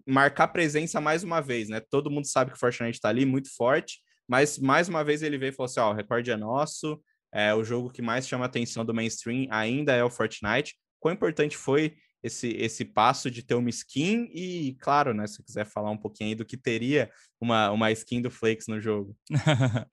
marcar 0.06 0.48
presença 0.48 1.00
mais 1.00 1.24
uma 1.24 1.42
vez, 1.42 1.70
né? 1.70 1.82
Todo 1.90 2.10
mundo 2.10 2.26
sabe 2.26 2.52
que 2.52 2.58
o 2.58 2.60
Fortnite 2.60 2.98
está 2.98 3.10
ali 3.10 3.26
muito 3.26 3.54
forte, 3.56 4.00
mas 4.28 4.58
mais 4.58 4.90
uma 4.90 5.04
vez 5.04 5.22
ele 5.22 5.38
veio 5.38 5.52
e 5.52 5.54
falou 5.54 5.66
assim: 5.66 5.80
ó, 5.80 5.92
o 5.92 5.94
recorde 5.94 6.32
é 6.32 6.38
nosso, 6.38 7.00
é, 7.34 7.54
o 7.54 7.64
jogo 7.64 7.90
que 7.90 8.02
mais 8.02 8.28
chama 8.28 8.46
a 8.46 8.48
atenção 8.48 8.86
do 8.86 8.94
mainstream 8.94 9.48
ainda 9.50 9.94
é 9.94 10.04
o 10.04 10.10
Fortnite. 10.10 10.76
Quão 11.00 11.14
importante 11.14 11.56
foi 11.56 11.96
esse, 12.24 12.50
esse 12.50 12.86
passo 12.86 13.30
de 13.30 13.44
ter 13.44 13.56
uma 13.56 13.70
skin 13.70 14.30
e, 14.34 14.76
claro, 14.80 15.14
né, 15.14 15.28
se 15.28 15.44
quiser 15.44 15.66
falar 15.66 15.92
um 15.92 15.98
pouquinho 15.98 16.30
aí 16.30 16.36
do 16.36 16.46
que 16.46 16.58
teria 16.58 17.10
uma, 17.40 17.72
uma 17.72 17.92
skin 17.92 18.22
do 18.22 18.32
Flakes 18.32 18.68
no 18.68 18.80
jogo. 18.80 19.16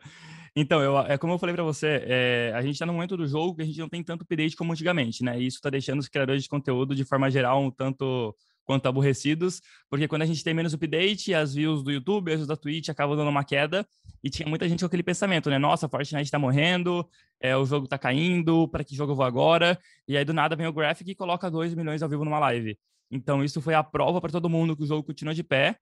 então, 0.56 0.82
eu, 0.82 0.98
é 1.00 1.18
como 1.18 1.32
eu 1.34 1.38
falei 1.38 1.54
para 1.54 1.64
você, 1.64 2.02
é, 2.04 2.52
a 2.54 2.62
gente 2.62 2.74
está 2.74 2.86
no 2.86 2.92
momento 2.92 3.16
do 3.16 3.26
jogo 3.26 3.56
que 3.56 3.62
a 3.62 3.66
gente 3.66 3.78
não 3.78 3.88
tem 3.88 4.02
tanto 4.02 4.22
update 4.22 4.56
como 4.56 4.72
antigamente, 4.72 5.22
né? 5.22 5.38
E 5.38 5.46
isso 5.46 5.56
está 5.58 5.70
deixando 5.70 6.00
os 6.00 6.08
criadores 6.08 6.42
de 6.42 6.48
conteúdo 6.48 6.94
de 6.94 7.04
forma 7.04 7.30
geral 7.30 7.62
um 7.62 7.70
tanto 7.70 8.34
quanto 8.64 8.86
aborrecidos, 8.86 9.60
porque 9.90 10.08
quando 10.08 10.22
a 10.22 10.26
gente 10.26 10.42
tem 10.42 10.54
menos 10.54 10.74
update, 10.74 11.34
as 11.34 11.54
views 11.54 11.82
do 11.82 11.92
YouTube, 11.92 12.30
as 12.32 12.36
views 12.36 12.48
da 12.48 12.56
Twitch 12.56 12.88
acabam 12.88 13.16
dando 13.16 13.28
uma 13.28 13.44
queda, 13.44 13.86
e 14.22 14.30
tinha 14.30 14.48
muita 14.48 14.68
gente 14.68 14.80
com 14.80 14.86
aquele 14.86 15.02
pensamento, 15.02 15.50
né? 15.50 15.58
Nossa, 15.58 15.88
Fortnite 15.88 16.30
tá 16.30 16.38
morrendo, 16.38 17.06
é, 17.40 17.56
o 17.56 17.64
jogo 17.66 17.86
tá 17.86 17.98
caindo, 17.98 18.66
para 18.68 18.82
que 18.82 18.96
jogo 18.96 19.12
eu 19.12 19.16
vou 19.16 19.24
agora? 19.24 19.78
E 20.08 20.16
aí 20.16 20.24
do 20.24 20.32
nada 20.32 20.56
vem 20.56 20.66
o 20.66 20.72
Graphic 20.72 21.10
e 21.10 21.14
coloca 21.14 21.50
2 21.50 21.74
milhões 21.74 22.02
ao 22.02 22.08
vivo 22.08 22.24
numa 22.24 22.38
live. 22.38 22.78
Então 23.10 23.44
isso 23.44 23.60
foi 23.60 23.74
a 23.74 23.82
prova 23.82 24.20
para 24.20 24.32
todo 24.32 24.48
mundo 24.48 24.76
que 24.76 24.82
o 24.82 24.86
jogo 24.86 25.02
continua 25.02 25.34
de 25.34 25.44
pé. 25.44 25.76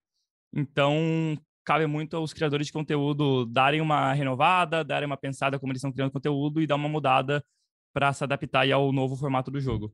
Então 0.53 1.37
cabe 1.63 1.87
muito 1.87 2.17
aos 2.17 2.33
criadores 2.33 2.67
de 2.67 2.73
conteúdo 2.73 3.45
darem 3.45 3.81
uma 3.81 4.13
renovada, 4.13 4.83
darem 4.83 5.07
uma 5.07 5.17
pensada 5.17 5.57
como 5.57 5.71
eles 5.71 5.79
estão 5.79 5.91
criando 5.91 6.11
conteúdo 6.11 6.61
e 6.61 6.67
dar 6.67 6.75
uma 6.75 6.89
mudada 6.89 7.43
para 7.93 8.11
se 8.11 8.23
adaptar 8.23 8.69
ao 8.71 8.91
novo 8.91 9.15
formato 9.15 9.49
do 9.49 9.61
jogo. 9.61 9.93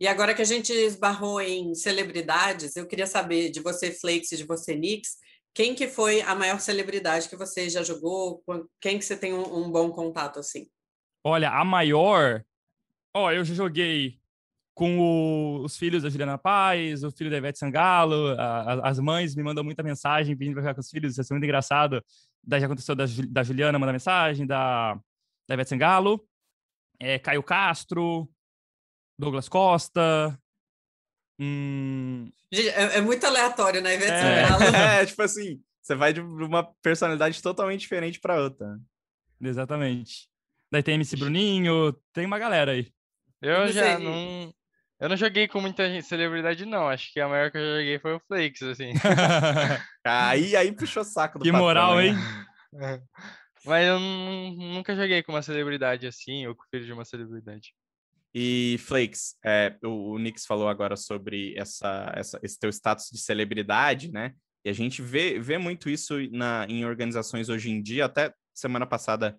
E 0.00 0.06
agora 0.06 0.34
que 0.34 0.42
a 0.42 0.44
gente 0.44 0.72
esbarrou 0.72 1.40
em 1.40 1.74
celebridades, 1.74 2.76
eu 2.76 2.86
queria 2.86 3.06
saber 3.06 3.50
de 3.50 3.60
você, 3.60 3.90
Flakes, 3.90 4.38
de 4.38 4.44
você, 4.44 4.76
Nix, 4.76 5.16
quem 5.52 5.74
que 5.74 5.88
foi 5.88 6.20
a 6.22 6.36
maior 6.36 6.60
celebridade 6.60 7.28
que 7.28 7.36
você 7.36 7.68
já 7.68 7.82
jogou? 7.82 8.42
Quem 8.80 8.98
que 8.98 9.04
você 9.04 9.16
tem 9.16 9.34
um, 9.34 9.64
um 9.64 9.72
bom 9.72 9.90
contato 9.90 10.38
assim? 10.38 10.68
Olha, 11.24 11.50
a 11.50 11.64
maior. 11.64 12.44
Ó, 13.12 13.32
eu 13.32 13.44
já 13.44 13.54
joguei 13.54 14.20
com 14.72 15.00
o, 15.00 15.64
os 15.64 15.76
filhos 15.76 16.04
da 16.04 16.08
Juliana 16.08 16.38
Paz, 16.38 17.02
o 17.02 17.10
filho 17.10 17.28
da 17.28 17.36
Ivete 17.36 17.58
Sangalo, 17.58 18.28
a, 18.38 18.88
as 18.88 19.00
mães 19.00 19.34
me 19.34 19.42
mandam 19.42 19.64
muita 19.64 19.82
mensagem 19.82 20.36
pedindo 20.36 20.54
para 20.54 20.62
jogar 20.62 20.74
com 20.74 20.80
os 20.80 20.88
filhos, 20.88 21.18
isso 21.18 21.32
é 21.32 21.34
muito 21.34 21.42
engraçado. 21.42 22.00
Daí 22.44 22.60
já 22.60 22.66
aconteceu 22.66 22.94
da, 22.94 23.04
da 23.28 23.42
Juliana 23.42 23.76
mandar 23.76 23.92
mensagem, 23.92 24.46
da, 24.46 24.94
da 25.48 25.54
Ivete 25.54 25.70
Sangalo, 25.70 26.24
é, 27.00 27.18
Caio 27.18 27.42
Castro, 27.42 28.30
Douglas 29.18 29.48
Costa. 29.48 30.38
Hum... 31.38 32.30
É, 32.52 32.98
é, 32.98 33.00
muito 33.00 33.24
aleatório, 33.26 33.82
né, 33.82 33.94
Ivete 33.94 34.12
é? 34.12 35.00
É, 35.02 35.06
tipo 35.06 35.22
assim, 35.22 35.60
você 35.82 35.94
vai 35.94 36.12
de 36.12 36.20
uma 36.20 36.64
personalidade 36.82 37.42
totalmente 37.42 37.80
diferente 37.80 38.20
para 38.20 38.40
outra. 38.40 38.78
Exatamente. 39.40 40.28
Daí 40.70 40.82
tem 40.82 40.94
MC 40.94 41.16
Bruninho, 41.16 41.92
tem 42.12 42.26
uma 42.26 42.38
galera 42.38 42.72
aí. 42.72 42.92
Eu 43.40 43.68
já 43.72 43.98
não. 43.98 44.52
Eu 45.00 45.08
não 45.08 45.16
joguei 45.16 45.46
com 45.46 45.60
muita 45.60 45.88
gente, 45.88 46.06
celebridade, 46.06 46.66
não. 46.66 46.88
Acho 46.88 47.12
que 47.12 47.20
a 47.20 47.28
maior 47.28 47.52
que 47.52 47.58
eu 47.58 47.76
joguei 47.76 47.98
foi 48.00 48.14
o 48.14 48.20
Flakes, 48.26 48.62
assim. 48.62 48.92
aí, 50.04 50.56
aí 50.56 50.72
puxou 50.72 51.04
saco 51.04 51.38
do 51.38 51.44
Que 51.44 51.52
moral, 51.52 51.96
né? 51.96 52.08
hein? 52.08 52.14
Mas 53.64 53.86
eu 53.86 54.00
nunca 54.00 54.96
joguei 54.96 55.22
com 55.22 55.32
uma 55.32 55.42
celebridade 55.42 56.06
assim, 56.06 56.46
ou 56.46 56.54
com 56.54 56.62
o 56.62 56.66
filho 56.68 56.84
de 56.84 56.92
uma 56.92 57.04
celebridade. 57.04 57.72
E 58.34 58.76
Flakes, 58.80 59.36
é, 59.44 59.76
o, 59.82 60.12
o 60.12 60.18
Nix 60.18 60.44
falou 60.44 60.68
agora 60.68 60.96
sobre 60.96 61.54
essa, 61.56 62.12
essa, 62.14 62.38
esse 62.42 62.58
teu 62.58 62.70
status 62.70 63.08
de 63.10 63.18
celebridade, 63.18 64.12
né? 64.12 64.32
E 64.64 64.70
a 64.70 64.72
gente 64.72 65.00
vê, 65.00 65.38
vê 65.38 65.56
muito 65.56 65.88
isso 65.88 66.14
na, 66.30 66.66
em 66.68 66.84
organizações 66.84 67.48
hoje 67.48 67.70
em 67.70 67.80
dia. 67.80 68.04
Até 68.04 68.32
semana 68.54 68.86
passada 68.86 69.38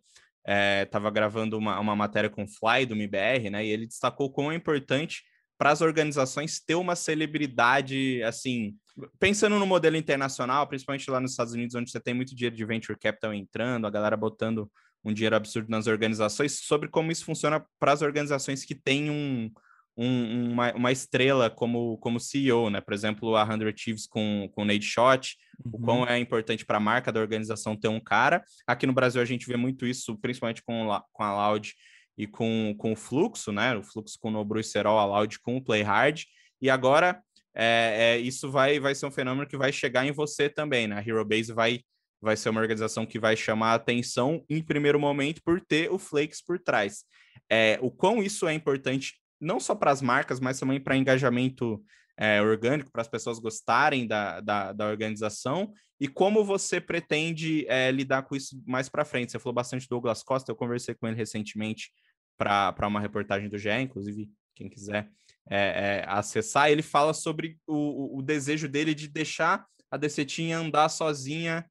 estava 0.83 1.07
é, 1.07 1.11
gravando 1.11 1.57
uma, 1.57 1.79
uma 1.79 1.95
matéria 1.95 2.29
com 2.29 2.43
o 2.43 2.47
Fly 2.47 2.85
do 2.85 2.95
MBR, 2.95 3.49
né? 3.49 3.65
E 3.65 3.69
ele 3.69 3.85
destacou 3.85 4.31
quão 4.31 4.51
é 4.51 4.55
importante 4.55 5.23
para 5.57 5.71
as 5.71 5.81
organizações 5.81 6.59
ter 6.59 6.75
uma 6.75 6.95
celebridade, 6.95 8.23
assim, 8.23 8.77
pensando 9.19 9.59
no 9.59 9.65
modelo 9.65 9.97
internacional, 9.97 10.65
principalmente 10.67 11.11
lá 11.11 11.19
nos 11.19 11.31
Estados 11.31 11.53
Unidos, 11.53 11.75
onde 11.75 11.91
você 11.91 11.99
tem 11.99 12.13
muito 12.13 12.33
dinheiro 12.33 12.55
de 12.55 12.65
venture 12.65 12.97
capital 12.97 13.33
entrando, 13.33 13.85
a 13.85 13.89
galera 13.89 14.15
botando 14.15 14.71
um 15.03 15.13
dinheiro 15.13 15.35
absurdo 15.35 15.69
nas 15.69 15.87
organizações, 15.87 16.59
sobre 16.59 16.89
como 16.89 17.11
isso 17.11 17.25
funciona 17.25 17.65
para 17.79 17.93
as 17.93 18.01
organizações 18.01 18.65
que 18.65 18.75
têm 18.75 19.09
um, 19.09 19.51
um, 19.97 20.51
uma, 20.51 20.73
uma, 20.73 20.91
estrela 20.91 21.49
como, 21.49 21.97
como 21.97 22.19
CEO, 22.19 22.69
né? 22.69 22.81
Por 22.81 22.93
exemplo, 22.93 23.35
a 23.35 23.45
100 23.45 23.73
Chiefs 23.75 24.07
com, 24.07 24.49
com 24.53 24.61
o 24.61 24.65
Nate 24.65 24.85
Shot, 24.85 25.37
uhum. 25.63 25.71
o 25.73 25.79
quão 25.79 26.07
é 26.07 26.17
importante 26.19 26.65
para 26.65 26.77
a 26.77 26.81
marca 26.81 27.11
da 27.11 27.19
organização 27.19 27.75
ter 27.75 27.87
um 27.87 27.99
cara. 27.99 28.43
Aqui 28.65 28.85
no 28.85 28.93
Brasil 28.93 29.21
a 29.21 29.25
gente 29.25 29.47
vê 29.47 29.57
muito 29.57 29.85
isso, 29.85 30.17
principalmente 30.17 30.63
com, 30.63 30.87
com 31.11 31.23
a 31.23 31.33
Loud 31.33 31.73
e 32.17 32.27
com, 32.27 32.75
com 32.77 32.93
o 32.93 32.95
Fluxo, 32.95 33.51
né? 33.51 33.75
O 33.75 33.83
Fluxo 33.83 34.17
com 34.19 34.29
o 34.29 34.31
Nobru 34.31 34.59
e 34.59 34.63
Serol, 34.63 34.99
a 34.99 35.05
Loud 35.05 35.39
com 35.39 35.57
o 35.57 35.63
Play 35.63 35.81
Hard. 35.81 36.23
E 36.61 36.69
agora 36.69 37.21
é, 37.53 38.15
é, 38.15 38.17
isso 38.17 38.49
vai, 38.49 38.79
vai 38.79 38.95
ser 38.95 39.05
um 39.05 39.11
fenômeno 39.11 39.47
que 39.47 39.57
vai 39.57 39.71
chegar 39.71 40.05
em 40.05 40.11
você 40.11 40.49
também, 40.49 40.87
né? 40.87 40.97
A 40.97 41.01
Hero 41.01 41.25
Base 41.25 41.51
vai, 41.51 41.81
vai 42.21 42.35
ser 42.35 42.49
uma 42.49 42.61
organização 42.61 43.05
que 43.05 43.19
vai 43.19 43.35
chamar 43.35 43.71
a 43.71 43.75
atenção 43.75 44.43
em 44.49 44.61
primeiro 44.61 44.99
momento 44.99 45.41
por 45.43 45.61
ter 45.61 45.91
o 45.91 45.97
Flakes 45.97 46.41
por 46.41 46.59
trás. 46.59 47.03
É, 47.49 47.79
o 47.81 47.89
quão 47.89 48.21
isso 48.21 48.47
é 48.47 48.53
importante 48.53 49.15
não 49.39 49.59
só 49.59 49.73
para 49.73 49.91
as 49.91 50.01
marcas, 50.01 50.39
mas 50.39 50.59
também 50.59 50.79
para 50.79 50.97
engajamento 50.97 51.81
é, 52.17 52.41
orgânico, 52.41 52.91
para 52.91 53.01
as 53.01 53.07
pessoas 53.07 53.39
gostarem 53.39 54.05
da, 54.05 54.41
da, 54.41 54.73
da, 54.73 54.87
organização, 54.87 55.71
e 55.99 56.07
como 56.07 56.43
você 56.43 56.81
pretende 56.81 57.65
é, 57.69 57.89
lidar 57.91 58.23
com 58.23 58.35
isso 58.35 58.61
mais 58.67 58.89
para 58.89 59.05
frente. 59.05 59.31
Você 59.31 59.39
falou 59.39 59.53
bastante 59.53 59.85
do 59.85 59.89
Douglas 59.89 60.21
Costa, 60.21 60.51
eu 60.51 60.55
conversei 60.55 60.93
com 60.93 61.07
ele 61.07 61.15
recentemente 61.15 61.91
para 62.37 62.87
uma 62.87 62.99
reportagem 62.99 63.47
do 63.47 63.57
GE, 63.57 63.69
inclusive, 63.69 64.29
quem 64.53 64.69
quiser 64.69 65.09
é, 65.49 66.05
acessar, 66.07 66.69
ele 66.69 66.81
fala 66.81 67.13
sobre 67.13 67.57
o, 67.65 68.19
o, 68.19 68.21
desejo 68.21 68.67
dele 68.67 68.93
de 68.93 69.07
deixar 69.07 69.65
a 69.89 69.97
Decetim 69.97 70.51
andar 70.51 70.89
sozinha, 70.89 71.65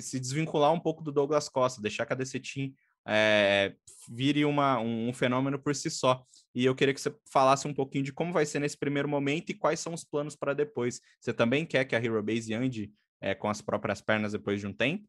se 0.00 0.20
desvincular 0.20 0.72
um 0.72 0.80
pouco 0.80 1.02
do 1.02 1.12
Douglas 1.12 1.48
Costa, 1.48 1.82
deixar 1.82 2.06
que 2.06 2.12
a 2.12 2.16
Decetim 2.16 2.74
é, 3.06 3.74
vire 4.08 4.44
uma, 4.44 4.78
um, 4.78 5.08
um, 5.08 5.12
fenômeno 5.12 5.58
por 5.58 5.74
si 5.74 5.90
só. 5.90 6.22
E 6.54 6.64
eu 6.64 6.74
queria 6.74 6.94
que 6.94 7.00
você 7.00 7.14
falasse 7.32 7.66
um 7.66 7.74
pouquinho 7.74 8.04
de 8.04 8.12
como 8.12 8.32
vai 8.32 8.44
ser 8.46 8.60
nesse 8.60 8.76
primeiro 8.76 9.08
momento 9.08 9.50
e 9.50 9.54
quais 9.54 9.80
são 9.80 9.94
os 9.94 10.04
planos 10.04 10.36
para 10.36 10.54
depois. 10.54 11.00
Você 11.20 11.32
também 11.32 11.64
quer 11.64 11.84
que 11.84 11.96
a 11.96 11.98
Hero 11.98 12.22
Base 12.22 12.52
ande 12.54 12.92
é, 13.20 13.34
com 13.34 13.48
as 13.48 13.60
próprias 13.60 14.00
pernas 14.00 14.32
depois 14.32 14.60
de 14.60 14.66
um 14.66 14.72
tempo? 14.72 15.06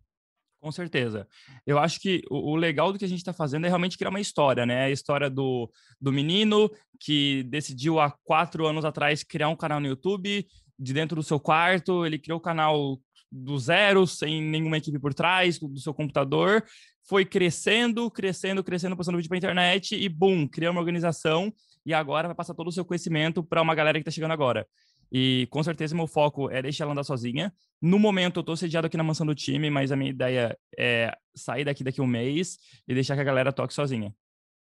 Com 0.60 0.72
certeza. 0.72 1.28
Eu 1.66 1.80
acho 1.80 2.00
que 2.00 2.22
o, 2.30 2.52
o 2.52 2.56
legal 2.56 2.94
do 2.94 3.00
que 3.00 3.06
a 3.06 3.08
gente 3.08 3.18
está 3.20 3.34
fazendo 3.34 3.66
é 3.66 3.68
realmente 3.68 3.98
criar 3.98 4.12
uma 4.12 4.20
história, 4.20 4.64
né? 4.64 4.86
A 4.86 4.92
história 4.92 5.28
do, 5.28 5.72
do 6.00 6.12
menino 6.12 6.70
que 7.00 7.44
decidiu 7.44 8.00
há 8.00 8.12
quatro 8.24 8.68
anos 8.68 8.86
atrás 8.86 9.24
criar 9.24 9.50
um 9.50 9.56
canal 9.56 9.80
no 9.80 9.88
YouTube, 9.88 10.46
de 10.78 10.94
dentro 10.94 11.16
do 11.16 11.24
seu 11.24 11.40
quarto, 11.40 12.06
ele 12.06 12.18
criou 12.18 12.38
o 12.38 12.42
canal 12.42 13.00
do 13.32 13.58
zero, 13.58 14.06
sem 14.06 14.42
nenhuma 14.42 14.78
equipe 14.78 15.00
por 15.00 15.14
trás, 15.14 15.58
do 15.58 15.80
seu 15.80 15.94
computador, 15.94 16.64
foi 17.08 17.26
crescendo, 17.26 18.10
crescendo, 18.12 18.64
crescendo, 18.64 18.96
postando 18.96 19.18
vídeo 19.18 19.30
para 19.30 19.38
internet 19.38 19.96
e, 19.96 20.10
bum, 20.10 20.48
criou 20.48 20.72
uma 20.72 20.82
organização 20.82 21.54
e 21.86 21.94
agora 21.94 22.28
vai 22.28 22.36
passar 22.36 22.54
todo 22.54 22.68
o 22.68 22.72
seu 22.72 22.86
conhecimento 22.86 23.44
para 23.44 23.62
uma 23.62 23.74
galera 23.74 23.98
que 23.98 24.02
está 24.02 24.12
chegando 24.12 24.32
agora. 24.32 24.68
E 25.12 25.48
com 25.50 25.62
certeza 25.62 25.96
meu 25.96 26.08
foco 26.08 26.50
é 26.50 26.62
deixar 26.62 26.86
ela 26.86 26.94
andar 26.94 27.04
sozinha. 27.04 27.54
No 27.82 28.00
momento 28.00 28.38
eu 28.38 28.42
estou 28.42 28.56
sediado 28.56 28.88
aqui 28.88 28.96
na 28.96 29.04
mansão 29.04 29.26
do 29.26 29.36
time, 29.36 29.70
mas 29.70 29.92
a 29.92 29.96
minha 29.96 30.12
ideia 30.12 30.58
é 30.78 31.14
sair 31.36 31.66
daqui 31.66 31.84
daqui 31.84 32.02
um 32.02 32.08
mês 32.08 32.58
e 32.88 32.94
deixar 32.94 33.16
que 33.16 33.22
a 33.22 33.26
galera 33.26 33.52
toque 33.52 33.74
sozinha. 33.74 34.14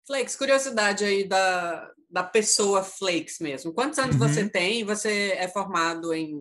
Flakes, 0.06 0.36
curiosidade 0.36 1.04
aí 1.04 1.28
da, 1.28 1.90
da 2.08 2.22
pessoa 2.22 2.82
Flakes 2.82 3.38
mesmo. 3.38 3.72
Quantos 3.72 3.98
anos 3.98 4.16
uhum. 4.16 4.26
você 4.26 4.48
tem? 4.48 4.82
Você 4.84 5.32
é 5.32 5.46
formado 5.46 6.14
em, 6.14 6.40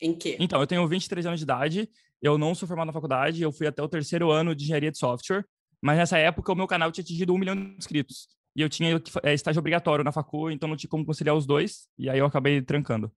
em 0.00 0.14
quê? 0.14 0.36
Então, 0.40 0.60
eu 0.60 0.66
tenho 0.66 0.86
23 0.86 1.26
anos 1.26 1.40
de 1.40 1.44
idade 1.44 1.88
eu 2.22 2.36
não 2.36 2.54
sou 2.54 2.68
formado 2.68 2.88
na 2.88 2.92
faculdade, 2.92 3.42
eu 3.42 3.50
fui 3.50 3.66
até 3.66 3.82
o 3.82 3.88
terceiro 3.88 4.30
ano 4.30 4.54
de 4.54 4.64
engenharia 4.64 4.90
de 4.90 4.98
software, 4.98 5.44
mas 5.80 5.96
nessa 5.96 6.18
época 6.18 6.52
o 6.52 6.56
meu 6.56 6.66
canal 6.66 6.92
tinha 6.92 7.02
atingido 7.02 7.32
um 7.32 7.38
milhão 7.38 7.56
de 7.56 7.76
inscritos. 7.78 8.28
E 8.54 8.60
eu 8.60 8.68
tinha 8.68 9.00
é, 9.22 9.32
estágio 9.32 9.60
obrigatório 9.60 10.04
na 10.04 10.12
facu, 10.12 10.50
então 10.50 10.68
não 10.68 10.76
tinha 10.76 10.90
como 10.90 11.04
conciliar 11.04 11.34
os 11.34 11.46
dois, 11.46 11.88
e 11.98 12.10
aí 12.10 12.18
eu 12.18 12.26
acabei 12.26 12.60
trancando. 12.60 13.10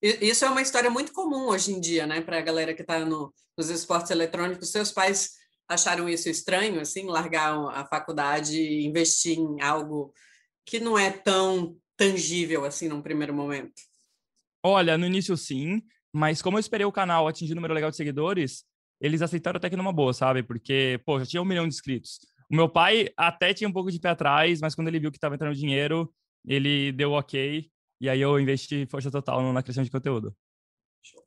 Isso 0.00 0.44
é 0.44 0.50
uma 0.50 0.62
história 0.62 0.90
muito 0.90 1.12
comum 1.12 1.48
hoje 1.48 1.72
em 1.72 1.80
dia, 1.80 2.06
né, 2.06 2.20
para 2.20 2.38
a 2.38 2.42
galera 2.42 2.74
que 2.74 2.82
está 2.82 3.04
no, 3.04 3.34
nos 3.58 3.70
esportes 3.70 4.10
eletrônicos. 4.10 4.70
Seus 4.70 4.92
pais 4.92 5.32
acharam 5.68 6.08
isso 6.08 6.28
estranho, 6.28 6.80
assim, 6.80 7.06
largar 7.06 7.58
a 7.70 7.84
faculdade 7.86 8.60
e 8.60 8.86
investir 8.86 9.38
em 9.38 9.60
algo 9.60 10.12
que 10.64 10.78
não 10.78 10.96
é 10.96 11.10
tão 11.10 11.76
tangível 11.96 12.64
assim 12.64 12.88
num 12.88 13.02
primeiro 13.02 13.32
momento? 13.32 13.72
Olha, 14.62 14.98
no 14.98 15.06
início 15.06 15.36
sim, 15.36 15.82
mas 16.16 16.40
como 16.40 16.56
eu 16.56 16.60
esperei 16.60 16.86
o 16.86 16.90
canal 16.90 17.28
atingir 17.28 17.52
um 17.52 17.56
número 17.56 17.74
legal 17.74 17.90
de 17.90 17.96
seguidores, 17.96 18.64
eles 18.98 19.20
aceitaram 19.20 19.58
até 19.58 19.68
que 19.68 19.76
numa 19.76 19.92
boa, 19.92 20.14
sabe? 20.14 20.42
Porque, 20.42 20.98
pô, 21.04 21.18
já 21.18 21.26
tinha 21.26 21.42
um 21.42 21.44
milhão 21.44 21.68
de 21.68 21.74
inscritos. 21.74 22.20
O 22.50 22.56
meu 22.56 22.70
pai 22.70 23.10
até 23.18 23.52
tinha 23.52 23.68
um 23.68 23.72
pouco 23.72 23.90
de 23.90 24.00
pé 24.00 24.08
atrás, 24.08 24.62
mas 24.62 24.74
quando 24.74 24.88
ele 24.88 24.98
viu 24.98 25.10
que 25.10 25.18
estava 25.18 25.34
entrando 25.34 25.54
dinheiro, 25.54 26.10
ele 26.46 26.90
deu 26.92 27.12
ok. 27.12 27.70
E 28.00 28.08
aí 28.08 28.18
eu 28.18 28.40
investi 28.40 28.86
força 28.86 29.10
total 29.10 29.52
na 29.52 29.62
criação 29.62 29.84
de 29.84 29.90
conteúdo. 29.90 30.34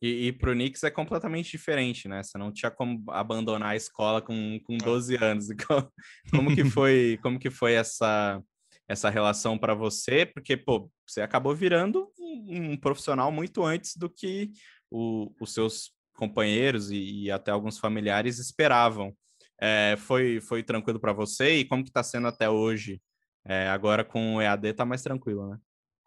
E, 0.01 0.27
e 0.27 0.31
pro 0.31 0.55
Nix 0.55 0.83
é 0.83 0.89
completamente 0.89 1.51
diferente, 1.51 2.07
né? 2.07 2.23
Você 2.23 2.39
não 2.39 2.51
tinha 2.51 2.71
como 2.71 3.03
abandonar 3.09 3.73
a 3.73 3.75
escola 3.75 4.23
com, 4.23 4.59
com 4.63 4.75
12 4.75 5.15
anos. 5.23 5.49
Como, 5.67 5.91
como 6.31 6.55
que 6.55 6.65
foi, 6.65 7.19
como 7.21 7.37
que 7.37 7.51
foi 7.51 7.73
essa, 7.73 8.41
essa 8.87 9.07
relação 9.11 9.55
para 9.55 9.75
você? 9.75 10.25
Porque, 10.25 10.57
pô, 10.57 10.89
você 11.05 11.21
acabou 11.21 11.55
virando 11.55 12.11
um, 12.17 12.71
um 12.71 12.77
profissional 12.77 13.31
muito 13.31 13.63
antes 13.63 13.95
do 13.95 14.09
que 14.09 14.51
o, 14.91 15.31
os 15.39 15.53
seus 15.53 15.91
companheiros 16.15 16.91
e, 16.91 17.23
e, 17.23 17.31
até 17.31 17.51
alguns 17.51 17.77
familiares 17.79 18.39
esperavam. 18.39 19.15
É, 19.61 19.95
foi, 19.97 20.39
foi 20.41 20.63
tranquilo 20.63 20.99
para 20.99 21.13
você 21.13 21.57
e 21.57 21.65
como 21.65 21.83
que 21.83 21.89
está 21.89 22.03
sendo 22.03 22.27
até 22.27 22.49
hoje? 22.49 23.01
É, 23.45 23.67
agora 23.69 24.03
com 24.03 24.35
o 24.35 24.41
EAD 24.41 24.73
tá 24.73 24.85
mais 24.85 25.01
tranquilo, 25.01 25.49
né? 25.49 25.57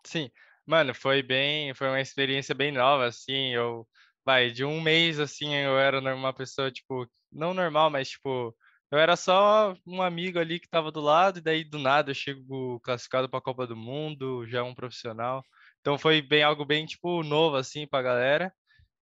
Sim, 0.04 0.30
mano, 0.66 0.94
foi 0.94 1.22
bem, 1.22 1.74
foi 1.74 1.88
uma 1.88 2.00
experiência 2.00 2.54
bem 2.54 2.72
nova, 2.72 3.06
assim, 3.06 3.54
eu, 3.54 3.86
vai, 4.24 4.50
de 4.50 4.64
um 4.64 4.80
mês, 4.80 5.18
assim, 5.18 5.54
eu 5.54 5.78
era 5.78 5.98
uma 6.14 6.32
pessoa, 6.32 6.70
tipo, 6.70 7.06
não 7.30 7.54
normal, 7.54 7.90
mas, 7.90 8.10
tipo, 8.10 8.54
eu 8.92 8.98
era 8.98 9.16
só 9.16 9.74
um 9.86 10.02
amigo 10.02 10.38
ali 10.38 10.60
que 10.60 10.66
estava 10.66 10.92
do 10.92 11.00
lado, 11.00 11.38
e 11.38 11.42
daí 11.42 11.64
do 11.64 11.78
nada 11.78 12.10
eu 12.10 12.14
chego 12.14 12.78
classificado 12.80 13.26
para 13.26 13.38
a 13.38 13.42
Copa 13.42 13.66
do 13.66 13.74
Mundo, 13.74 14.46
já 14.46 14.62
um 14.62 14.74
profissional. 14.74 15.42
Então 15.80 15.96
foi 15.98 16.20
bem 16.20 16.42
algo 16.42 16.62
bem 16.64 16.84
tipo 16.84 17.22
novo 17.22 17.56
assim 17.56 17.86
para 17.86 18.00
a 18.00 18.02
galera. 18.02 18.54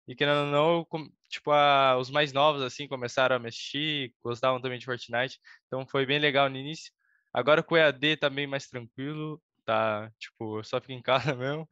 E 0.08 0.14
querendo 0.14 0.46
ou 0.46 0.46
não, 0.46 0.86
tipo, 1.28 1.50
a, 1.52 1.96
os 1.98 2.10
mais 2.10 2.32
novos, 2.32 2.62
assim, 2.62 2.88
começaram 2.88 3.36
a 3.36 3.38
mexer, 3.38 4.12
gostavam 4.24 4.60
também 4.60 4.78
de 4.78 4.84
Fortnite. 4.84 5.38
Então 5.66 5.86
foi 5.86 6.04
bem 6.04 6.18
legal 6.18 6.48
no 6.50 6.56
início. 6.56 6.92
Agora 7.32 7.62
com 7.62 7.74
o 7.74 7.78
EAD 7.78 8.16
tá 8.16 8.28
bem 8.28 8.46
mais 8.46 8.66
tranquilo, 8.66 9.40
tá? 9.64 10.10
Tipo, 10.18 10.62
só 10.64 10.80
fico 10.80 10.92
em 10.92 11.02
casa 11.32 11.34
mesmo. 11.36 11.68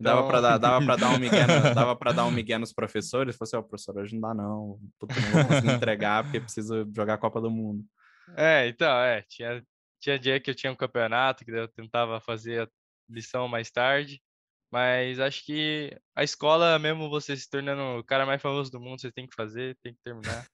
Dava 0.00 0.20
Então- 0.20 0.28
pra 0.30 0.40
dar, 0.40 0.58
dava 0.58 0.84
pra 0.84 0.96
dar 0.96 1.10
um 1.10 1.18
migué, 1.18 1.46
no- 1.46 1.46
dava 1.74 1.94
pra 1.96 2.12
dar 2.12 2.24
um 2.24 2.30
migué 2.30 2.56
nos 2.58 2.72
professores. 2.72 3.36
Falei 3.36 3.48
assim, 3.48 3.56
ó, 3.56 3.62
professor, 3.62 3.96
hoje 3.98 4.14
não 4.14 4.22
dá 4.22 4.34
não. 4.34 4.80
Puta, 4.98 5.14
não 5.14 5.30
vou 5.32 5.44
conseguir 5.46 5.72
entregar 5.72 6.24
porque 6.24 6.40
preciso 6.40 6.90
jogar 6.96 7.14
a 7.14 7.18
Copa 7.18 7.40
do 7.40 7.50
Mundo. 7.50 7.84
É, 8.36 8.66
então, 8.68 8.88
é, 9.00 9.22
tinha, 9.28 9.62
tinha 10.00 10.18
dia 10.18 10.40
que 10.40 10.50
eu 10.50 10.54
tinha 10.54 10.72
um 10.72 10.76
campeonato, 10.76 11.44
que 11.44 11.50
eu 11.50 11.68
tentava 11.68 12.20
fazer 12.20 12.62
a 12.62 12.68
lição 13.08 13.46
mais 13.46 13.70
tarde, 13.70 14.20
mas 14.72 15.20
acho 15.20 15.44
que 15.44 15.94
a 16.16 16.24
escola, 16.24 16.78
mesmo 16.78 17.10
você 17.10 17.36
se 17.36 17.48
tornando 17.48 18.00
o 18.00 18.04
cara 18.04 18.24
mais 18.24 18.40
famoso 18.40 18.72
do 18.72 18.80
mundo, 18.80 19.00
você 19.00 19.12
tem 19.12 19.26
que 19.26 19.34
fazer, 19.36 19.76
tem 19.82 19.92
que 19.92 20.00
terminar. 20.02 20.46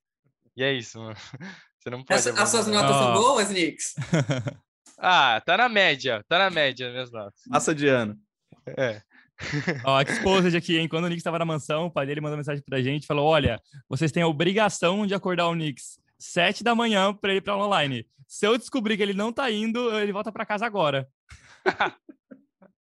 E 0.57 0.65
é 0.65 0.73
isso, 0.73 0.99
mano. 0.99 1.15
Você 1.79 1.91
não 1.91 2.03
pode 2.03 2.19
As, 2.19 2.27
as 2.27 2.49
suas 2.49 2.67
notas 2.67 2.91
são 2.91 3.13
Ó. 3.13 3.15
boas, 3.15 3.51
Nix? 3.51 3.95
Ah, 5.01 5.41
tá 5.47 5.57
na 5.57 5.69
média, 5.69 6.25
tá 6.29 6.41
na 6.41 6.51
média 6.51 6.91
minhas 6.91 7.13
notas. 7.13 7.41
Passa 7.49 7.73
de 7.73 7.87
ano. 7.87 8.19
É. 8.67 9.01
Ó, 9.87 10.01
exposed 10.01 10.57
aqui, 10.57 10.77
hein? 10.77 10.89
Quando 10.89 11.05
o 11.05 11.07
Knicks 11.07 11.21
estava 11.21 11.39
na 11.39 11.45
mansão, 11.45 11.87
o 11.87 11.91
pai 11.91 12.05
dele 12.05 12.21
mandou 12.21 12.37
mensagem 12.37 12.65
pra 12.65 12.83
gente, 12.83 13.07
falou, 13.07 13.25
olha, 13.25 13.63
vocês 13.89 14.11
têm 14.11 14.25
a 14.25 14.27
obrigação 14.27 15.07
de 15.07 15.15
acordar 15.15 15.47
o 15.47 15.53
Knicks 15.53 16.01
sete 16.19 16.65
da 16.65 16.75
manhã 16.75 17.15
pra 17.15 17.31
ele 17.31 17.39
ir 17.39 17.43
pra 17.43 17.57
online. 17.57 18.05
Se 18.27 18.45
eu 18.45 18.59
descobrir 18.59 18.97
que 18.97 19.03
ele 19.05 19.15
não 19.15 19.33
tá 19.33 19.49
indo, 19.49 19.97
ele 19.97 20.11
volta 20.11 20.33
pra 20.33 20.45
casa 20.45 20.67
agora. 20.67 21.09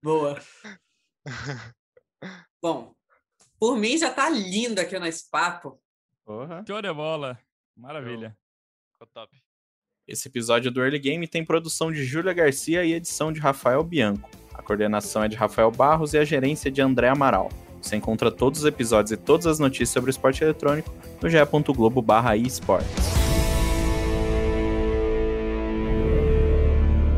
Boa. 0.03 0.39
Bom, 2.63 2.95
por 3.59 3.77
mim 3.77 3.97
já 3.99 4.13
tá 4.13 4.29
lindo 4.29 4.81
aqui 4.81 4.99
nesse 4.99 5.31
papo. 5.31 5.81
Porra. 6.25 6.65
Show 6.67 6.83
de 6.83 6.93
bola. 6.93 7.39
Maravilha. 7.77 8.37
Ficou 8.93 9.07
top. 9.09 9.37
Esse 10.07 10.29
episódio 10.29 10.71
do 10.71 10.83
Early 10.83 10.99
Game 10.99 11.27
tem 11.29 11.45
produção 11.45 11.93
de 11.93 12.05
Júlia 12.05 12.33
Garcia 12.33 12.85
e 12.85 12.93
edição 12.93 13.33
de 13.33 13.41
Rafael 13.41 13.83
Bianco. 13.83 14.29
A 14.53 14.63
coordenação 14.63 15.23
é 15.25 15.29
de 15.29 15.37
Rafael 15.37 15.71
Barros 15.71 16.13
e 16.13 16.19
a 16.19 16.25
gerência 16.25 16.71
de 16.71 16.83
André 16.83 17.09
Amaral. 17.09 17.49
Você 17.81 17.97
encontra 17.97 18.31
todos 18.31 18.61
os 18.61 18.67
episódios 18.67 19.13
e 19.13 19.17
todas 19.17 19.47
as 19.47 19.59
notícias 19.59 19.91
sobre 19.91 20.11
o 20.11 20.13
esporte 20.13 20.45
eletrônico 20.45 20.93
no 21.21 21.29
ge.globo 21.29 22.01
barra 22.01 22.37
esportes. 22.37 23.23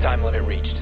Time 0.01 0.23
limit 0.23 0.47
reached. 0.47 0.74